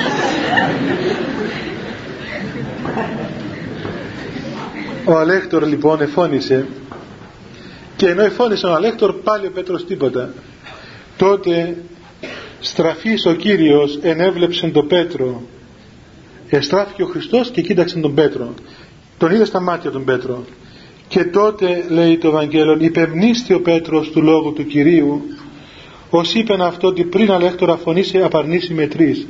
Ο 5.06 5.16
αλέκτωρ 5.18 5.66
λοιπόν 5.66 6.00
εφώνησε 6.00 6.66
και 7.96 8.08
ενώ 8.08 8.22
εφώνησε 8.22 8.66
ο 8.66 8.74
αλέκτωρ 8.74 9.12
πάλι 9.12 9.46
ο 9.46 9.50
Πέτρος 9.50 9.84
τίποτα. 9.84 10.32
Τότε 11.16 11.76
στραφείς 12.60 13.26
ο 13.26 13.32
Κύριος 13.32 13.98
ενέβλεψε 14.02 14.66
τον 14.66 14.86
Πέτρο. 14.86 15.42
Εστράφηκε 16.48 17.02
ο 17.02 17.06
Χριστός 17.06 17.50
και 17.50 17.60
κοίταξε 17.62 17.98
τον 17.98 18.14
Πέτρο. 18.14 18.54
Τον 19.18 19.30
είδε 19.30 19.44
στα 19.44 19.60
μάτια 19.60 19.90
τον 19.90 20.04
Πέτρο. 20.04 20.44
Και 21.08 21.24
τότε 21.24 21.84
λέει 21.88 22.18
το 22.18 22.28
Ευαγγέλιο 22.28 22.76
υπεμνήσθη 22.80 23.52
ο 23.54 23.60
Πέτρος 23.60 24.10
του 24.10 24.22
λόγου 24.22 24.52
του 24.52 24.66
Κυρίου 24.66 25.22
ως 26.10 26.34
είπεν 26.34 26.60
αυτώ 26.60 26.88
ότι 26.88 27.04
πριν 27.04 27.30
αλέκτορα 27.30 27.76
φωνήσει 27.76 28.22
απαρνήση 28.22 28.74
με 28.74 28.86
τρις. 28.86 29.26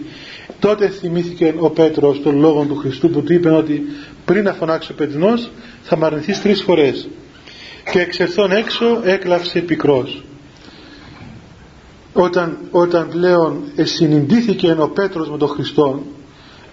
Τότε 0.61 0.89
θυμήθηκε 0.89 1.55
ο 1.59 1.71
Πέτρος 1.71 2.23
τον 2.23 2.41
λόγο 2.41 2.65
του 2.65 2.77
Χριστού 2.77 3.11
που 3.11 3.23
του 3.23 3.33
είπε 3.33 3.51
ότι 3.51 3.83
πριν 4.27 4.45
να 4.45 4.53
φωνάξει 4.53 4.93
ο 4.93 4.95
Πετρινός 4.95 5.51
θα 5.83 5.97
μ' 5.97 6.05
αρνηθείς 6.05 6.43
τρεις 6.43 6.63
φορές. 6.63 7.09
Και 7.93 8.01
εξερθών 8.01 8.53
έξω 8.53 9.01
έκλαψε 9.05 9.61
πικρός. 9.61 10.23
Όταν, 12.13 12.59
όταν 12.71 13.09
πλέον 13.09 13.63
συνειδήθηκε 13.83 14.77
ο 14.79 14.89
Πέτρος 14.89 15.31
με 15.31 15.39
τον 15.39 15.49
Χριστό 15.49 16.03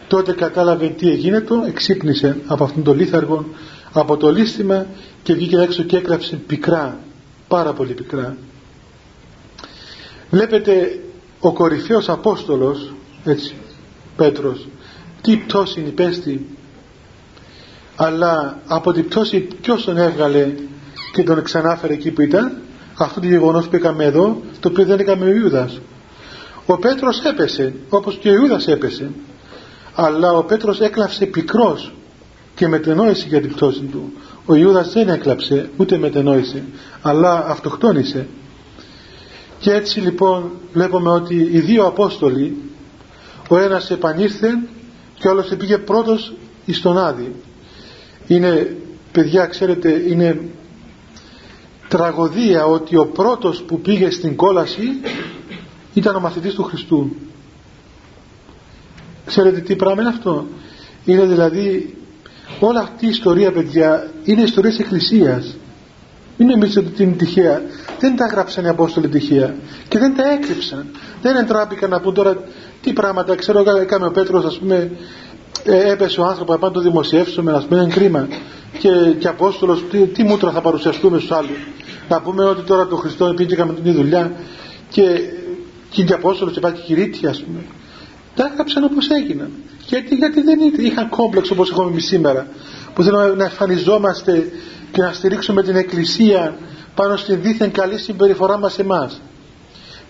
τότε 0.07 0.33
κατάλαβε 0.33 0.87
τι 0.87 1.09
έγινε 1.09 1.41
το 1.41 1.63
εξύπνησε 1.67 2.37
από 2.47 2.63
αυτόν 2.63 2.83
τον 2.83 2.97
λίθαργο 2.97 3.45
από 3.93 4.17
το 4.17 4.31
λίστημα 4.31 4.85
και 5.23 5.33
βγήκε 5.33 5.57
έξω 5.57 5.83
και 5.83 5.97
έκλαψε 5.97 6.35
πικρά 6.35 6.99
πάρα 7.47 7.73
πολύ 7.73 7.93
πικρά. 7.93 8.37
Βλέπετε 10.29 10.99
ο 11.39 11.53
κορυφαίος 11.53 12.09
Απόστολος 12.09 12.93
έτσι 13.23 13.53
Πέτρος 14.15 14.67
τι 15.21 15.37
πτώση 15.37 15.79
υπέστη 15.79 16.45
αλλά 17.95 18.57
από 18.67 18.91
την 18.91 19.07
πτώση 19.07 19.47
ποιος 19.61 19.83
τον 19.83 19.97
έβγαλε 19.97 20.53
και 21.13 21.23
τον 21.23 21.43
ξανάφερε 21.43 21.93
εκεί 21.93 22.11
που 22.11 22.21
ήταν 22.21 22.57
αυτό 22.97 23.19
το 23.19 23.27
γεγονός 23.27 23.67
που 23.67 23.75
έκαμε 23.75 24.03
εδώ 24.03 24.41
το 24.59 24.69
οποίο 24.69 24.85
δεν 24.85 24.99
έκαμε 24.99 25.25
ο 25.25 25.29
Ιούδας. 25.29 25.81
Ο 26.65 26.77
Πέτρος 26.77 27.21
έπεσε 27.23 27.73
όπως 27.89 28.17
και 28.17 28.29
ο 28.29 28.33
Ιούδας 28.33 28.67
έπεσε. 28.67 29.11
Αλλά 29.95 30.31
ο 30.31 30.43
Πέτρος 30.43 30.79
έκλαψε 30.79 31.25
πικρός 31.25 31.93
και 32.55 32.67
μετενόησε 32.67 33.25
για 33.27 33.41
την 33.41 33.53
πτώση 33.53 33.81
του. 33.81 34.13
Ο 34.45 34.55
Ιούδας 34.55 34.93
δεν 34.93 35.09
έκλαψε 35.09 35.69
ούτε 35.77 35.97
μετενόησε 35.97 36.63
αλλά 37.01 37.45
αυτοκτόνησε. 37.47 38.27
Και 39.59 39.71
έτσι 39.73 39.99
λοιπόν 39.99 40.51
βλέπουμε 40.73 41.09
ότι 41.09 41.35
οι 41.35 41.59
δύο 41.59 41.85
Απόστολοι 41.85 42.57
ο 43.49 43.57
ένας 43.57 43.91
επανήρθε 43.91 44.47
και 45.19 45.27
ο 45.27 45.31
άλλος 45.31 45.47
πήγε 45.57 45.77
πρώτος 45.77 46.33
εις 46.65 46.81
τον 46.81 46.97
Άδη 46.97 47.35
είναι 48.27 48.77
παιδιά 49.11 49.45
ξέρετε 49.45 49.89
είναι 50.07 50.39
τραγωδία 51.87 52.65
ότι 52.65 52.97
ο 52.97 53.05
πρώτος 53.05 53.61
που 53.63 53.79
πήγε 53.81 54.09
στην 54.09 54.35
κόλαση 54.35 54.83
ήταν 55.93 56.15
ο 56.15 56.19
μαθητής 56.19 56.53
του 56.53 56.63
Χριστού. 56.63 57.15
Ξέρετε 59.25 59.59
τι 59.59 59.75
πράγμα 59.75 60.01
είναι 60.01 60.11
αυτό; 60.11 60.47
Είναι 61.05 61.25
δηλαδή 61.25 61.97
όλα 62.59 62.79
αυτή 62.79 63.05
η 63.05 63.09
ιστορία 63.09 63.51
παιδιά 63.51 64.11
είναι 64.23 64.41
ιστορίες 64.41 64.79
εκκλησίας. 64.79 65.55
Μην 66.37 66.47
νομίζετε 66.47 66.87
ότι 66.87 67.03
είναι 67.03 67.15
τυχαία. 67.15 67.61
Δεν 67.99 68.15
τα 68.15 68.25
γράψαν 68.25 68.65
οι 68.65 68.67
Απόστολοι 68.67 69.07
τυχαία 69.09 69.55
και 69.87 69.99
δεν 69.99 70.15
τα 70.15 70.31
έκρυψαν. 70.31 70.85
Δεν 71.21 71.35
εντράπηκαν 71.35 71.89
να 71.89 71.99
πούν 71.99 72.13
τώρα 72.13 72.37
τι 72.81 72.93
πράγματα. 72.93 73.35
Ξέρω 73.35 73.63
έκαμε 73.81 74.05
ο 74.05 74.11
Πέτρος 74.11 74.45
ας 74.45 74.57
πούμε 74.57 74.91
ε, 75.63 75.91
έπεσε 75.91 76.21
ο 76.21 76.25
άνθρωπος 76.25 76.59
να 76.59 76.71
το 76.71 76.79
δημοσιεύσουμε 76.79 77.51
ας 77.51 77.65
πούμε 77.65 77.81
είναι 77.81 77.93
κρίμα 77.93 78.27
και, 78.79 78.89
και 79.19 79.27
Απόστολος 79.27 79.83
τι, 79.91 79.97
τι 79.97 80.23
μούτρα 80.23 80.51
θα 80.51 80.61
παρουσιαστούμε 80.61 81.17
στους 81.17 81.31
άλλους 81.31 81.57
να 82.09 82.21
πούμε 82.21 82.45
ότι 82.45 82.61
τώρα 82.61 82.87
το 82.87 82.95
Χριστό 82.95 83.33
πήγε 83.35 83.55
και 83.55 83.63
την 83.83 83.93
δουλειά 83.93 84.31
και, 84.89 85.03
και, 85.89 86.03
και 86.03 86.13
Απόστολος 86.13 86.53
και 86.53 86.59
πάει 86.59 86.71
και 86.71 86.81
κηρύττει 86.81 87.27
ας 87.27 87.43
πούμε. 87.43 87.59
Τα 88.35 88.49
έγραψαν 88.51 88.83
όπως 88.83 89.09
έγιναν. 89.09 89.51
Γιατί, 89.87 90.15
γιατί 90.15 90.41
δεν 90.41 90.59
είχαν 90.77 91.09
κόμπλεξ 91.09 91.51
όπως 91.51 91.71
έχουμε 91.71 91.89
εμείς 91.89 92.05
σήμερα 92.05 92.47
που 92.93 93.03
θέλουμε 93.03 93.33
να 93.35 93.43
εμφανιζόμαστε 93.43 94.51
και 94.91 95.01
να 95.01 95.13
στηρίξουμε 95.13 95.63
την 95.63 95.75
Εκκλησία 95.75 96.57
πάνω 96.95 97.15
στην 97.15 97.41
δίθεν 97.41 97.71
καλή 97.71 97.97
συμπεριφορά 97.97 98.57
μας 98.57 98.79
εμάς. 98.79 99.21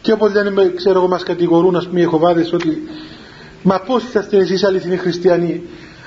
Και 0.01 0.11
όπως 0.11 0.31
δεν 0.31 0.75
ξέρω 0.75 0.99
εγώ 0.99 1.07
μας 1.07 1.23
κατηγορούν 1.23 1.75
ας 1.75 1.87
πούμε 1.87 1.99
οι 1.99 2.03
Εχοβάδες 2.03 2.53
ότι 2.53 2.83
μα 3.63 3.79
πώς 3.79 4.03
είσαστε 4.03 4.37
εσείς 4.37 4.63
αληθινοί 4.63 4.97
χριστιανοί 4.97 5.61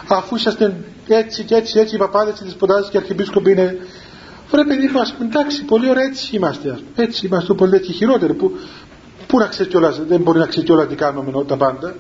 αφού 0.09 0.37
είσαστε 0.37 0.75
έτσι 1.09 1.45
και 1.45 1.55
έτσι 1.55 1.79
έτσι 1.79 1.95
οι 1.95 1.99
παπάδες 1.99 2.39
και 2.39 2.45
τις 2.45 2.91
και 2.91 2.97
αρχιεπίσκοποι 2.97 3.51
είναι 3.51 3.79
Βρε 4.51 4.65
παιδί 4.65 4.89
μας, 4.89 5.15
εντάξει, 5.23 5.65
πολύ 5.65 5.89
ωραία 5.89 6.05
έτσι 6.05 6.37
είμαστε. 6.37 6.79
Έτσι 6.97 7.27
είμαστε 7.27 7.55
πολύ 7.55 7.77
έτσι 7.77 7.93
χειρότεροι. 7.93 8.35
Που, 8.35 8.53
πού 9.27 9.39
να 9.39 9.47
ξέρεις 9.47 9.73
κιόλας, 9.73 10.01
δεν 10.09 10.21
μπορεί 10.21 10.39
να 10.39 10.47
ξέρεις 10.47 10.69
κιόλας 10.69 10.89
τι 10.89 10.95
κάνουμε 10.95 11.45
τα 11.45 11.57
πάντα. 11.57 11.95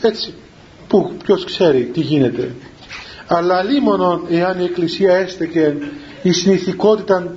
Έτσι, 0.00 0.34
που, 0.88 1.12
ποιος 1.24 1.44
ξέρει 1.44 1.84
τι 1.84 2.00
γίνεται. 2.00 2.54
Αλλά 3.26 3.62
λίμωνον 3.62 4.26
εάν 4.30 4.60
η 4.60 4.64
Εκκλησία 4.64 5.14
έστεκε 5.14 5.76
η 6.22 6.32
συνηθικότητα 6.32 7.34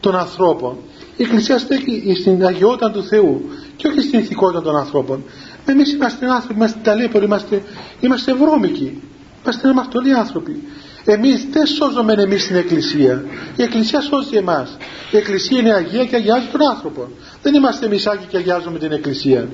των 0.00 0.16
ανθρώπων. 0.16 0.76
Η 1.16 1.22
Εκκλησία 1.22 1.58
στέκει 1.58 2.14
στην 2.20 2.46
αγιότητα 2.46 2.90
του 2.90 3.04
Θεού 3.04 3.50
και 3.76 3.88
όχι 3.88 4.00
στην 4.00 4.18
ηθικότητα 4.18 4.62
των 4.62 4.76
ανθρώπων. 4.76 5.24
Εμείς 5.64 5.92
είμαστε 5.92 6.26
άνθρωποι, 6.26 6.54
είμαστε 6.54 6.78
ταλέποροι, 6.82 7.24
είμαστε, 7.24 7.62
είμαστε 8.00 8.34
βρώμικοι. 8.34 9.02
Είμαστε 9.44 9.68
αμαρτωλοί 9.68 10.14
άνθρωποι. 10.14 10.62
Εμείς 11.04 11.46
δεν 11.50 11.66
σώζουμε 11.66 12.12
εμείς 12.12 12.42
στην 12.42 12.56
Εκκλησία. 12.56 13.24
Η 13.56 13.62
Εκκλησία 13.62 14.00
σώζει 14.00 14.36
εμάς. 14.36 14.76
Η 15.10 15.16
Εκκλησία 15.16 15.58
είναι 15.58 15.72
Αγία 15.72 16.04
και 16.04 16.16
αγιάζει 16.16 16.46
τον 16.52 16.60
άνθρωπο. 16.68 17.08
Δεν 17.42 17.54
είμαστε 17.54 17.86
εμείς 17.86 18.06
Άγιοι 18.06 18.26
και 18.28 18.36
αγιάζουμε 18.36 18.78
την 18.78 18.92
Εκκλησία. 18.92 19.48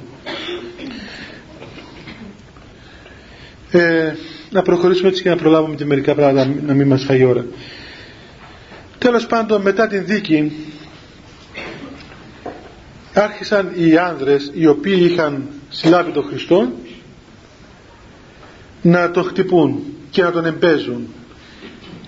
Ε, 3.71 4.15
να 4.51 4.63
προχωρήσουμε 4.63 5.09
έτσι 5.09 5.23
και 5.23 5.29
να 5.29 5.37
προλάβουμε 5.37 5.75
και 5.75 5.85
μερικά 5.85 6.15
πράγματα 6.15 6.55
να 6.67 6.75
μην 6.75 6.87
μας 6.87 7.05
φάει 7.05 7.25
ώρα. 7.25 7.45
Τέλος 8.99 9.27
πάντων 9.27 9.63
μετά 9.63 9.87
την 9.87 10.05
δίκη 10.07 10.53
άρχισαν 13.15 13.73
οι 13.75 13.97
άνδρες 13.97 14.51
οι 14.55 14.67
οποίοι 14.67 15.09
είχαν 15.11 15.49
συλλάβει 15.71 16.11
τον 16.11 16.25
Χριστό 16.25 16.73
να 18.83 19.11
τον 19.11 19.25
χτυπούν 19.25 19.83
και 20.11 20.23
να 20.23 20.31
τον 20.31 20.45
εμπέζουν. 20.45 21.07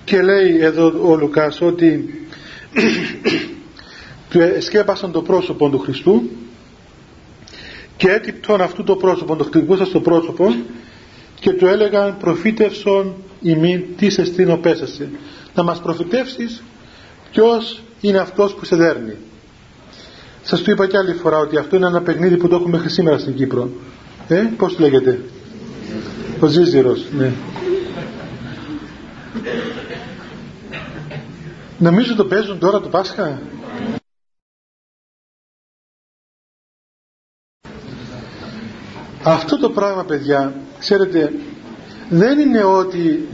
Και 0.04 0.22
λέει 0.22 0.58
εδώ 0.60 0.92
ο 1.04 1.16
Λουκάς 1.16 1.60
ότι 1.60 2.14
σκέπασαν 4.66 5.12
το 5.12 5.22
πρόσωπο 5.22 5.68
του 5.68 5.78
Χριστού 5.78 6.30
και 7.96 8.10
έτυπτον 8.10 8.60
αυτού 8.60 8.84
το 8.84 8.96
πρόσωπο, 8.96 9.36
το 9.36 9.44
χτυπούσαν 9.44 9.86
στο 9.86 10.00
πρόσωπο 10.00 10.54
και 11.40 11.52
του 11.52 11.66
έλεγαν 11.66 12.16
προφήτευσον 12.16 13.14
ημίν 13.40 13.82
τι 13.96 14.06
εστίνο 14.06 14.56
πέσασε 14.56 15.10
να 15.54 15.62
μας 15.62 15.80
προφητεύσεις 15.80 16.62
ποιος 17.30 17.82
είναι 18.00 18.18
αυτός 18.18 18.54
που 18.54 18.64
σε 18.64 18.76
δέρνει 18.76 19.16
σας 20.50 20.62
το 20.62 20.72
είπα 20.72 20.86
και 20.86 20.96
άλλη 20.96 21.12
φορά 21.12 21.38
ότι 21.38 21.56
αυτό 21.56 21.76
είναι 21.76 21.86
ένα 21.86 22.02
παιχνίδι 22.02 22.36
που 22.36 22.48
το 22.48 22.54
έχουμε 22.54 22.70
μέχρι 22.70 22.90
σήμερα 22.90 23.18
στην 23.18 23.34
Κύπρο. 23.34 23.70
Ε, 24.28 24.50
πώς 24.56 24.76
το 24.76 24.82
λέγεται; 24.82 25.24
Ο 26.40 26.46
Ζίζυρος 26.46 27.06
ναι. 27.12 27.32
Νομίζω 31.78 32.14
το 32.14 32.24
παίζουν 32.24 32.58
τώρα 32.58 32.80
το 32.80 32.88
Πάσχα. 32.88 33.40
Αυτό 39.22 39.58
το 39.58 39.70
πράγμα 39.70 40.04
παιδιά, 40.04 40.54
ξέρετε, 40.78 41.32
δεν 42.08 42.38
είναι 42.38 42.64
ότι, 42.64 43.28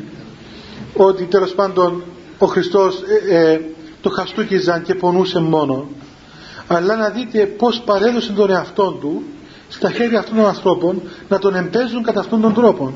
ότι 0.97 1.25
τέλος 1.25 1.55
πάντων 1.55 2.03
ο 2.39 2.47
Χριστός 2.47 3.03
ε, 3.29 3.53
ε, 3.53 3.61
το 4.01 4.11
χαστούκιζαν 4.11 4.83
και 4.83 4.95
πονούσε 4.95 5.41
μόνο 5.41 5.89
αλλά 6.67 6.97
να 6.97 7.09
δείτε 7.09 7.47
πως 7.47 7.83
παρέδωσε 7.85 8.33
τον 8.33 8.51
εαυτό 8.51 8.91
του 9.01 9.23
στα 9.69 9.91
χέρια 9.91 10.19
αυτών 10.19 10.37
των 10.37 10.47
ανθρώπων 10.47 11.03
να 11.29 11.39
τον 11.39 11.55
εμπέζουν 11.55 12.03
κατά 12.03 12.21
αυτόν 12.21 12.41
τον 12.41 12.55
τρόπο 12.55 12.95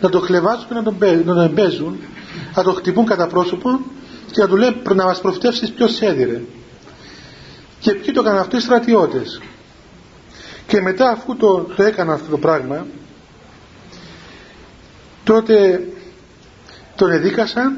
να 0.00 0.08
τον 0.08 0.20
χλεβάζουν 0.20 0.68
και 0.68 0.74
να 0.74 0.82
τον, 0.82 0.96
να 1.00 1.34
τον 1.34 1.40
εμπέζουν 1.40 1.98
να 2.54 2.62
τον 2.62 2.74
χτυπούν 2.74 3.06
κατά 3.06 3.26
πρόσωπο 3.26 3.80
και 4.32 4.40
να 4.40 4.48
του 4.48 4.56
λέει 4.56 4.82
να 4.94 5.04
μας 5.04 5.20
προφητεύσεις 5.20 5.70
ποιος 5.70 6.00
έδιρε 6.00 6.40
και 7.80 7.92
ποιοι 7.94 8.12
το 8.12 8.20
έκαναν 8.20 8.40
αυτό 8.40 8.56
οι 8.56 8.60
στρατιώτες. 8.60 9.40
Και 10.66 10.80
μετά 10.80 11.10
αφού 11.10 11.36
το, 11.36 11.60
το 11.76 11.82
έκαναν 11.82 12.14
αυτό 12.14 12.30
το 12.30 12.38
πράγμα 12.38 12.86
τότε 15.24 15.86
τον 16.96 17.10
εδίκασαν 17.10 17.76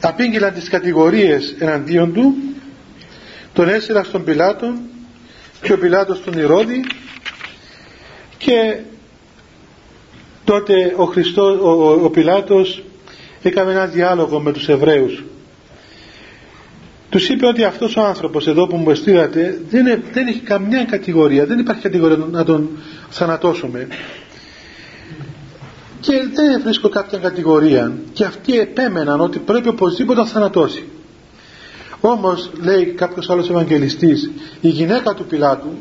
απήγγειλαν 0.00 0.54
τις 0.54 0.68
κατηγορίες 0.68 1.54
εναντίον 1.58 2.12
του 2.12 2.34
τον 3.58 3.68
έσυραν 3.68 4.04
στον 4.04 4.24
Πιλάτο 4.24 4.74
και 5.62 5.72
ο 5.72 5.78
Πιλάτος 5.78 6.22
τον 6.24 6.38
Ηρώδη 6.38 6.84
και 8.38 8.78
τότε 10.44 10.94
ο, 10.96 11.04
Χριστός, 11.04 11.58
ο, 11.60 11.70
ο, 11.70 12.04
ο 12.04 12.10
Πιλάτος 12.10 12.82
έκαμε 13.42 13.72
ένα 13.72 13.86
διάλογο 13.86 14.40
με 14.40 14.52
τους 14.52 14.68
Εβραίους. 14.68 15.24
Τους 17.08 17.28
είπε 17.28 17.46
ότι 17.46 17.64
αυτός 17.64 17.96
ο 17.96 18.02
άνθρωπος 18.02 18.46
εδώ 18.46 18.66
που 18.66 18.76
μου 18.76 18.90
εστήρατε 18.90 19.60
δεν, 19.68 20.02
δεν 20.12 20.26
έχει 20.26 20.40
καμιά 20.40 20.84
κατηγορία 20.84 21.46
δεν 21.46 21.58
υπάρχει 21.58 21.82
κατηγορία 21.82 22.16
να 22.30 22.44
τον 22.44 22.68
θανατώσουμε. 23.08 23.88
Και 26.00 26.12
δεν 26.34 26.62
βρίσκω 26.62 26.88
κάποια 26.88 27.18
κατηγορία. 27.18 27.92
Και 28.12 28.24
αυτοί 28.24 28.58
επέμεναν 28.58 29.20
ότι 29.20 29.38
πρέπει 29.38 29.68
οπωσδήποτε 29.68 30.20
να 30.20 30.26
θανατώσει 30.26 30.84
όμως 32.00 32.50
λέει 32.60 32.84
κάποιος 32.84 33.30
άλλος 33.30 33.50
Ευαγγελιστής 33.50 34.30
η 34.60 34.68
γυναίκα 34.68 35.14
του 35.14 35.24
Πιλάτου 35.24 35.72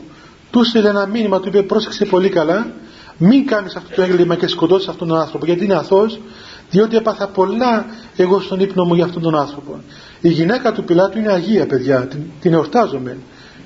του 0.52 0.64
στείλε 0.64 0.90
ένα 0.90 1.06
μήνυμα 1.06 1.40
του 1.40 1.48
είπε 1.48 1.62
πρόσεξε 1.62 2.06
πολύ 2.06 2.30
καλά 2.30 2.72
μην 3.18 3.46
κάνεις 3.46 3.76
αυτό 3.76 3.96
το 3.96 4.02
έγκλημα 4.02 4.36
και 4.36 4.48
σκοτώσεις 4.48 4.88
αυτόν 4.88 5.08
τον 5.08 5.20
άνθρωπο 5.20 5.46
γιατί 5.46 5.64
είναι 5.64 5.76
αθώος 5.76 6.20
διότι 6.70 6.96
έπαθα 6.96 7.28
πολλά 7.28 7.86
εγώ 8.16 8.40
στον 8.40 8.60
ύπνο 8.60 8.84
μου 8.84 8.94
για 8.94 9.06
αυτόν 9.06 9.22
τον 9.22 9.36
άνθρωπο. 9.36 9.82
Η 10.22 10.30
γυναίκα 10.30 10.72
του 10.72 10.84
Πιλάτου 10.84 11.18
είναι 11.18 11.32
Αγία 11.32 11.66
παιδιά 11.66 12.08
την, 12.08 12.20
την 12.42 12.54
εορτάζομαι. 12.54 13.18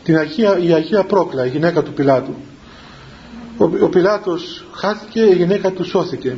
Την 0.03 0.17
Αγία, 0.17 0.59
η 0.59 0.73
Αγία 0.73 1.03
Πρόκλα 1.03 1.45
η 1.45 1.49
γυναίκα 1.49 1.83
του 1.83 1.93
Πιλάτου. 1.93 2.35
Ο, 3.57 3.63
ο 3.63 3.89
Πιλάτος 3.89 4.65
χάθηκε 4.71 5.21
η 5.21 5.35
γυναίκα 5.35 5.71
του 5.71 5.83
σώθηκε. 5.83 6.37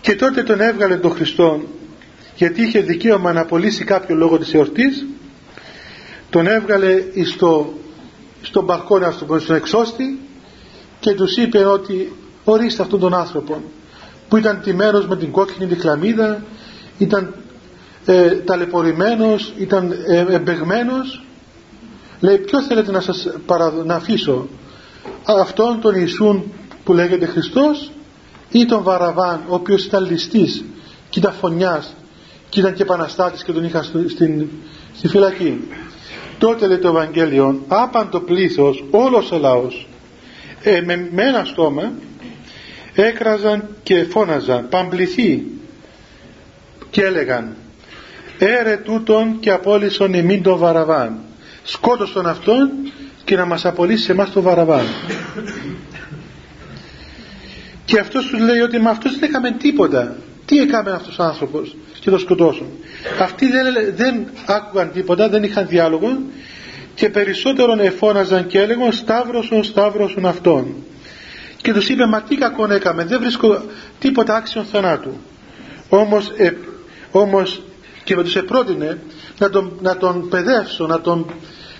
Και 0.00 0.16
τότε 0.16 0.42
τον 0.42 0.60
έβγαλε 0.60 0.96
τον 0.96 1.10
Χριστό 1.10 1.60
γιατί 2.36 2.62
είχε 2.62 2.80
δικαίωμα 2.80 3.32
να 3.32 3.40
απολύσει 3.40 3.84
κάποιο 3.84 4.16
λόγο 4.16 4.38
της 4.38 4.54
εορτής 4.54 5.06
τον 6.30 6.46
έβγαλε 6.46 7.02
στο, 7.34 7.72
στον 8.42 8.64
μπαλκόνι 8.64 9.04
στον 9.38 9.56
εξώστη 9.56 10.18
και 11.00 11.12
τους 11.14 11.36
είπε 11.36 11.64
ότι 11.64 12.12
ορίστε 12.44 12.82
αυτόν 12.82 13.00
τον 13.00 13.14
άνθρωπο 13.14 13.62
που 14.28 14.36
ήταν 14.36 14.60
τιμένος 14.62 15.06
με 15.06 15.16
την 15.16 15.30
κόκκινη 15.30 15.66
τη 15.66 15.74
χλαμίδα 15.74 16.42
ήταν 16.98 17.34
ε, 18.04 18.30
ταλαιπωρημένος 18.30 19.52
ήταν 19.58 19.92
ε, 20.06 20.24
εμπεγμένος. 20.28 21.24
Λέει 22.20 22.38
ποιος 22.38 22.66
θέλετε 22.66 22.90
να 22.90 23.00
σας 23.00 23.28
παρα, 23.46 23.72
να 23.84 23.94
αφήσω 23.94 24.48
αυτόν 25.40 25.80
τον 25.80 25.94
Ιησούν 25.94 26.52
που 26.84 26.92
λέγεται 26.92 27.26
Χριστός 27.26 27.90
ή 28.50 28.64
τον 28.66 28.82
Βαραβάν 28.82 29.40
ο 29.48 29.54
οποίος 29.54 29.84
ήταν 29.84 30.04
ληστής 30.10 30.64
και 31.10 31.18
ήταν 31.18 31.32
φωνιάς 31.32 31.94
και 32.54 32.60
ήταν 32.60 32.74
και 32.74 32.82
επαναστάτης 32.82 33.44
και 33.44 33.52
τον 33.52 33.64
είχα 33.64 33.82
στην, 33.82 34.48
στη 34.96 35.08
φυλακή. 35.08 35.68
Τότε 36.38 36.66
λέει 36.66 36.78
το 36.78 36.88
Ευαγγέλιο 36.88 37.64
άπαν 37.68 38.10
το 38.10 38.20
πλήθος 38.20 38.84
όλος 38.90 39.30
ο 39.30 39.38
λαός 39.38 39.88
ε, 40.62 40.80
με, 40.80 41.08
με 41.12 41.22
ένα 41.22 41.44
στόμα 41.44 41.92
έκραζαν 42.94 43.68
και 43.82 44.04
φώναζαν 44.04 44.68
παμπληθή 44.68 45.46
και 46.90 47.02
έλεγαν 47.02 47.56
έρε 48.38 48.76
τούτον 48.76 49.40
και 49.40 49.50
απόλυσον 49.50 50.14
εμήν 50.14 50.42
τον 50.42 50.58
Βαραβάν. 50.58 51.18
Σκότωσον 51.62 52.26
αυτόν 52.26 52.70
και 53.24 53.36
να 53.36 53.44
μας 53.44 53.64
απολύσει 53.64 54.10
εμάς 54.10 54.32
τον 54.32 54.42
Βαραβάν 54.42 54.84
και 57.84 57.98
αυτός 57.98 58.26
τους 58.26 58.40
λέει 58.40 58.60
ότι 58.60 58.80
με 58.80 58.90
αυτός 58.90 59.18
δεν 59.18 59.28
έκαμε 59.28 59.50
τίποτα. 59.50 60.16
Τι 60.46 60.58
έκαμε 60.58 60.90
αυτός 60.90 61.18
ο 61.18 61.22
άνθρωπος 61.22 61.76
και 62.04 62.10
το 62.10 62.18
σκοτώσουν. 62.18 62.66
Αυτοί 63.20 63.46
δεν, 63.50 63.64
δεν 63.94 64.26
άκουγαν 64.46 64.90
τίποτα 64.92 65.28
δεν 65.28 65.42
είχαν 65.42 65.66
διάλογο 65.68 66.18
και 66.94 67.08
περισσότερον 67.08 67.80
εφώναζαν 67.80 68.46
και 68.46 68.60
έλεγαν 68.60 68.92
Σταύρωσον, 68.92 69.64
Σταύρωσον 69.64 70.26
αυτόν 70.26 70.74
και 71.56 71.72
τους 71.72 71.88
είπε 71.88 72.06
μα 72.06 72.22
τι 72.22 72.36
κακόν 72.36 72.70
έκαμε 72.70 73.04
δεν 73.04 73.20
βρίσκω 73.20 73.62
τίποτα 73.98 74.34
άξιον 74.34 74.64
θανάτου 74.64 75.12
όμως, 75.88 76.32
ε, 76.36 76.50
όμως 77.10 77.62
και 78.04 78.16
με 78.16 78.22
τους 78.22 78.36
επρότεινε 78.36 78.98
να 79.38 79.50
τον, 79.50 79.72
να 79.80 79.96
τον 79.96 80.28
παιδεύσω 80.28 80.86
να 80.86 81.00
τον, 81.00 81.26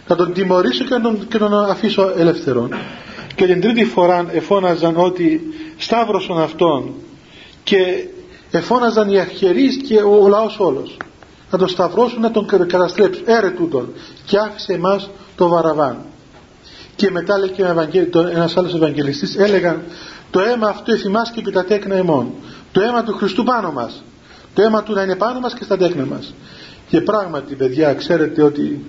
να 0.09 0.17
τον 0.17 0.33
τιμωρήσω 0.33 0.85
και 0.85 0.95
να 0.95 1.01
τον, 1.01 1.29
και 1.29 1.39
τον 1.39 1.71
αφήσω 1.71 2.13
ελεύθερον. 2.17 2.75
Και 3.35 3.47
την 3.47 3.61
τρίτη 3.61 3.85
φορά 3.85 4.27
εφώναζαν 4.33 4.97
ότι 4.97 5.41
σταύρωσαν 5.77 6.39
αυτόν 6.39 6.95
και 7.65 8.07
εφώναζαν 8.59 9.11
οι 9.11 9.19
αρχιερείς 9.19 9.77
και 9.77 10.03
ο, 10.03 10.23
ο 10.23 10.29
λαός 10.29 10.59
όλος. 10.59 10.97
Να 11.51 11.59
τον 11.59 11.69
σταυρώσουν 11.69 12.21
να 12.21 12.31
τον 12.31 12.47
καταστρέψουν. 12.47 13.23
Έρε 13.27 13.51
τούτον. 13.51 13.93
Και 14.25 14.39
άφησε 14.39 14.73
εμάς 14.73 15.11
το 15.37 15.49
βαραβάν. 15.49 15.97
Και 16.97 17.11
μετά 17.11 17.39
λέει 17.39 17.49
και 17.49 17.63
ένας 18.35 18.57
άλλος 18.57 18.75
Ευαγγελιστής 18.75 19.37
έλεγαν 19.37 19.83
το 20.31 20.41
αίμα 20.41 20.69
αυτό 20.69 20.93
εφημάς 20.93 21.31
και 21.31 21.41
επί 21.41 21.51
τα 21.51 21.65
τέκνα 21.65 21.95
εμών 21.95 22.33
το 22.73 22.81
αίμα 22.81 23.03
του 23.03 23.13
Χριστού 23.13 23.45
πάνω 23.45 23.73
μας. 23.73 24.05
Το 24.55 24.63
αίμα 24.63 24.83
του 24.83 24.93
να 24.93 25.03
είναι 25.03 25.17
πάνω 25.17 25.41
μας 25.41 25.55
και 25.55 25.65
στα 25.65 25.77
τέκνα 25.77 26.07
μας 26.07 26.35
και 26.89 27.01
πράγματι 27.01 27.55
παιδιά 27.55 27.95
ξέρετε 27.95 28.43
ότι 28.43 28.87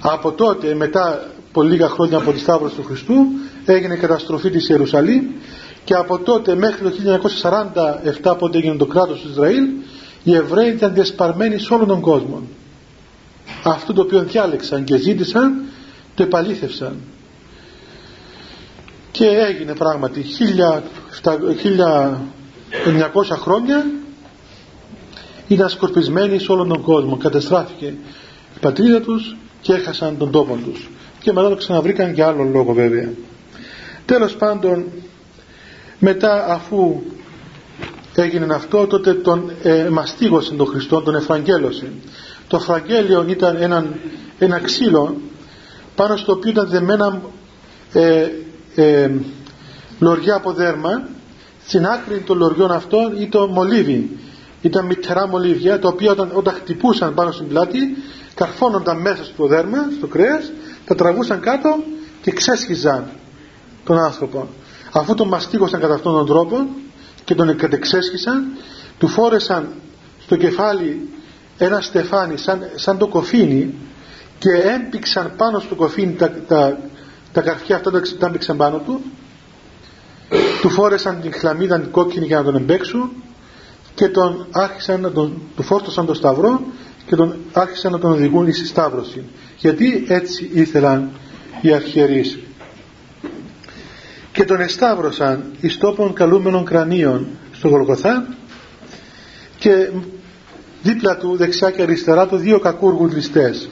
από 0.00 0.32
τότε 0.32 0.74
μετά 0.74 1.26
πολύ 1.52 1.70
λίγα 1.70 1.88
χρόνια 1.88 2.16
από 2.16 2.32
τη 2.32 2.38
Σταύρωση 2.38 2.74
του 2.74 2.84
Χριστού 2.84 3.14
έγινε 3.64 3.94
η 3.94 3.96
καταστροφή 3.96 4.50
της 4.50 4.68
Ιερουσαλήμ 4.68 5.24
και 5.84 5.94
από 5.94 6.18
τότε 6.18 6.54
μέχρι 6.54 6.82
το 6.82 7.20
1947 8.32 8.38
πότε 8.38 8.58
έγινε 8.58 8.76
το 8.76 8.86
κράτος 8.86 9.20
του 9.20 9.28
Ισραήλ 9.30 9.64
οι 10.22 10.34
Εβραίοι 10.34 10.70
ήταν 10.70 10.94
διασπαρμένοι 10.94 11.58
σε 11.58 11.74
όλον 11.74 11.86
τον 11.86 12.00
κόσμο 12.00 12.42
αυτό 13.62 13.92
το 13.92 14.00
οποίο 14.00 14.22
διάλεξαν 14.22 14.84
και 14.84 14.96
ζήτησαν 14.96 15.62
το 16.14 16.22
επαλήθευσαν. 16.22 16.96
Και 19.10 19.26
έγινε 19.26 19.74
πράγματι 19.74 20.24
1900 21.72 23.22
χρόνια 23.30 23.86
ήταν 25.48 25.68
σκορπισμένοι 25.68 26.38
σε 26.38 26.52
όλον 26.52 26.68
τον 26.68 26.82
κόσμο. 26.82 27.16
Καταστράφηκε 27.16 27.86
η 28.56 28.58
πατρίδα 28.60 29.00
τους 29.00 29.36
και 29.60 29.72
έχασαν 29.72 30.18
τον 30.18 30.30
τόπο 30.30 30.58
τους. 30.64 30.90
Και 31.20 31.32
μετά 31.32 31.48
το 31.48 31.56
ξαναβρήκαν 31.56 32.12
για 32.12 32.26
άλλο 32.26 32.42
λόγο 32.42 32.72
βέβαια. 32.72 33.08
Τέλος 34.04 34.36
πάντων 34.36 34.84
μετά 36.00 36.46
αφού 36.48 37.02
έγινε 38.14 38.54
αυτό 38.54 38.86
τότε 38.86 39.14
τον 39.14 39.52
ε, 39.62 39.88
μαστίγωσε 39.88 40.54
τον 40.54 40.66
Χριστό 40.66 41.00
τον 41.00 41.14
εφαγγέλωσε. 41.14 41.92
Το 42.48 42.56
Ευαγγέλιο 42.56 43.24
ήταν 43.28 43.56
ένα, 43.60 43.86
ένα 44.38 44.58
ξύλο 44.58 45.16
πάνω 45.94 46.16
στο 46.16 46.32
οποίο 46.32 46.50
ήταν 46.50 46.68
δεμένα 46.68 47.20
ε, 47.92 48.28
ε, 48.74 49.10
λωριά 49.98 50.34
από 50.34 50.52
δέρμα. 50.52 51.08
Στην 51.66 51.86
άκρη 51.86 52.20
των 52.20 52.38
λοριών 52.38 52.72
αυτών 52.72 53.20
ήταν 53.20 53.48
μολύβι. 53.48 54.18
Ήταν 54.62 54.86
μητερά 54.86 55.26
μολύβια 55.26 55.78
τα 55.78 55.88
οποία 55.88 56.10
όταν, 56.10 56.30
όταν 56.32 56.54
χτυπούσαν 56.54 57.14
πάνω 57.14 57.32
στην 57.32 57.48
πλάτη 57.48 57.78
καρφώνονταν 58.34 59.00
μέσα 59.00 59.24
στο 59.24 59.46
δέρμα, 59.46 59.78
στο 59.96 60.06
κρέας 60.06 60.52
τα 60.84 60.94
τραβούσαν 60.94 61.40
κάτω 61.40 61.82
και 62.22 62.30
ξέσχιζαν 62.30 63.10
τον 63.84 63.98
άνθρωπο 63.98 64.48
αφού 64.92 65.14
τον 65.14 65.28
μαστίγωσαν 65.28 65.80
κατά 65.80 65.94
αυτόν 65.94 66.12
τον 66.12 66.26
τρόπο 66.26 66.68
και 67.24 67.34
τον 67.34 67.56
κατεξέσχισαν 67.56 68.46
του 68.98 69.08
φόρεσαν 69.08 69.68
στο 70.20 70.36
κεφάλι 70.36 71.08
ένα 71.58 71.80
στεφάνι 71.80 72.36
σαν, 72.36 72.70
σαν 72.74 72.98
το 72.98 73.06
κοφίνι 73.06 73.74
και 74.38 74.50
έμπηξαν 74.50 75.32
πάνω 75.36 75.58
στο 75.58 75.74
κοφίνι 75.74 76.12
τα, 76.12 76.30
τα, 76.30 76.78
τα 77.32 77.40
καρφιά 77.40 77.76
αυτά 77.76 77.90
τα 77.90 78.26
έμπηξαν 78.26 78.56
πάνω 78.56 78.78
του. 78.78 79.00
Του 80.60 80.68
φόρεσαν 80.70 81.20
την 81.20 81.32
χλαμίδα 81.32 81.80
την 81.80 81.90
κόκκινη 81.90 82.26
για 82.26 82.38
να 82.38 82.44
τον 82.44 82.56
εμπέξουν 82.56 83.10
και 83.94 84.08
τον 84.08 84.46
άρχισαν 84.50 85.00
να 85.00 85.10
τον, 85.10 85.42
του 85.56 85.62
φόρτωσαν 85.62 86.06
το 86.06 86.14
σταυρό 86.14 86.60
και 87.06 87.16
τον 87.16 87.36
άρχισαν 87.52 87.92
να 87.92 87.98
τον 87.98 88.12
οδηγούν 88.12 88.52
στη 88.52 88.66
σταύρωση. 88.66 89.24
Γιατί 89.56 90.04
έτσι 90.08 90.50
ήθελαν 90.52 91.10
οι 91.60 91.72
αρχιερείς 91.72 92.38
και 94.32 94.44
τον 94.44 94.60
εσταύρωσαν 94.60 95.44
εις 95.60 95.78
τόπων 95.78 96.12
καλούμενων 96.12 96.64
κρανίων 96.64 97.26
στο 97.52 97.68
Γολγοθά 97.68 98.26
και 99.58 99.90
δίπλα 100.82 101.16
του 101.16 101.36
δεξιά 101.36 101.70
και 101.70 101.82
αριστερά 101.82 102.26
του 102.26 102.36
δύο 102.36 102.58
κακούργους 102.58 103.12
ληστές 103.12 103.68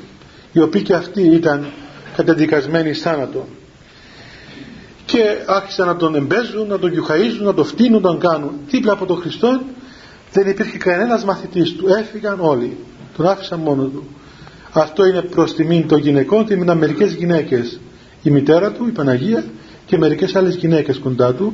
οι 0.52 0.60
οποίοι 0.60 0.82
και 0.82 0.94
αυτοί 0.94 1.22
ήταν 1.22 1.66
καταδικασμένοι 2.16 2.92
θάνατο. 2.92 3.48
Και 5.04 5.22
άρχισαν 5.46 5.86
να 5.86 5.96
τον 5.96 6.14
εμπέζουν, 6.14 6.66
να 6.66 6.78
τον 6.78 6.92
γιουχαΐζουν, 6.92 7.42
να 7.44 7.54
τον 7.54 7.64
φτύνουν, 7.64 8.02
να 8.02 8.08
τον 8.08 8.18
κάνουν. 8.18 8.52
Δίπλα 8.68 8.92
από 8.92 9.06
τον 9.06 9.16
Χριστό 9.16 9.60
δεν 10.32 10.48
υπήρχε 10.48 10.78
κανένας 10.78 11.24
μαθητής 11.24 11.72
του. 11.72 11.86
Έφυγαν 11.88 12.40
όλοι. 12.40 12.76
Τον 13.16 13.26
άφησαν 13.26 13.60
μόνο 13.60 13.82
του. 13.84 14.06
Αυτό 14.72 15.06
είναι 15.06 15.22
προς 15.22 15.54
τιμήν 15.54 15.88
των 15.88 15.98
γυναικών 15.98 16.46
ήταν 16.48 16.78
μερικές 16.78 17.12
γυναίκες. 17.12 17.80
Η 18.22 18.30
μητέρα 18.30 18.72
του, 18.72 18.86
η 18.86 18.90
Παναγία 18.90 19.44
και 19.88 19.98
μερικές 19.98 20.34
άλλες 20.34 20.54
γυναίκες 20.54 20.98
κοντά 20.98 21.34
του 21.34 21.52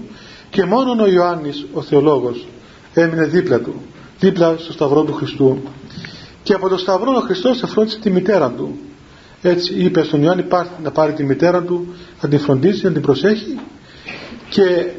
και 0.51 0.64
μόνο 0.64 1.03
ο 1.03 1.07
Ιωάννης 1.07 1.66
ο 1.72 1.82
θεολόγος 1.82 2.47
έμεινε 2.95 3.24
δίπλα 3.24 3.61
του 3.61 3.74
δίπλα 4.18 4.57
στο 4.59 4.72
σταυρό 4.72 5.03
του 5.03 5.12
Χριστού. 5.12 5.62
Και 6.43 6.53
από 6.53 6.68
το 6.68 6.76
σταυρό 6.76 7.12
ο 7.16 7.20
Χριστός 7.20 7.62
εφρόντισε 7.62 7.99
τη 7.99 8.11
μητέρα 8.11 8.51
του. 8.51 8.78
Έτσι 9.43 9.74
είπε 9.74 10.03
στον 10.03 10.22
Ιωάννη 10.22 10.45
να 10.82 10.91
πάρει 10.91 11.12
τη 11.12 11.24
μητέρα 11.24 11.62
του 11.62 11.95
να 12.20 12.28
την 12.28 12.39
φροντίσει, 12.39 12.85
να 12.85 12.93
την 12.93 13.03
προσέχει 13.03 13.59
και 14.49 14.91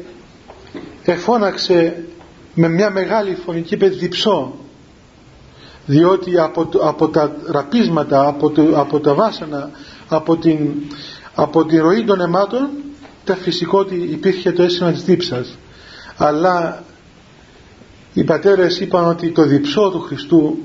εφώναξε 1.02 2.04
με 2.54 2.68
μια 2.68 2.90
μεγάλη 2.90 3.34
φωνική 3.44 3.74
είπε 3.74 3.88
διψώ 3.88 4.54
διότι 5.86 6.38
από, 6.38 6.68
από 6.82 7.08
τα 7.08 7.36
ραπίσματα 7.46 8.26
από, 8.26 8.50
το, 8.50 8.80
από 8.80 9.00
τα 9.00 9.14
βάσανα 9.14 9.70
από 10.08 10.36
την, 10.36 10.74
από 11.34 11.64
την 11.64 11.82
ροή 11.82 12.04
των 12.04 12.20
αιμάτων 12.20 12.68
τα 13.26 13.36
φυσικό 13.36 13.78
ότι 13.78 13.94
υπήρχε 13.94 14.52
το 14.52 14.62
αίσθημα 14.62 14.92
της 14.92 15.02
δίψας. 15.02 15.58
Αλλά 16.16 16.84
οι 18.12 18.24
πατέρες 18.24 18.80
είπαν 18.80 19.04
ότι 19.04 19.30
το 19.30 19.42
διψό 19.42 19.90
του 19.90 20.00
Χριστού 20.00 20.58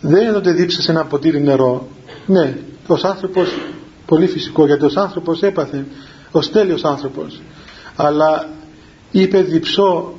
δεν 0.00 0.26
είναι 0.26 0.36
ότι 0.36 0.52
δίψασε 0.52 0.90
ένα 0.90 1.04
ποτήρι 1.04 1.42
νερό. 1.42 1.88
Ναι, 2.26 2.58
ως 2.86 3.04
άνθρωπος 3.04 3.48
πολύ 4.06 4.26
φυσικό 4.26 4.66
γιατί 4.66 4.84
ως 4.84 4.96
άνθρωπος 4.96 5.42
έπαθε 5.42 5.86
ως 6.30 6.50
τέλειος 6.50 6.84
άνθρωπος. 6.84 7.40
Αλλά 7.96 8.48
είπε 9.10 9.42
διψώ 9.42 10.12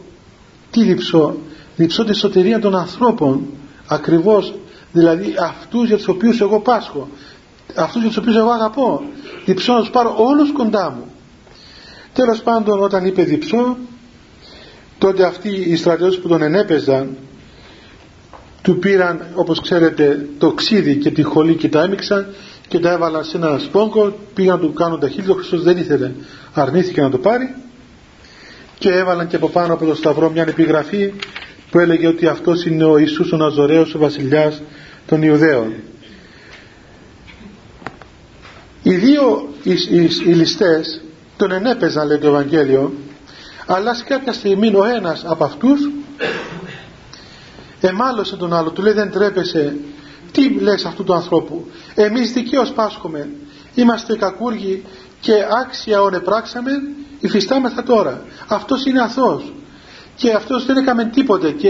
τι 0.72 0.84
διψώ 0.84 1.36
διψώ 1.76 2.04
της 2.04 2.18
σωτηρίας 2.18 2.62
των 2.62 2.76
ανθρώπων 2.76 3.48
ακριβώς. 3.88 4.54
Δηλαδή 4.92 5.34
αυτούς 5.40 5.88
για 5.88 5.98
τους 5.98 6.08
οποίους 6.08 6.42
εγώ 6.42 6.60
πάσχω 6.60 7.08
αυτούς 7.76 8.02
για 8.02 8.08
τους 8.08 8.18
οποίους 8.18 8.36
εγώ 8.36 8.50
αγαπώ. 8.50 9.04
Διψώ 9.46 9.74
να 9.74 9.80
τους 9.80 9.90
πάρω 9.90 10.16
όλους 10.18 10.52
κοντά 10.52 10.92
μου 10.92 11.06
τέλος 12.16 12.42
πάντων 12.42 12.84
όταν 12.84 13.06
είπε 13.06 13.24
διψώ 13.24 13.78
τότε 14.98 15.26
αυτοί 15.26 15.50
οι 15.50 15.76
στρατιώτες 15.76 16.20
που 16.20 16.28
τον 16.28 16.42
ενέπαιζαν 16.42 17.18
του 18.62 18.80
πήραν 18.80 19.26
όπως 19.34 19.62
ξέρετε 19.62 20.28
το 20.38 20.52
ξύδι 20.52 20.96
και 20.96 21.12
τη 21.12 21.24
χολή 21.24 21.56
και 21.56 21.70
τα 21.70 21.84
έμειξαν 21.84 22.34
και 22.68 22.80
τα 22.80 22.92
έβαλαν 22.92 23.24
σε 23.24 23.38
ένα 23.38 23.58
σπόγκο 23.60 24.20
πήγαν 24.34 24.60
να 24.60 24.68
του 24.68 24.74
κάνουν 24.74 25.00
τα 25.00 25.10
χείλη 25.10 25.30
ο 25.30 25.34
Χριστός 25.34 25.64
δεν 25.64 25.78
ήθελε 25.78 26.12
αρνήθηκε 26.54 27.02
να 27.02 27.10
το 27.10 27.18
πάρει 27.18 27.56
και 28.78 28.90
έβαλαν 28.90 29.28
και 29.28 29.36
από 29.36 29.50
πάνω 29.50 29.74
από 29.74 29.86
το 29.86 29.96
σταυρό 29.96 30.30
μια 30.30 30.46
επιγραφή 30.48 31.14
που 31.70 31.80
έλεγε 31.80 32.08
ότι 32.08 32.28
αυτός 32.28 32.66
είναι 32.66 32.84
ο 32.84 32.98
Ιησούς 32.98 33.32
ο 33.32 33.38
Ναζωραίος 33.38 33.96
ο 33.96 34.00
βασιλιάς 34.00 34.62
των 35.08 35.22
Ιουδαίων. 35.24 35.74
Οι 38.84 38.96
δύο 38.96 39.50
οι, 39.64 39.72
οι, 39.72 40.10
οι 40.26 40.34
ληστές 40.34 41.02
τον 41.38 41.52
ενέπαιζαν 41.52 42.08
λέει 42.08 42.18
το 42.18 42.28
Ευαγγέλιο 42.28 42.94
αλλά 43.66 43.94
σε 43.94 44.04
κάποια 44.04 44.34
στιγμή 44.34 44.76
ο 44.76 44.86
ένας 44.86 45.24
από 45.26 45.44
αυτούς 45.44 45.90
εμάλωσε 47.80 48.36
τον 48.36 48.54
άλλο 48.54 48.70
του 48.70 48.82
λέει 48.82 48.94
δεν 48.94 49.12
τρέπεσαι. 49.12 49.76
Τι 50.32 50.50
λες 50.50 50.86
αυτού 50.86 51.04
του 51.04 51.14
ανθρώπου; 51.14 51.68
Εμείς 51.96 52.32
δικαίως 52.32 52.72
πάσχουμε. 52.72 53.30
Είμαστε 53.76 54.16
κακούργοι 54.16 54.84
και 55.20 55.34
άξια 55.62 56.02
όνε 56.02 56.20
πράξαμε 56.20 56.72
υφιστάμεθα 57.20 57.84
τώρα. 57.84 58.22
Αυτός 58.48 58.86
είναι 58.86 59.02
αθώος. 59.02 59.54
Και 60.16 60.32
αυτός 60.32 60.66
δεν 60.66 60.78
έκαμε 60.78 61.06
τίποτε 61.06 61.52
και 61.52 61.70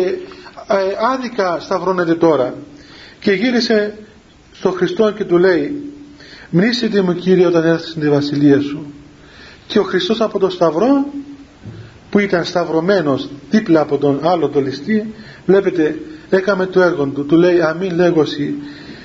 ε, 0.67 0.75
άδικα 1.13 1.59
σταυρώνεται 1.59 2.15
τώρα. 2.15 2.53
Και 3.19 3.31
γύρισε 3.31 3.97
στο 4.53 4.71
Χριστό 4.71 5.11
και 5.11 5.23
του 5.23 5.37
λέει 5.37 5.93
μνήσετε 6.49 7.01
μου 7.01 7.13
Κύριε 7.13 7.45
όταν 7.45 7.63
έρθεις 7.63 7.89
στην 7.89 8.09
βασιλεία 8.09 8.61
σου 8.61 8.93
και 9.67 9.79
ο 9.79 9.83
Χριστός 9.83 10.21
από 10.21 10.39
το 10.39 10.49
σταυρό 10.49 11.05
που 12.09 12.19
ήταν 12.19 12.43
σταυρωμένος 12.43 13.29
δίπλα 13.49 13.81
από 13.81 13.97
τον 13.97 14.19
άλλο 14.23 14.49
το 14.49 14.61
ληστή 14.61 15.13
βλέπετε 15.45 15.99
έκαμε 16.29 16.65
το 16.65 16.81
έργο 16.81 17.05
του. 17.05 17.25
Του 17.25 17.35
λέει 17.35 17.61
αμήν 17.61 17.95
λέγωση 17.95 18.55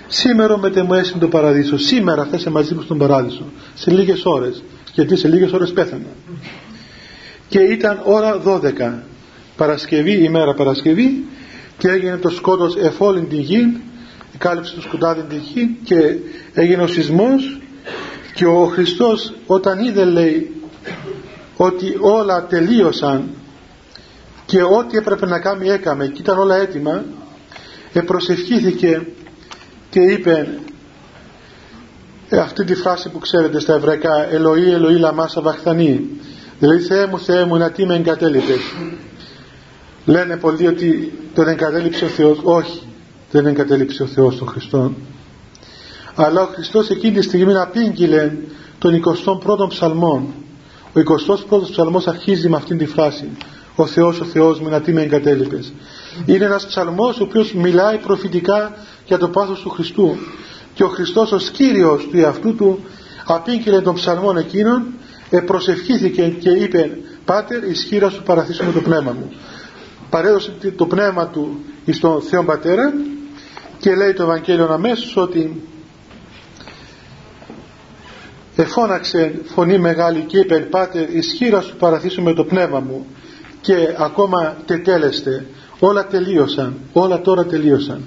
σήμερα 0.07 0.59
με 0.59 0.83
μου 0.83 0.95
έσυν 0.95 1.19
το 1.19 1.29
παραδείσο. 1.29 1.79
Σήμερα 1.79 2.25
θα 2.25 2.37
είσαι 2.37 2.51
μαζί 2.51 2.75
μου 2.75 2.81
στον 2.81 2.99
παράδεισο. 2.99 3.45
Σε 3.75 3.91
λίγες 3.91 4.25
ώρες. 4.25 4.63
Γιατί 4.93 5.17
σε 5.17 5.29
λίγες 5.29 5.53
ώρες 5.53 5.73
πέθανα 5.73 6.07
και 7.51 7.59
ήταν 7.59 8.01
ώρα 8.05 8.43
12 8.45 8.93
Παρασκευή 9.57 10.25
ημέρα 10.25 10.55
Παρασκευή 10.55 11.25
και 11.79 11.89
έγινε 11.89 12.17
το 12.17 12.31
σκότος 12.31 12.77
εφόλην 12.77 13.29
την 13.29 13.41
γη 13.41 13.81
κάλυψε 14.39 14.75
το 14.75 14.81
σκοτάδι 14.81 15.23
την 15.23 15.39
γη 15.39 15.77
και 15.85 16.17
έγινε 16.53 16.83
ο 16.83 16.87
σεισμός 16.87 17.61
και 18.35 18.47
ο 18.47 18.64
Χριστός 18.64 19.33
όταν 19.47 19.78
είδε 19.78 20.05
λέει 20.05 20.62
ότι 21.57 21.97
όλα 22.01 22.47
τελείωσαν 22.47 23.28
και 24.47 24.62
ό,τι 24.62 24.97
έπρεπε 24.97 25.26
να 25.26 25.41
κάνει 25.41 25.68
έκαμε 25.68 26.07
και 26.07 26.20
ήταν 26.20 26.39
όλα 26.39 26.57
έτοιμα 26.57 27.05
επροσευχήθηκε 27.93 29.07
και 29.91 30.01
είπε 30.01 30.59
ε, 32.28 32.39
αυτή 32.39 32.64
τη 32.64 32.74
φράση 32.74 33.09
που 33.09 33.18
ξέρετε 33.18 33.61
στα 33.61 33.74
εβραϊκά 33.74 34.31
Ελοή, 34.31 34.72
Ελοή, 34.72 34.99
Λαμάσα, 34.99 35.41
Βαχθανή 35.41 36.09
δηλαδή 36.59 36.78
Θεέ 36.78 37.07
μου, 37.07 37.18
Θεέ 37.18 37.45
μου, 37.45 37.57
να 37.57 37.70
τι 37.70 37.87
με 37.87 37.95
εγκατέλειπες 37.95 38.61
λένε 40.05 40.37
πολλοί 40.37 40.66
ότι 40.66 41.12
τον 41.35 41.49
εγκατέλειψε 41.49 42.05
ο 42.05 42.09
Θεός 42.09 42.39
όχι 42.43 42.83
δεν 43.31 43.47
εγκατέλειψε 43.47 44.03
ο 44.03 44.07
Θεός 44.07 44.37
τον 44.37 44.49
Χριστό 44.49 44.93
αλλά 46.15 46.43
ο 46.43 46.47
Χριστός 46.47 46.91
εκείνη 46.91 47.19
τη 47.19 47.23
στιγμή 47.23 47.57
απήγγειλε 47.57 48.33
τον 48.79 49.03
21ο 49.25 49.69
ψαλμόν. 49.69 50.27
Ο 50.93 51.01
21ος 51.51 51.71
ψαλμός 51.71 52.07
αρχίζει 52.07 52.49
με 52.49 52.57
αυτήν 52.57 52.79
τη 52.79 52.87
φράση. 52.87 53.29
Ο 53.75 53.87
Θεός, 53.87 54.21
ο 54.21 54.25
Θεός 54.25 54.61
μου 54.61 54.69
να 54.69 54.81
τι 54.81 54.93
με 54.93 55.03
εγκατέλειπες 55.03 55.73
είναι 56.27 56.45
ένας 56.45 56.67
ψαλμός 56.67 57.21
ο 57.21 57.23
οποίος 57.23 57.53
μιλάει 57.53 57.97
προφητικά 57.97 58.77
για 59.07 59.19
το 59.19 59.29
πάθος 59.29 59.61
του 59.61 59.71
Χριστού. 59.71 60.17
Και 60.75 60.85
ο 60.85 60.89
Χριστός 60.89 61.33
ως 61.33 61.51
Κύριος 61.51 62.09
του 62.11 62.19
εαυτού 62.19 62.55
του 62.55 62.79
απήγγειλε 63.25 63.81
τον 63.81 63.95
ψαλμόν 63.95 64.37
εκείνον 64.37 64.83
προσευχήθηκε 65.47 66.23
και 66.23 66.51
είπε 66.51 66.99
Πάτερ 67.25 67.63
ισχύρα 67.65 68.11
σου 68.11 68.23
παραθήσου 68.23 68.73
το 68.73 68.81
πνεύμα 68.81 69.13
μου 69.13 69.33
παρέδωσε 70.11 70.53
το 70.77 70.87
πνεύμα 70.87 71.27
του 71.27 71.61
στον 71.93 72.23
Θεό 72.23 72.45
Πατέρα 72.45 72.93
και 73.79 73.95
λέει 73.95 74.13
το 74.13 74.23
Ευαγγέλιο 74.23 74.69
αμέσως 74.73 75.17
ότι 75.17 75.63
εφώναξε 78.61 79.41
φωνή 79.45 79.79
μεγάλη 79.79 80.21
και 80.21 80.39
είπε 80.39 80.59
Πάτερ 80.59 81.15
ισχύρα 81.15 81.61
σου 81.61 81.77
παραθήσου 81.77 82.35
το 82.35 82.45
πνεύμα 82.45 82.81
μου 82.81 83.07
και 83.61 83.75
ακόμα 83.99 84.57
τετέλεστε 84.67 85.47
όλα 85.79 86.07
τελείωσαν 86.07 86.75
όλα 86.93 87.21
τώρα 87.21 87.45
τελείωσαν. 87.45 88.03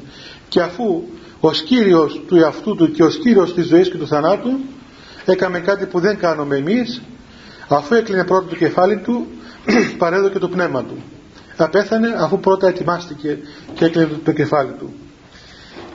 Και 0.48 0.62
αφού 0.62 1.04
ο 1.40 1.52
Κύριος 1.52 2.22
του 2.28 2.36
εαυτού 2.36 2.76
του 2.76 2.92
και 2.92 3.04
ο 3.04 3.08
Κύριος 3.08 3.54
της 3.54 3.66
ζωής 3.68 3.90
και 3.90 3.98
του 3.98 4.08
θανάτου 4.08 4.60
έκαμε 5.26 5.60
κάτι 5.60 5.86
που 5.86 6.00
δεν 6.00 6.18
κάνουμε 6.18 6.56
εμείς 6.56 7.02
αφού 7.68 7.96
έκλεινε 7.96 8.24
πρώτο 8.24 8.50
το 8.50 8.56
κεφάλι 8.56 8.98
του 8.98 9.28
παρέδωκε 9.98 10.40
το 10.40 10.48
πνεύμα 10.48 10.84
του. 10.84 11.04
Απέθανε 11.58 12.16
αφού 12.18 12.40
πρώτα 12.40 12.68
ετοιμάστηκε 12.68 13.38
και 13.74 13.86
έκλεινε 13.86 14.10
το 14.24 14.32
κεφάλι 14.32 14.72
του. 14.80 14.94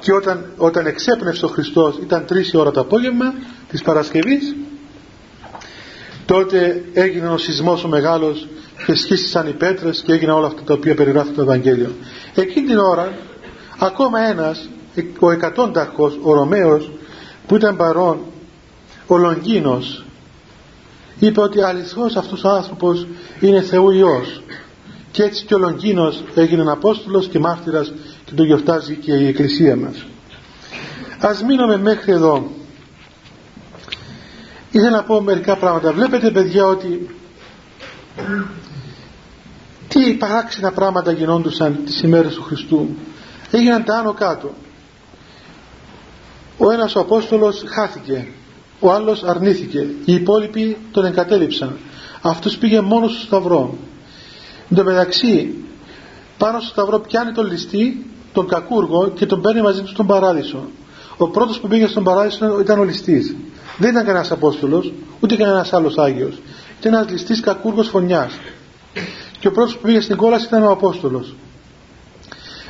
Και 0.01 0.13
όταν, 0.13 0.53
όταν 0.57 0.87
εξέπνευσε 0.87 1.45
ο 1.45 1.49
Χριστός 1.49 1.99
ήταν 2.03 2.25
τρεις 2.27 2.55
ώρα 2.55 2.71
το 2.71 2.81
απόγευμα 2.81 3.35
της 3.71 3.83
Παρασκευής. 3.83 4.55
Τότε 6.27 6.85
έγινε 6.93 7.29
ο 7.29 7.39
σεισμός 7.39 7.85
ο 7.85 7.89
μεγάλος 7.89 8.49
και 8.87 8.95
σχίστησαν 8.95 9.49
οι 9.49 9.53
πέτρες 9.53 10.03
και 10.07 10.13
έγιναν 10.13 10.37
όλα 10.37 10.47
αυτά 10.47 10.63
τα 10.63 10.75
οποία 10.75 10.95
περιγράφει 10.95 11.31
το 11.31 11.43
Ευαγγέλιο. 11.43 11.93
Εκείνη 12.35 12.67
την 12.67 12.79
ώρα 12.79 13.13
ακόμα 13.79 14.21
ένας 14.21 14.69
ο 15.19 15.31
εκατόνταρχος 15.31 16.19
ο 16.23 16.33
Ρωμαίος 16.33 16.91
που 17.47 17.57
ήταν 17.57 17.77
παρόν 17.77 18.19
ο 19.07 19.17
Λονγκίνος 19.17 20.05
είπε 21.19 21.41
ότι 21.41 21.63
αληθώς 21.63 22.17
αυτός 22.17 22.45
ο 22.45 22.49
άνθρωπος 22.49 23.07
είναι 23.41 23.61
Θεού 23.61 23.91
Υιός. 23.91 24.43
Και 25.11 25.23
έτσι 25.23 25.45
και 25.45 25.55
ο 25.55 25.59
Λονγκίνος 25.59 26.23
έγινε 26.35 26.71
Απόστολος 26.71 27.27
και 27.27 27.39
μάρτυρας 27.39 27.93
και 28.25 28.33
το 28.35 28.43
γιορτάζει 28.43 28.95
και 28.95 29.13
η 29.13 29.27
Εκκλησία 29.27 29.77
μας. 29.77 30.05
Ας 31.21 31.43
μείνουμε 31.43 31.77
μέχρι 31.77 32.13
εδώ 32.13 32.51
ήθελα 34.71 34.91
να 34.91 35.03
πω 35.03 35.21
μερικά 35.21 35.57
πράγματα. 35.57 35.93
Βλέπετε 35.93 36.31
παιδιά 36.31 36.65
ότι 36.65 37.17
τι 39.89 40.15
παράξενα 40.15 40.73
πράγματα 40.73 41.13
γινόντουσαν 41.13 41.81
τις 41.85 42.03
ημέρες 42.03 42.35
του 42.35 42.43
Χριστού. 42.43 42.89
Έγιναν 43.51 43.85
τα 43.85 43.97
άνω 43.99 44.13
κάτω. 44.13 44.55
Ο 46.59 46.71
ένας 46.71 46.95
ο 46.95 47.01
Απόστολος 47.01 47.65
χάθηκε 47.67 48.29
ο 48.81 48.93
άλλος 48.93 49.23
αρνήθηκε. 49.23 49.87
Οι 50.05 50.15
υπόλοιποι 50.15 50.77
τον 50.93 51.05
εγκατέλειψαν. 51.05 51.77
Αυτός 52.23 52.57
πήγε 52.57 52.81
μόνος 52.81 53.13
στο 53.13 53.27
σταυρό. 53.27 53.79
Εν 54.71 54.77
τω 54.77 54.85
μεταξύ 54.85 55.55
πάνω 56.39 56.61
στο 56.61 56.69
σταυρό 56.69 56.99
πιάνει 56.99 57.33
τον 57.33 57.47
ληστή 57.47 58.07
τον 58.33 58.49
κακούργο 58.49 59.09
και 59.09 59.27
τον 59.27 59.41
παίρνει 59.41 59.61
μαζί 59.61 59.83
του 59.83 59.89
στον 59.89 60.07
παράδεισο. 60.07 60.69
Ο 61.17 61.29
πρώτος 61.29 61.61
που 61.61 61.69
πήγε 61.69 61.87
στον 61.87 62.05
παράδεισο 62.05 62.61
ήταν 62.61 62.79
ο 62.79 62.85
ληστής 62.85 63.35
δεν 63.79 63.91
ήταν 63.91 64.05
κανένας 64.05 64.31
Απόστολος 64.31 64.93
ούτε 65.21 65.37
κανένας 65.37 65.73
άλλος 65.73 65.99
Άγιος. 65.99 66.41
Ήταν 66.81 66.95
ένας 66.95 67.11
ληστής 67.11 67.41
κακούργος 67.41 67.89
φωνιάς. 67.89 68.39
Και 69.39 69.49
ο 69.49 69.51
πρώτος 69.51 69.77
που 69.77 69.83
πήγε 69.83 70.01
στην 70.01 70.17
κόλαση 70.17 70.47
ήταν 70.47 70.63
ο 70.63 70.71
Απόστολος. 70.71 71.35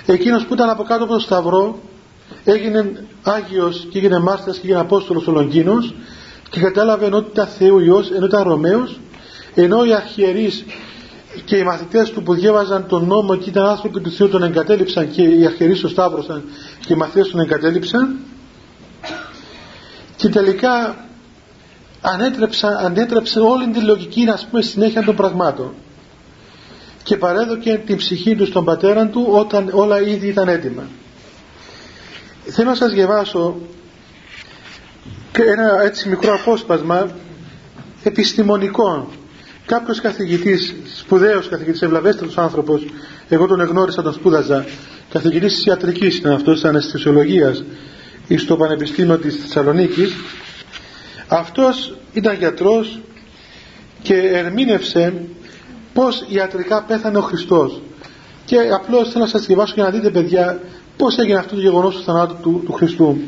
Εκείνος 0.06 0.44
που 0.44 0.54
ήταν 0.54 0.70
από 0.70 0.82
κάτω 0.82 1.04
από 1.04 1.12
το 1.12 1.18
σταυρό 1.18 1.78
έγινε 2.44 3.04
Άγιος 3.22 3.86
και 3.90 3.98
έγινε 3.98 4.18
Μάρτυρας 4.18 4.56
και 4.56 4.66
έγινε 4.66 4.80
Απόστολος 4.80 5.26
ο 5.26 5.32
Λογγίνος 5.32 5.94
και 6.50 6.61
κατάλαβε 6.61 7.06
ενώ 7.06 7.18
ήταν 7.32 7.46
Θεού 7.46 7.78
Υιός 7.78 8.11
ενώ 8.11 8.26
ήταν 8.26 8.42
Ρωμαίος 8.42 9.00
ενώ 9.54 9.84
οι 9.84 9.94
αρχιερείς 9.94 10.64
και 11.44 11.56
οι 11.56 11.62
μαθητές 11.62 12.11
του 12.11 12.22
που 12.22 12.34
διέβαζαν 12.34 12.86
τον 12.86 13.06
νόμο 13.06 13.36
και 13.36 13.48
ήταν 13.48 13.66
άνθρωποι 13.66 14.00
του 14.00 14.11
Θεού 14.11 14.28
τον 14.28 14.42
εγκατέλειψαν 14.42 15.11
και 15.11 15.22
οι 15.22 15.46
αρχαιρείς 15.46 15.80
τον 15.80 15.90
σταύρωσαν 15.90 16.42
και 16.86 16.92
οι 16.92 16.96
μαθητές 16.96 17.30
τον 17.30 17.40
εγκατέλειψαν 17.40 18.16
και 20.18 20.28
τελικά 20.28 20.96
ανέτρεψαν, 22.00 22.76
ανέτρεψαν 22.76 23.42
όλη 23.42 23.68
τη 23.68 23.80
λογική 23.80 24.24
να 24.24 24.38
πούμε 24.50 24.62
συνέχεια 24.62 25.02
των 25.02 25.16
πραγμάτων. 25.16 25.74
Και 27.02 27.16
παρέδωκε 27.16 27.82
την 27.86 27.96
ψυχή 27.96 28.36
του 28.36 28.46
στον 28.46 28.64
πατέρα 28.64 29.06
του 29.06 29.26
όταν 29.30 29.70
όλα 29.72 30.00
ήδη 30.00 30.26
ήταν 30.28 30.48
έτοιμα. 30.48 30.82
Θέλω 32.44 32.68
να 32.68 32.74
σας 32.74 32.92
διαβάσω 32.92 33.56
ένα 35.32 35.82
έτσι 35.82 36.08
μικρό 36.08 36.34
απόσπασμα 36.34 37.10
επιστημονικό 38.02 39.08
κάποιος 39.66 40.00
καθηγητής 40.00 40.74
σπουδαίος 40.94 41.48
καθηγητής 41.48 41.82
ευλαβέστατος 41.82 42.38
άνθρωπος 42.38 42.86
εγώ 43.28 43.46
τον 43.46 43.60
εγνώρισα 43.60 44.02
τον 44.02 44.12
σπούδαζα. 44.12 44.64
Καθηγητής 45.10 45.54
της 45.54 45.64
ιατρικής 45.64 46.16
ήταν 46.16 46.32
αυτός 46.32 46.54
της 46.54 46.64
αναισθησιολογίας 46.64 47.64
στο 48.37 48.57
Πανεπιστήμιο 48.57 49.18
της 49.18 49.37
Θεσσαλονίκης. 49.37 50.14
Αυτός 51.29 51.97
ήταν 52.12 52.37
γιατρός 52.37 53.01
και 54.03 54.14
ερμήνευσε 54.14 55.14
πως 55.93 56.24
ιατρικά 56.29 56.83
πέθανε 56.83 57.18
ο 57.18 57.22
Χριστός. 57.22 57.81
Και 58.45 58.57
απλώς 58.74 59.11
θέλω 59.11 59.24
να 59.24 59.31
σας 59.31 59.47
διαβάσω 59.47 59.74
για 59.74 59.85
να 59.85 59.91
δείτε 59.91 60.11
παιδιά 60.11 60.61
πως 60.97 61.18
έγινε 61.18 61.39
αυτό 61.39 61.55
το 61.55 61.61
γεγονός 61.61 61.97
του 61.97 62.03
θανάτου 62.03 62.37
του, 62.43 62.62
του 62.64 62.72
Χριστού. 62.72 63.18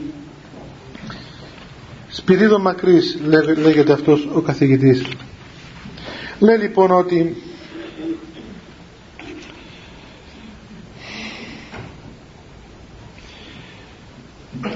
Σπυρίδο 2.08 2.58
Μακρύς 2.58 3.18
λέγεται 3.56 3.92
αυτός 3.92 4.28
ο 4.32 4.40
καθηγητής. 4.40 5.02
Λέει 6.38 6.56
λοιπόν 6.56 6.90
ότι 6.90 7.42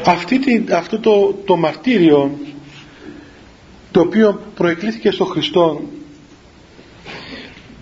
αυτή 0.07 0.39
την, 0.39 0.74
αυτό 0.74 0.99
το, 0.99 1.35
το 1.45 1.57
μαρτύριο 1.57 2.39
το 3.91 4.01
οποίο 4.01 4.41
προεκλήθηκε 4.55 5.11
στο 5.11 5.24
Χριστό 5.24 5.80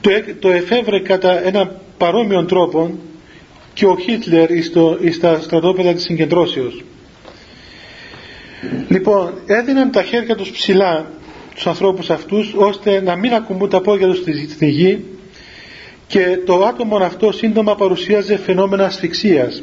το, 0.01 0.11
το 0.39 0.51
εφεύρε 0.51 1.01
κατά 1.01 1.47
ένα 1.47 1.81
παρόμοιο 1.99 2.45
τρόπο 2.45 2.99
και 3.75 3.87
ο 3.87 3.97
Χίτλερ 3.99 4.49
στα 5.13 5.41
στρατόπεδα 5.41 5.93
της 5.93 6.03
συγκεντρώσεως. 6.03 6.85
Λοιπόν 8.89 9.33
έδιναν 9.47 9.91
τα 9.91 10.03
χέρια 10.03 10.37
τους 10.37 10.51
ψηλά 10.51 11.11
τους 11.55 11.67
ανθρώπους 11.67 12.11
αυτούς 12.11 12.53
ώστε 12.57 13.01
να 13.01 13.17
μην 13.17 13.35
ακουμπούν 13.35 13.69
τα 13.69 13.81
πόδια 13.81 14.07
τους 14.07 14.19
στη 14.49 14.69
γη 14.69 15.05
και 16.07 16.39
το 16.47 16.65
άτομο 16.65 16.97
αυτό 16.97 17.33
σύντομα 17.33 17.75
παρουσίαζε 17.75 18.37
φαινόμενα 18.39 18.85
ασφυξίας 18.85 19.63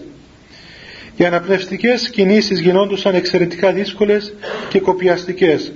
οι 1.19 1.25
αναπνευστικές 1.25 2.09
κινήσεις 2.09 2.59
γινόντουσαν 2.59 3.15
εξαιρετικά 3.15 3.71
δύσκολες 3.71 4.33
και 4.69 4.79
κοπιαστικές. 4.79 5.71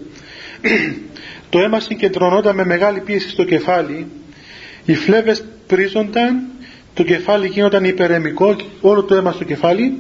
Το 1.50 1.60
αίμα 1.60 1.80
συγκεντρωνόταν 1.80 2.56
με 2.56 2.66
μεγάλη 2.66 3.00
πίεση 3.00 3.30
στο 3.30 3.44
κεφάλι. 3.44 4.08
Οι 4.86 4.96
φλέβες 4.96 5.44
πρίζονταν 5.68 6.42
το 6.94 7.04
κεφάλι 7.04 7.48
γίνονταν 7.48 7.84
υπερεμικό 7.84 8.56
όλο 8.82 9.04
το 9.04 9.16
αίμα 9.16 9.32
στο 9.32 9.44
κεφάλι. 9.44 9.98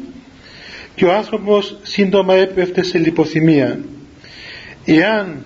Και 0.96 1.06
ο 1.06 1.14
άνθρωπος 1.14 1.78
σύντομα 1.82 2.34
έπεφτε 2.34 2.84
σε 2.84 2.98
λιποθυμία. 2.98 3.80
Εάν 4.86 5.46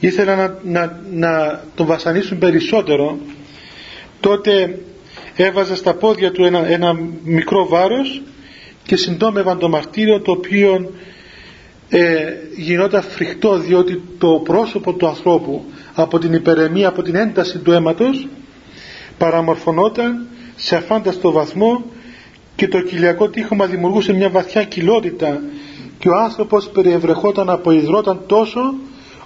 ήθελαν 0.00 0.36
να, 0.38 0.58
να, 0.62 1.00
να 1.12 1.64
τον 1.74 1.86
βασανίσουν 1.86 2.38
περισσότερο 2.38 3.18
τότε 4.20 4.78
έβαζε 5.36 5.76
στα 5.76 5.94
πόδια 5.94 6.32
του 6.32 6.44
ένα, 6.44 6.66
ένα 6.66 6.98
μικρό 7.24 7.68
βάρος 7.68 8.22
και 8.84 8.96
συντόμευαν 8.96 9.58
το 9.58 9.68
μαρτύριο 9.68 10.20
το 10.20 10.30
οποίο 10.30 10.90
ε, 11.88 12.32
γινόταν 12.56 13.02
φρικτό 13.02 13.58
διότι 13.58 14.02
το 14.18 14.40
πρόσωπο 14.44 14.92
του 14.92 15.06
ανθρώπου 15.06 15.64
από 15.94 16.18
την 16.18 16.32
υπερεμία, 16.32 16.88
από 16.88 17.02
την 17.02 17.14
ένταση 17.14 17.58
του 17.58 17.72
αίματος 17.72 18.28
παραμορφωνόταν 19.18 20.26
σε 20.56 20.76
αφάνταστο 20.76 21.32
βαθμό 21.32 21.84
και 22.56 22.68
το 22.68 22.80
κοιλιακό 22.80 23.28
τείχομα 23.28 23.66
δημιουργούσε 23.66 24.12
μια 24.12 24.28
βαθιά 24.28 24.64
κοιλότητα 24.64 25.40
και 25.98 26.08
ο 26.08 26.12
άνθρωπος 26.24 26.68
περιευρεχόταν 26.68 27.50
από 27.50 27.70
υδρόταν 27.70 28.20
τόσο 28.26 28.74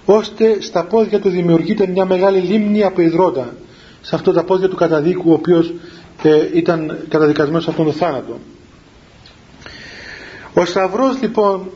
ώστε 0.05 0.61
στα 0.61 0.83
πόδια 0.85 1.19
του 1.19 1.29
δημιουργείται 1.29 1.87
μια 1.87 2.05
μεγάλη 2.05 2.39
λίμνη 2.39 2.83
από 2.83 3.01
υδρότα 3.01 3.53
σε 4.01 4.15
αυτό 4.15 4.31
τα 4.31 4.43
πόδια 4.43 4.69
του 4.69 4.75
καταδίκου 4.75 5.29
ο 5.29 5.33
οποίος 5.33 5.73
ε, 6.23 6.47
ήταν 6.53 6.97
καταδικασμένος 7.09 7.63
σε 7.63 7.69
αυτόν 7.69 7.85
τον 7.85 7.93
θάνατο 7.93 8.39
ο 10.59 10.65
Σταυρός 10.65 11.21
λοιπόν 11.21 11.69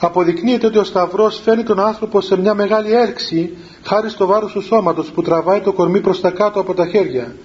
αποδεικνύεται 0.00 0.66
ότι 0.66 0.78
ο 0.78 0.84
Σταυρός 0.84 1.40
φέρνει 1.44 1.62
τον 1.62 1.80
άνθρωπο 1.80 2.20
σε 2.20 2.38
μια 2.38 2.54
μεγάλη 2.54 2.92
έλξη 2.94 3.56
χάρη 3.82 4.10
στο 4.10 4.26
βάρος 4.26 4.52
του 4.52 4.60
σώματος 4.60 5.10
που 5.10 5.22
τραβάει 5.22 5.60
το 5.60 5.72
κορμί 5.72 6.00
προς 6.00 6.20
τα 6.20 6.30
κάτω 6.30 6.60
από 6.60 6.74
τα 6.74 6.86
χέρια. 6.86 7.36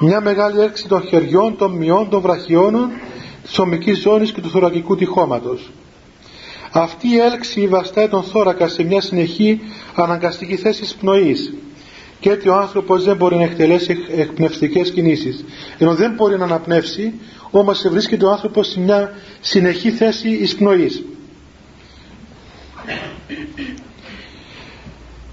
Μια 0.00 0.20
μεγάλη 0.20 0.60
έλξη 0.60 0.88
των 0.88 1.02
χεριών, 1.02 1.56
των 1.56 1.72
μειών, 1.72 2.08
των 2.08 2.20
βραχιώνων 2.20 2.90
της 3.42 3.58
ομικής 3.58 3.98
ζώνης 3.98 4.32
και 4.32 4.40
του 4.40 4.50
θωρακικού 4.50 4.96
τυχώματος. 4.96 5.70
Αυτή 6.72 7.08
η 7.08 7.18
έλξη 7.18 7.66
βαστάει 7.66 8.08
τον 8.08 8.22
θώρακα 8.22 8.68
σε 8.68 8.82
μια 8.82 9.00
συνεχή 9.00 9.60
αναγκαστική 9.94 10.56
θέση 10.56 10.96
πνοής 10.96 11.52
και 12.20 12.30
έτσι 12.30 12.48
ο 12.48 12.54
άνθρωπος 12.54 13.04
δεν 13.04 13.16
μπορεί 13.16 13.36
να 13.36 13.42
εκτελέσει 13.42 13.96
εκπνευστικές 14.16 14.90
κινήσεις. 14.90 15.44
Ενώ 15.78 15.94
δεν 15.94 16.12
μπορεί 16.12 16.38
να 16.38 16.44
αναπνεύσει 16.44 17.12
όμως 17.50 17.88
βρίσκεται 17.88 18.24
ο 18.24 18.30
άνθρωπος 18.30 18.68
σε 18.68 18.80
μια 18.80 19.12
συνεχή 19.40 19.90
θέση 19.90 20.28
εισπνοής 20.28 21.02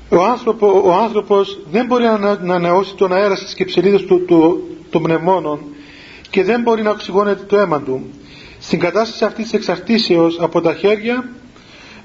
ο, 0.10 0.24
άνθρωπο, 0.24 0.82
ο 0.86 0.94
άνθρωπος 0.94 1.60
δεν 1.72 1.86
μπορεί 1.86 2.04
να, 2.04 2.40
να 2.42 2.56
αναώσει 2.56 2.96
τον 2.96 3.14
αέρα 3.14 3.36
στις 3.36 3.54
κεψελίδες 3.54 4.06
του, 4.06 4.26
του, 4.26 4.68
των 4.90 5.02
πνευμόνων 5.02 5.60
και 6.30 6.44
δεν 6.44 6.62
μπορεί 6.62 6.82
να 6.82 6.90
οξυγόνεται 6.90 7.44
το 7.44 7.58
αίμα 7.58 7.82
του. 7.82 8.10
Στην 8.60 8.80
κατάσταση 8.80 9.26
αυτής 9.26 9.44
της 9.44 9.54
εξαρτήσεως 9.54 10.40
από 10.40 10.62
τα 10.62 10.74
χέρια 10.74 11.30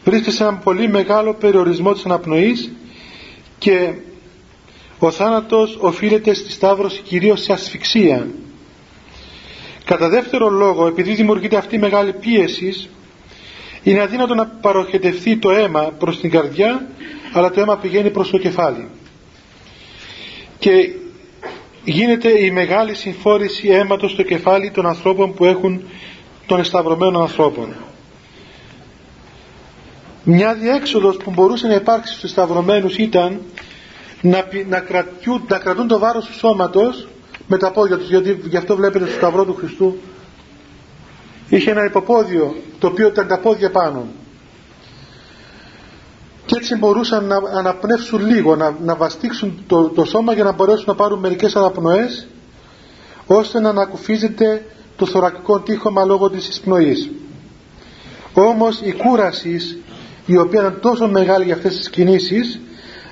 βρίσκεται 0.04 0.30
σε 0.30 0.42
έναν 0.42 0.58
πολύ 0.58 0.88
μεγάλο 0.88 1.34
περιορισμό 1.34 1.92
της 1.92 2.04
αναπνοής 2.04 2.72
και 3.58 3.92
ο 4.98 5.10
θάνατος 5.10 5.76
οφείλεται 5.80 6.34
στη 6.34 6.50
Σταύρωση 6.50 7.00
κυρίως 7.00 7.42
σε 7.42 7.52
ασφυξία. 7.52 8.26
Κατά 9.84 10.08
δεύτερο 10.08 10.48
λόγο 10.48 10.86
επειδή 10.86 11.14
δημιουργείται 11.14 11.56
αυτή 11.56 11.74
η 11.74 11.78
μεγάλη 11.78 12.12
πίεση 12.12 12.88
είναι 13.82 14.00
αδύνατο 14.00 14.34
να 14.34 14.46
παροχετευτεί 14.46 15.36
το 15.36 15.50
αίμα 15.50 15.80
προς 15.98 16.20
την 16.20 16.30
καρδιά 16.30 16.86
αλλά 17.32 17.50
το 17.50 17.60
αίμα 17.60 17.76
πηγαίνει 17.76 18.10
προς 18.10 18.30
το 18.30 18.38
κεφάλι. 18.38 18.88
Και 20.58 20.90
γίνεται 21.84 22.44
η 22.44 22.50
μεγάλη 22.50 22.94
συμφόρηση 22.94 23.68
αίματος 23.68 24.10
στο 24.10 24.22
κεφάλι 24.22 24.70
των 24.70 24.86
ανθρώπων 24.86 25.34
που 25.34 25.44
έχουν 25.44 25.82
των 26.46 26.60
εσταυρωμένων 26.60 27.22
ανθρώπων. 27.22 27.74
Μια 30.22 30.54
διέξοδος 30.54 31.16
που 31.16 31.30
μπορούσε 31.30 31.66
να 31.66 31.74
υπάρξει 31.74 32.12
στους 32.12 32.24
εσταυρωμένους 32.24 32.96
ήταν 32.96 33.40
να, 34.20 34.46
να, 34.68 34.80
κρατιούν, 34.80 35.44
να 35.48 35.58
κρατούν 35.58 35.88
το 35.88 35.98
βάρος 35.98 36.26
του 36.26 36.32
σώματος 36.32 37.08
με 37.46 37.58
τα 37.58 37.70
πόδια 37.70 37.98
τους 37.98 38.08
γιατί 38.08 38.40
γι' 38.44 38.56
αυτό 38.56 38.76
βλέπετε 38.76 39.06
στο 39.06 39.14
σταυρό 39.14 39.44
του 39.44 39.54
Χριστού. 39.54 39.96
Είχε 41.48 41.70
ένα 41.70 41.84
υποπόδιο 41.84 42.56
το 42.78 42.86
οποίο 42.86 43.06
ήταν 43.06 43.26
τα 43.26 43.38
πόδια 43.38 43.70
πάνω. 43.70 44.06
Και 46.46 46.54
έτσι 46.56 46.76
μπορούσαν 46.76 47.24
να 47.24 47.36
αναπνεύσουν 47.36 48.26
λίγο 48.26 48.56
να, 48.56 48.76
να 48.84 48.94
βαστίξουν 48.94 49.64
το, 49.66 49.88
το 49.88 50.04
σώμα 50.04 50.32
για 50.32 50.44
να 50.44 50.52
μπορέσουν 50.52 50.84
να 50.86 50.94
πάρουν 50.94 51.18
μερικές 51.18 51.56
αναπνοές 51.56 52.26
ώστε 53.26 53.60
να 53.60 53.68
ανακουφίζεται 53.68 54.66
το 54.96 55.06
θωρακικό 55.06 55.60
τείχομα 55.60 56.04
λόγω 56.04 56.30
της 56.30 56.48
εισπνοής. 56.48 57.10
Όμως 58.34 58.80
η 58.80 58.92
κούραση 58.92 59.82
η 60.26 60.36
οποία 60.36 60.60
ήταν 60.60 60.80
τόσο 60.80 61.08
μεγάλη 61.08 61.44
για 61.44 61.54
αυτές 61.54 61.76
τις 61.76 61.90
κινήσεις 61.90 62.60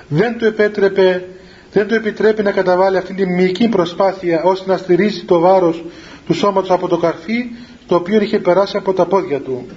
δεν 0.07 0.37
του 0.37 0.45
επέτρεπε 0.45 1.25
δεν 1.71 1.87
του 1.87 1.93
επιτρέπει 1.93 2.43
να 2.43 2.51
καταβάλει 2.51 2.97
αυτή 2.97 3.13
τη 3.13 3.25
μυϊκή 3.25 3.67
προσπάθεια 3.69 4.43
ώστε 4.43 4.71
να 4.71 4.77
στηρίσει 4.77 5.25
το 5.25 5.39
βάρος 5.39 5.83
του 6.25 6.33
σώματος 6.33 6.71
από 6.71 6.87
το 6.87 6.97
καρφί 6.97 7.45
το 7.87 7.95
οποίο 7.95 8.21
είχε 8.21 8.39
περάσει 8.39 8.77
από 8.77 8.93
τα 8.93 9.05
πόδια 9.05 9.39
του 9.41 9.67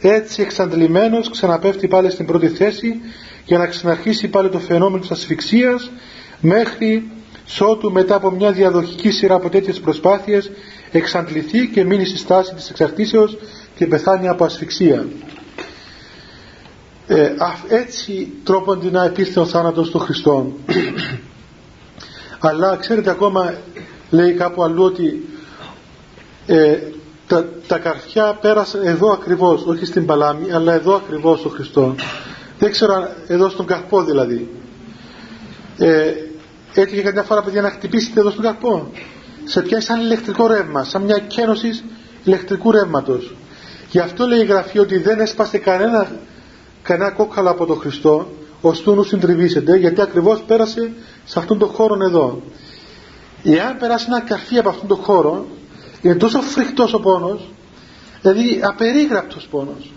έτσι 0.00 0.42
εξαντλημένος 0.42 1.30
ξαναπέφτει 1.30 1.88
πάλι 1.88 2.10
στην 2.10 2.26
πρώτη 2.26 2.48
θέση 2.48 3.00
για 3.44 3.58
να 3.58 3.66
ξαναρχίσει 3.66 4.28
πάλι 4.28 4.48
το 4.48 4.58
φαινόμενο 4.58 5.00
της 5.00 5.10
ασφυξίας 5.10 5.90
μέχρι 6.40 7.10
σώτου 7.46 7.92
μετά 7.92 8.14
από 8.14 8.30
μια 8.30 8.52
διαδοχική 8.52 9.10
σειρά 9.10 9.34
από 9.34 9.48
τέτοιες 9.48 9.80
προσπάθειες 9.80 10.50
εξαντληθεί 10.92 11.66
και 11.66 11.84
μείνει 11.84 12.04
στη 12.04 12.18
στάση 12.18 12.54
της 12.54 12.70
εξαρτήσεως 12.70 13.38
και 13.76 13.86
πεθάνει 13.86 14.28
από 14.28 14.44
ασφυξία. 14.44 15.06
Ε, 17.06 17.30
έτσι 17.68 18.32
τρόπον 18.44 18.88
να 18.90 19.04
επήρθε 19.04 19.40
ο 19.40 19.46
θάνατος 19.46 19.90
των 19.90 20.00
Χριστών. 20.00 20.52
αλλά 22.38 22.76
ξέρετε 22.76 23.10
ακόμα 23.10 23.54
λέει 24.10 24.32
κάπου 24.32 24.62
αλλού 24.62 24.84
ότι 24.84 25.28
ε, 26.46 26.78
τα, 27.26 27.48
τα 27.66 27.78
καρφιά 27.78 28.38
πέρασαν 28.40 28.86
εδώ 28.86 29.12
ακριβώς 29.12 29.66
όχι 29.66 29.84
στην 29.84 30.06
Παλάμη 30.06 30.52
αλλά 30.52 30.72
εδώ 30.72 30.94
ακριβώς 30.94 31.44
ο 31.44 31.48
Χριστός. 31.48 31.94
Δεν 32.58 32.70
ξέρω 32.70 33.08
εδώ 33.26 33.48
στον 33.48 33.66
καρπό 33.66 34.04
δηλαδή. 34.04 34.50
Ε, 35.78 36.12
έτυχε 36.74 37.02
καμιά 37.02 37.22
φορά 37.22 37.42
παιδιά 37.42 37.60
να 37.60 37.70
χτυπήσετε 37.70 38.20
εδώ 38.20 38.30
στον 38.30 38.42
καρπό. 38.42 38.90
Σε 39.44 39.62
πιάσει 39.62 39.86
σαν 39.86 40.00
ηλεκτρικό 40.00 40.46
ρεύμα 40.46 40.84
σαν 40.84 41.02
μια 41.02 41.18
κένωση 41.18 41.82
ηλεκτρικού 42.24 42.70
ρεύματος. 42.70 43.34
Γι' 43.90 43.98
αυτό 43.98 44.26
λέει 44.26 44.40
η 44.40 44.44
Γραφή 44.44 44.78
ότι 44.78 44.98
δεν 44.98 45.20
έσπασε 45.20 45.58
κανένα 45.58 46.08
κανένα 46.86 47.10
κόκκαλο 47.10 47.50
από 47.50 47.66
τον 47.66 47.78
Χριστό 47.78 48.28
ώστε 48.60 48.94
να 48.94 49.02
συντριβήσετε 49.02 49.76
γιατί 49.76 50.00
ακριβώς 50.00 50.42
πέρασε 50.46 50.92
σε 51.24 51.38
αυτόν 51.38 51.58
τον 51.58 51.68
χώρο 51.68 52.04
εδώ. 52.04 52.42
Εάν 53.42 53.76
περάσει 53.78 54.06
ένα 54.08 54.20
καρφί 54.20 54.58
από 54.58 54.68
αυτόν 54.68 54.88
τον 54.88 54.96
χώρο 54.96 55.46
είναι 56.02 56.14
τόσο 56.14 56.40
φρικτός 56.40 56.94
ο 56.94 57.00
πόνος 57.00 57.48
δηλαδή 58.20 58.60
απερίγραπτος 58.62 59.46
πόνος. 59.50 59.92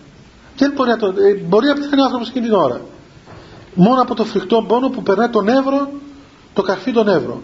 Δεν 0.58 0.72
μπορεί 0.76 0.90
να 0.90 0.98
το, 0.98 1.08
ε, 1.08 1.34
μπορεί 1.34 1.68
να 1.68 1.74
πεθάνει 1.74 2.02
ο 2.02 2.04
άνθρωπος 2.04 2.30
εκείνη 2.30 2.46
την 2.46 2.56
ώρα. 2.56 2.82
Μόνο 3.74 4.02
από 4.02 4.16
το 4.16 4.26
φρικτό 4.26 4.66
πόνο 4.68 4.90
που 4.90 5.04
περνάει 5.04 5.30
τον 5.30 5.44
νεύρο 5.44 5.90
το 6.54 6.62
καρφί 6.62 6.92
των 6.92 7.06
νεύρο 7.06 7.42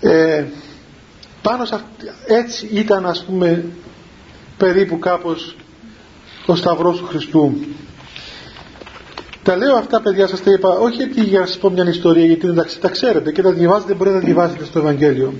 ε, 0.00 0.44
πάνω 1.42 1.64
σε 1.64 1.74
αυτή, 1.74 2.06
έτσι 2.26 2.68
ήταν 2.72 3.06
ας 3.06 3.24
πούμε 3.24 3.64
περίπου 4.56 4.98
κάπως 4.98 5.56
ο 6.50 6.56
Σταυρός 6.56 6.98
του 6.98 7.06
Χριστού. 7.06 7.54
Τα 9.42 9.56
λέω 9.56 9.76
αυτά 9.76 10.00
παιδιά 10.00 10.26
σας 10.26 10.42
τα 10.42 10.52
είπα 10.52 10.68
όχι 10.68 10.96
γιατί 10.96 11.20
για 11.22 11.40
να 11.40 11.46
σας 11.46 11.58
πω 11.58 11.70
μια 11.70 11.88
ιστορία 11.88 12.24
γιατί 12.24 12.46
δεν 12.46 12.66
τα, 12.80 12.88
ξέρετε 12.88 13.32
και 13.32 13.42
τα 13.42 13.52
διαβάζετε 13.52 13.94
μπορείτε 13.94 14.16
να 14.16 14.22
διαβάζετε 14.22 14.64
στο 14.64 14.78
Ευαγγέλιο. 14.78 15.34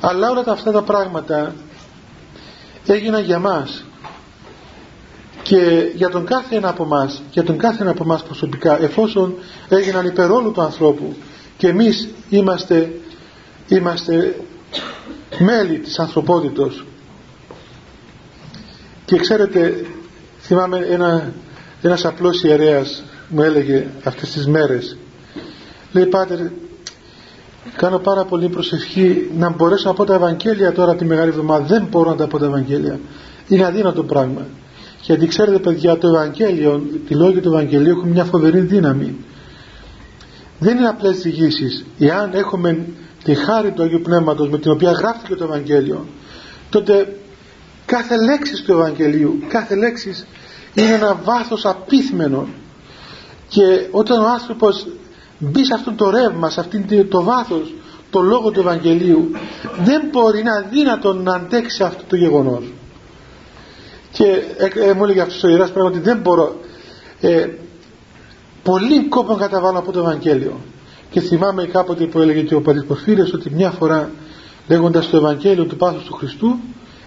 Αλλά 0.00 0.30
όλα 0.30 0.42
τα, 0.42 0.52
αυτά 0.52 0.72
τα 0.72 0.82
πράγματα 0.82 1.54
έγιναν 2.86 3.22
για 3.22 3.38
μας 3.38 3.84
και 5.42 5.90
για 5.94 6.08
τον 6.08 6.24
κάθε 6.24 6.56
ένα 6.56 6.68
από 6.68 6.84
μας 6.84 7.22
για 7.32 7.44
τον 7.44 7.58
κάθε 7.58 7.82
ένα 7.82 7.90
από 7.90 8.04
μας 8.04 8.22
προσωπικά 8.22 8.82
εφόσον 8.82 9.34
έγιναν 9.68 10.06
υπερόλου 10.06 10.52
του 10.52 10.62
ανθρώπου 10.62 11.14
και 11.56 11.68
εμείς 11.68 12.08
είμαστε 12.28 13.00
είμαστε 13.68 14.36
μέλη 15.38 15.78
της 15.78 15.98
ανθρωπότητος. 15.98 16.84
Και 19.04 19.16
ξέρετε 19.16 19.86
θυμάμαι 20.46 20.78
ένα, 20.90 21.32
ένας 21.82 22.04
απλός 22.04 22.42
ιερέας 22.42 23.02
μου 23.28 23.42
έλεγε 23.42 23.86
αυτές 24.04 24.30
τις 24.30 24.46
μέρες 24.46 24.96
λέει 25.92 26.06
πάτερ 26.06 26.38
κάνω 27.76 27.98
πάρα 27.98 28.24
πολύ 28.24 28.48
προσευχή 28.48 29.30
να 29.38 29.50
μπορέσω 29.50 29.88
να 29.88 29.94
πω 29.94 30.04
τα 30.04 30.14
Ευαγγέλια 30.14 30.72
τώρα 30.72 30.94
τη 30.96 31.04
Μεγάλη 31.04 31.28
Εβδομάδα. 31.28 31.64
Δεν 31.64 31.86
μπορώ 31.90 32.10
να 32.10 32.16
τα 32.16 32.26
πω 32.26 32.38
τα 32.38 32.46
Ευαγγέλια. 32.46 33.00
Είναι 33.48 33.64
αδύνατο 33.64 34.02
πράγμα. 34.04 34.46
Γιατί 35.02 35.26
ξέρετε 35.26 35.58
παιδιά 35.58 35.98
το 35.98 36.08
Ευαγγέλιο 36.08 36.82
τη 37.08 37.14
λόγια 37.14 37.42
του 37.42 37.48
Ευαγγελίου 37.48 37.90
έχουν 37.90 38.08
μια 38.08 38.24
φοβερή 38.24 38.60
δύναμη. 38.60 39.16
Δεν 40.58 40.76
είναι 40.76 40.88
απλές 40.88 41.18
διηγήσεις. 41.18 41.84
Εάν 41.98 42.30
έχουμε 42.32 42.86
τη 43.24 43.34
χάρη 43.34 43.70
του 43.70 43.82
Αγίου 43.82 44.00
Πνεύματος 44.00 44.48
με 44.48 44.58
την 44.58 44.70
οποία 44.70 44.90
γράφτηκε 44.90 45.34
το 45.34 45.44
Ευαγγέλιο 45.44 46.06
τότε 46.70 47.16
κάθε 47.86 48.14
λέξη 48.24 48.64
του 48.64 48.72
Ευαγγελίου 48.72 49.38
κάθε 49.48 49.74
λέξη 49.74 50.26
είναι 50.74 50.92
ένα 50.92 51.20
βάθος 51.24 51.64
απίθμενο. 51.64 52.48
Και 53.48 53.86
όταν 53.90 54.22
ο 54.22 54.26
άνθρωπος 54.26 54.86
μπει 55.38 55.64
σε 55.64 55.74
αυτό 55.74 55.92
το 55.92 56.10
ρεύμα 56.10 56.50
σε 56.50 56.60
αυτό 56.60 57.04
το 57.08 57.22
βάθος 57.22 57.74
το 58.10 58.20
λόγο 58.20 58.50
του 58.50 58.60
Ευαγγελίου 58.60 59.30
δεν 59.84 60.02
μπορεί 60.10 60.42
να 60.42 60.60
δύνατο 60.60 61.12
να 61.12 61.34
αντέξει 61.34 61.82
αυτό 61.82 62.02
το 62.08 62.16
γεγονός. 62.16 62.72
Και 64.12 64.24
ε, 64.56 64.88
ε, 64.88 64.92
μου 64.92 65.04
έλεγε 65.04 65.20
αυτός 65.20 65.42
ο 65.42 65.48
ιεράς 65.48 65.70
πράγματι 65.70 65.98
δεν 65.98 66.18
μπορώ 66.18 66.60
ε, 67.20 67.46
πολύ 68.62 69.08
κόπο 69.08 69.34
καταβάλω 69.34 69.78
από 69.78 69.92
το 69.92 69.98
Ευαγγέλιο. 69.98 70.60
Και 71.10 71.20
θυμάμαι 71.20 71.66
κάποτε 71.66 72.04
που 72.04 72.18
έλεγε 72.20 72.42
και 72.42 72.54
ο 72.54 72.60
Πατήρ 72.60 72.82
Πορφύριος 72.82 73.32
ότι 73.32 73.50
μια 73.50 73.70
φορά 73.70 74.10
λέγοντας 74.68 75.08
το 75.10 75.16
Ευαγγέλιο 75.16 75.64
του 75.64 75.76
Πάθους 75.76 76.04
του 76.04 76.14
Χριστού 76.14 76.58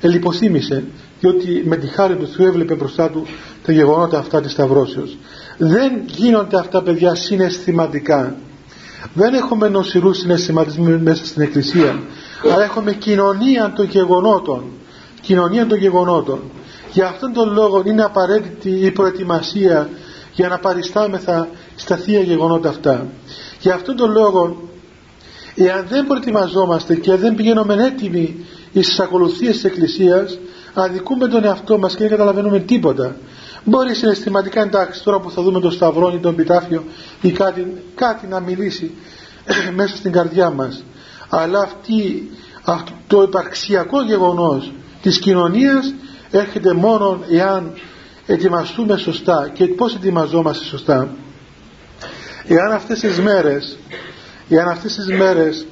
ελιποθύμησε 0.01 0.83
διότι 1.19 1.63
με 1.65 1.75
τη 1.75 1.87
χάρη 1.87 2.15
του 2.15 2.27
Θεού 2.27 2.45
έβλεπε 2.45 2.75
μπροστά 2.75 3.09
του 3.09 3.25
τα 3.65 3.71
γεγονότα 3.71 4.17
αυτά 4.17 4.41
της 4.41 4.51
Σταυρώσεως. 4.51 5.17
Δεν 5.57 5.91
γίνονται 6.05 6.57
αυτά 6.57 6.83
παιδιά 6.83 7.15
συναισθηματικά. 7.15 8.35
Δεν 9.13 9.33
έχουμε 9.33 9.67
νοσηρούς 9.67 10.17
συναισθηματισμούς 10.17 11.01
μέσα 11.01 11.25
στην 11.25 11.41
Εκκλησία 11.41 11.99
αλλά 12.43 12.63
έχουμε 12.63 12.93
κοινωνία 12.93 13.73
των 13.75 13.85
γεγονότων. 13.85 14.63
Κοινωνία 15.21 15.67
των 15.67 15.77
γεγονότων. 15.77 16.39
Για 16.91 17.07
αυτόν 17.07 17.33
τον 17.33 17.53
λόγο 17.53 17.83
είναι 17.85 18.03
απαραίτητη 18.03 18.69
η 18.69 18.91
προετοιμασία 18.91 19.89
για 20.33 20.47
να 20.47 20.57
παριστάμεθα 20.57 21.47
στα 21.75 21.95
θεία 21.95 22.21
γεγονότα 22.21 22.69
αυτά. 22.69 23.07
Για 23.59 23.73
αυτόν 23.73 23.95
τον 23.95 24.11
λόγο 24.11 24.69
εάν 25.55 25.85
δεν 25.89 26.07
προετοιμαζόμαστε 26.07 26.95
και 26.95 27.15
δεν 27.15 27.35
πηγαίνουμε 27.35 27.73
έτοιμοι 27.73 28.45
στις 28.73 28.99
ακολουθίες 28.99 29.53
της 29.53 29.63
Εκκλησίας 29.63 30.37
αδικούμε 30.73 31.27
τον 31.27 31.45
εαυτό 31.45 31.77
μας 31.77 31.93
και 31.93 31.99
δεν 31.99 32.09
καταλαβαίνουμε 32.09 32.59
τίποτα. 32.59 33.15
Μπορεί 33.63 33.95
συναισθηματικά 33.95 34.61
εντάξει 34.61 35.03
τώρα 35.03 35.19
που 35.19 35.31
θα 35.31 35.41
δούμε 35.41 35.59
τον 35.59 35.71
Σταυρό 35.71 36.11
ή 36.15 36.17
τον 36.17 36.35
Πιτάφιο 36.35 36.83
ή 37.21 37.31
κάτι, 37.31 37.83
κάτι 37.95 38.27
να 38.27 38.39
μιλήσει 38.39 38.91
μέσα 39.75 39.95
στην 39.95 40.11
καρδιά 40.11 40.49
μας. 40.49 40.83
Αλλά 41.29 41.59
αυτή, 41.59 42.31
αυτό 42.63 42.91
το 43.07 43.21
υπαρξιακό 43.21 44.01
γεγονός 44.03 44.71
της 45.01 45.19
κοινωνίας 45.19 45.93
έρχεται 46.31 46.73
μόνο 46.73 47.19
εάν 47.31 47.73
ετοιμαστούμε 48.25 48.97
σωστά. 48.97 49.49
Και 49.53 49.67
πώς 49.67 49.95
ετοιμαζόμαστε 49.95 50.65
σωστά; 50.65 51.09
Εάν 52.47 52.71
αυτές 52.71 52.99
τις 52.99 53.19
μέρες 53.19 53.77
εάν 54.49 54.67
αυτές 54.67 54.95
τις 54.95 55.07
μέρες 55.07 55.65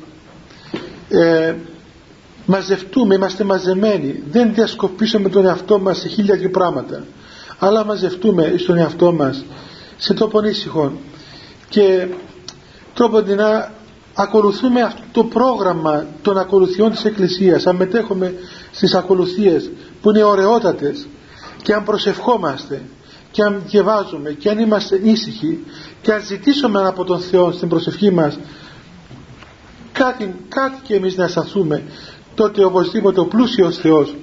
ε, 1.10 1.56
μαζευτούμε, 2.48 3.16
είμαστε 3.16 3.44
μαζεμένοι. 3.44 4.24
Δεν 4.30 4.54
διασκοπήσουμε 4.54 5.30
τον 5.30 5.46
εαυτό 5.46 5.80
μας 5.80 5.98
σε 5.98 6.08
χίλια 6.08 6.38
και 6.38 6.50
πράγματα. 6.50 7.04
Αλλά 7.60 7.86
μαζευτούμε 7.86 8.54
στον 8.58 8.78
εαυτό 8.78 9.14
μας 9.14 9.46
σε 9.98 10.14
τόπον 10.14 10.46
ήσυχο 10.46 10.92
και 11.70 12.08
τρόπο 12.94 13.20
να 13.22 13.72
ακολουθούμε 14.14 14.82
αυτό 14.82 15.02
το 15.12 15.24
πρόγραμμα 15.24 16.06
των 16.22 16.38
ακολουθιών 16.38 16.92
της 16.92 17.06
Εκκλησίας. 17.06 17.68
Αν 17.68 17.76
μετέχουμε 17.76 18.34
στις 18.72 18.94
ακολουθίες 18.94 19.72
που 20.02 20.10
είναι 20.10 20.24
ωραιότατες 20.24 21.08
και 21.62 21.74
αν 21.74 21.84
προσευχόμαστε 21.84 22.82
και 23.32 23.44
αν 23.44 23.62
διαβάζουμε 23.66 24.32
και 24.32 24.50
αν 24.50 24.60
είμαστε 24.60 25.00
ήσυχοι 25.04 25.64
και 26.02 26.14
αν 26.14 26.22
ζητήσουμε 26.22 26.88
από 26.88 27.04
τον 27.04 27.20
Θεό 27.20 27.52
στην 27.52 27.70
προσευχή 27.70 28.12
μας 28.12 28.40
κάτι, 29.92 30.36
κάτι 30.50 30.80
και 30.84 30.96
εμείς 30.96 31.16
να 31.18 31.24
αισθανθούμε 31.24 31.84
τότε 32.38 32.64
οπωσδήποτε 32.64 33.20
ο 33.20 33.26
πλούσιος 33.26 33.78
Θεός. 33.78 34.16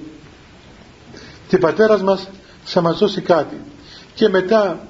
Και 1.47 1.57
πατέρας 1.57 2.01
μας 2.01 2.29
θα 2.63 2.81
μας 2.81 2.97
δώσει 2.97 3.21
κάτι. 3.21 3.61
Και 4.13 4.29
μετά 4.29 4.87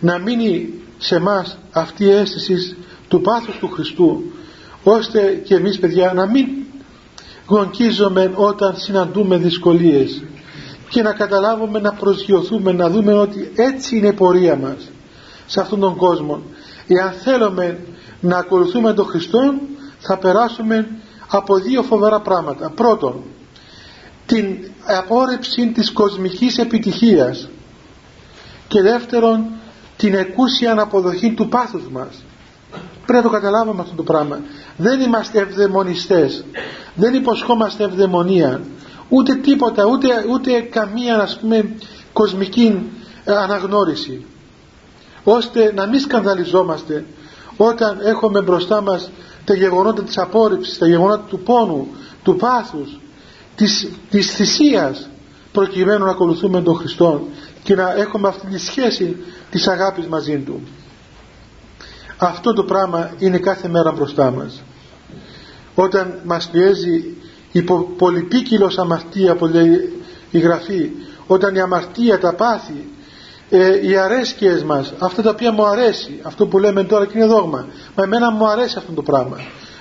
να 0.00 0.18
μείνει 0.18 0.74
σε 0.98 1.18
μας 1.18 1.58
αυτή 1.72 2.04
η 2.04 2.10
αίσθηση 2.10 2.76
του 3.08 3.20
πάθους 3.20 3.58
του 3.58 3.68
Χριστού 3.68 4.22
ώστε 4.82 5.42
και 5.44 5.54
εμείς 5.54 5.78
παιδιά 5.78 6.12
να 6.12 6.26
μην 6.26 6.46
γονκίζομαι 7.46 8.32
όταν 8.34 8.76
συναντούμε 8.76 9.36
δυσκολίες 9.36 10.22
και 10.88 11.02
να 11.02 11.12
καταλάβουμε 11.12 11.80
να 11.80 11.92
προσγειωθούμε 11.92 12.72
να 12.72 12.90
δούμε 12.90 13.12
ότι 13.12 13.52
έτσι 13.56 13.96
είναι 13.96 14.06
η 14.08 14.12
πορεία 14.12 14.56
μας 14.56 14.90
σε 15.46 15.60
αυτόν 15.60 15.80
τον 15.80 15.96
κόσμο. 15.96 16.42
Εάν 16.86 17.12
θέλουμε 17.12 17.78
να 18.20 18.38
ακολουθούμε 18.38 18.92
τον 18.92 19.06
Χριστό 19.06 19.54
θα 19.98 20.18
περάσουμε 20.18 20.88
από 21.28 21.58
δύο 21.58 21.82
φοβερά 21.82 22.20
πράγματα. 22.20 22.70
Πρώτον 22.70 23.22
την 24.26 24.70
απόρρεψη 24.84 25.66
της 25.66 25.92
κοσμικής 25.92 26.58
επιτυχίας 26.58 27.48
και 28.68 28.82
δεύτερον 28.82 29.46
την 29.96 30.14
εκούσια 30.14 30.70
αναποδοχή 30.70 31.32
του 31.32 31.48
πάθους 31.48 31.88
μας. 31.88 32.24
Πρέπει 33.06 33.24
να 33.24 33.30
το 33.30 33.36
καταλάβουμε 33.36 33.80
αυτό 33.80 33.94
το 33.94 34.02
πράγμα. 34.02 34.40
Δεν 34.76 35.00
είμαστε 35.00 35.38
ευδαιμονιστές. 35.38 36.44
Δεν 36.94 37.14
υποσχόμαστε 37.14 37.84
ευδαιμονία. 37.84 38.60
Ούτε 39.08 39.34
τίποτα 39.34 39.84
ούτε, 39.84 40.08
ούτε 40.30 40.60
καμία 40.60 41.16
ας 41.20 41.38
πούμε 41.38 41.74
κοσμική 42.12 42.90
αναγνώριση. 43.24 44.24
Ώστε 45.24 45.72
να 45.74 45.86
μην 45.86 46.00
σκανδαλιζόμαστε 46.00 47.04
όταν 47.56 47.98
έχουμε 48.02 48.42
μπροστά 48.42 48.80
μας 48.82 49.10
τα 49.48 49.54
γεγονότα 49.54 50.02
της 50.02 50.18
απόρριψης, 50.18 50.78
τα 50.78 50.86
γεγονότα 50.86 51.22
του 51.28 51.38
πόνου, 51.38 51.88
του 52.22 52.36
πάθους, 52.36 52.98
της, 53.54 53.88
της 54.10 54.34
θυσίας 54.34 55.08
προκειμένου 55.52 56.04
να 56.04 56.10
ακολουθούμε 56.10 56.62
τον 56.62 56.74
Χριστό 56.74 57.28
και 57.62 57.74
να 57.74 57.92
έχουμε 57.92 58.28
αυτή 58.28 58.46
τη 58.46 58.58
σχέση 58.58 59.16
της 59.50 59.68
αγάπης 59.68 60.06
μαζί 60.06 60.38
Του. 60.38 60.60
αυτό 62.18 62.52
το 62.52 62.64
πράγμα 62.64 63.10
είναι 63.18 63.38
κάθε 63.38 63.68
μέρα 63.68 63.92
μπροστά 63.92 64.30
μας 64.30 64.62
όταν 65.74 66.20
μας 66.24 66.48
πιέζει 66.48 67.16
η 67.52 67.62
πολυπίκυλος 67.96 68.78
αμαρτία 68.78 69.34
που 69.34 69.46
λέει 69.46 70.02
η 70.30 70.38
Γραφή 70.38 70.90
όταν 71.26 71.54
η 71.54 71.60
αμαρτία 71.60 72.18
τα 72.18 72.34
πάθη 72.34 72.88
ε, 73.50 73.88
οι 73.88 73.96
αρέσκειες 73.96 74.62
μας 74.62 74.92
αυτά 74.98 75.22
τα 75.22 75.30
οποία 75.30 75.52
μου 75.52 75.66
αρέσει 75.66 76.20
αυτό 76.22 76.46
που 76.46 76.58
λέμε 76.58 76.84
τώρα 76.84 77.06
και 77.06 77.18
είναι 77.18 77.26
δόγμα 77.26 77.66
μα 77.94 78.02
εμένα 78.02 78.30
μου 78.30 78.48
αρέσει 78.48 78.74
αυτό 78.78 78.92
το 78.92 79.02
πράγμα. 79.02 79.36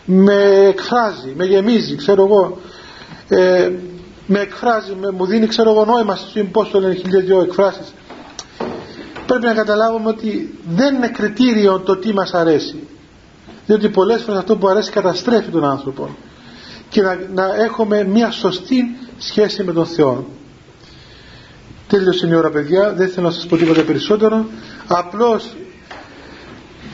Με 0.05 0.65
εκφράζει, 0.67 1.33
με 1.35 1.45
γεμίζει 1.45 1.95
ξέρω 1.95 2.23
εγώ. 2.23 2.57
Ε, 3.27 3.71
με 4.25 4.39
εκφράζει, 4.39 4.95
με, 4.99 5.11
μου 5.11 5.25
δίνει 5.25 5.47
ξέρω 5.47 5.71
εγώ 5.71 5.85
νόημα 5.85 6.15
στο 6.15 6.43
πώς 6.51 6.69
το 6.69 6.79
λένε 6.79 6.93
χιλιάδες 6.93 7.27
δυο 7.27 7.41
εκφράσεις. 7.41 7.93
Πρέπει 9.25 9.45
να 9.45 9.53
καταλάβουμε 9.53 10.09
ότι 10.09 10.59
δεν 10.67 10.95
είναι 10.95 11.07
κριτήριο 11.07 11.79
το 11.79 11.95
τι 11.95 12.13
μας 12.13 12.33
αρέσει. 12.33 12.87
Διότι 13.65 13.89
πολλές 13.89 14.21
φορές 14.21 14.39
αυτό 14.39 14.57
που 14.57 14.67
αρέσει 14.67 14.91
καταστρέφει 14.91 15.49
τον 15.49 15.65
άνθρωπο. 15.65 16.09
Και 16.89 17.01
να, 17.01 17.19
να 17.33 17.55
έχουμε 17.63 18.03
μια 18.03 18.31
σωστή 18.31 18.97
σχέση 19.17 19.63
με 19.63 19.73
τον 19.73 19.85
Θεό 19.85 20.25
τέλειωσε 21.87 22.27
η 22.27 22.35
ώρα 22.35 22.49
παιδιά. 22.49 22.93
Δεν 22.93 23.09
θέλω 23.09 23.25
να 23.25 23.33
σας 23.33 23.45
πω 23.45 23.57
τίποτα 23.57 23.81
περισσότερο. 23.81 24.45
Απλώς 24.87 25.55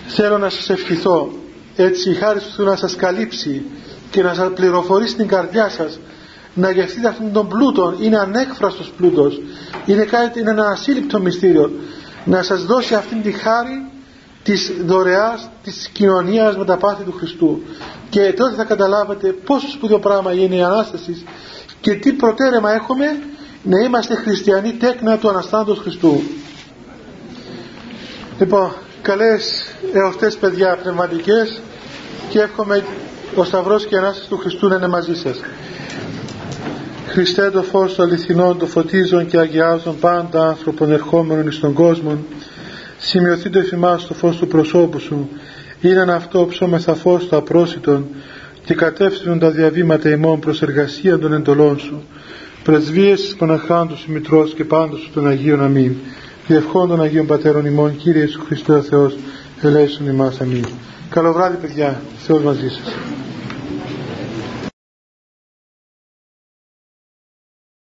θέλω 0.08 0.38
να 0.38 0.50
σας 0.50 0.70
ευχηθώ 0.70 1.32
έτσι 1.76 2.10
η 2.10 2.14
χάρη 2.14 2.40
του 2.56 2.64
να 2.64 2.76
σας 2.76 2.96
καλύψει 2.96 3.66
και 4.10 4.24
να 4.24 4.34
σας 4.34 4.52
πληροφορήσει 4.54 5.16
την 5.16 5.28
καρδιά 5.28 5.70
σας 5.70 6.00
να 6.54 6.72
γευτείτε 6.72 7.08
αυτόν 7.08 7.32
τον 7.32 7.48
πλούτο. 7.48 7.96
Είναι 8.00 8.18
ανέκφραστος 8.18 8.92
πλούτος. 8.98 9.42
Είναι, 9.86 10.04
κάτι, 10.04 10.40
είναι 10.40 10.50
ένα 10.50 10.68
ασύλληπτο 10.68 11.20
μυστήριο. 11.20 11.72
Να 12.26 12.42
σας 12.42 12.66
δώσει 12.66 12.94
αυτήν 12.96 13.22
τη 13.22 13.32
χάρη 13.32 13.92
της 14.44 14.72
δωρεάς 14.86 15.50
της 15.64 15.90
κοινωνίας 15.94 16.58
με 16.58 16.66
τα 16.66 16.78
πάθη 16.78 17.04
του 17.04 17.12
Χριστού. 17.12 17.62
Και 18.10 18.34
τότε 18.34 18.56
θα 18.56 18.64
καταλάβετε 18.64 19.28
πόσο 19.46 19.70
σπουδαίο 19.70 20.00
πράγμα 20.00 20.34
είναι 20.34 20.56
η 20.56 20.64
Ανάστασης 20.64 21.24
και 21.82 21.94
τι 21.94 22.12
προτέρεμα 22.14 22.74
έχουμε 22.74 23.06
να 23.64 23.80
είμαστε 23.80 24.16
χριστιανοί 24.16 24.74
τέκνα 24.74 25.18
του 25.18 25.30
Αναστάντος 25.30 25.80
Χριστού. 25.80 26.22
Λοιπόν 28.40 28.72
καλές 29.02 29.76
εορτές 29.94 30.38
παιδιά 30.38 30.78
πνευματικές 30.82 31.62
και 32.30 32.40
εύχομαι 32.40 32.84
ο 33.36 33.44
Σταυρός 33.44 33.86
και 33.86 33.96
η 33.96 33.98
Ανάστασης 33.98 34.28
του 34.28 34.38
Χριστού 34.38 34.68
να 34.68 34.76
είναι 34.76 34.88
μαζί 34.88 35.16
σας. 35.16 35.42
Χριστέ 37.08 37.50
το 37.50 37.64
φως 37.64 37.94
του 37.94 38.04
αληθινών 38.04 38.58
το 38.58 38.66
φωτίζουν 38.66 39.28
και 39.28 39.40
αγιάζουν 39.40 40.00
πάντα 40.00 40.48
άνθρωπον 40.48 40.92
ερχόμενων 40.92 41.48
εις 41.48 41.60
τον 41.60 41.74
κόσμο 41.74 42.18
σημειωθεί 42.98 43.50
το 43.50 43.60
εφημάς 43.60 44.08
το 44.08 44.14
φως 44.14 44.38
του 44.38 44.48
προσώπου 44.48 45.00
σου. 45.00 45.30
Είναι 45.82 46.14
αυτό 46.14 46.46
ψώμεθα 46.50 46.96
φως 46.96 47.30
το 47.30 47.38
απρόσιτον 47.38 48.08
και 48.66 48.74
κατεύθυνον 48.74 49.40
τα 49.40 49.50
διαβήματα 49.50 50.10
ημών 50.10 50.40
προς 50.40 50.62
εργασία 50.62 51.20
των 51.20 51.34
εντολών 51.34 51.80
σου 51.80 52.04
πρεσβείες 52.64 53.36
Παναχάντου 53.38 53.98
σου 53.98 54.12
Μητρός 54.12 54.54
και 54.54 54.64
πάντως 54.64 55.00
σου 55.00 55.10
των 55.14 55.28
Αγίων 55.28 55.64
Αμήν. 55.64 55.96
Και 56.48 56.56
ευχών 56.56 56.88
των 56.88 57.02
Αγίων 57.02 57.26
Πατέρων 57.26 57.66
ημών 57.66 57.98
Κύριε 57.98 58.22
Ιησού 58.22 58.42
Χριστέ 58.46 58.74
ο 58.74 58.82
Θεός 58.82 59.16
ελέησον 59.62 60.08
ημάς. 60.08 60.42
Αμήν. 60.42 60.66
Καλό 61.10 61.34
βράδυ 61.34 61.58
παιδιά. 61.58 62.02
Θεός 62.18 62.44
μαζί 62.44 62.70
σας 62.70 62.94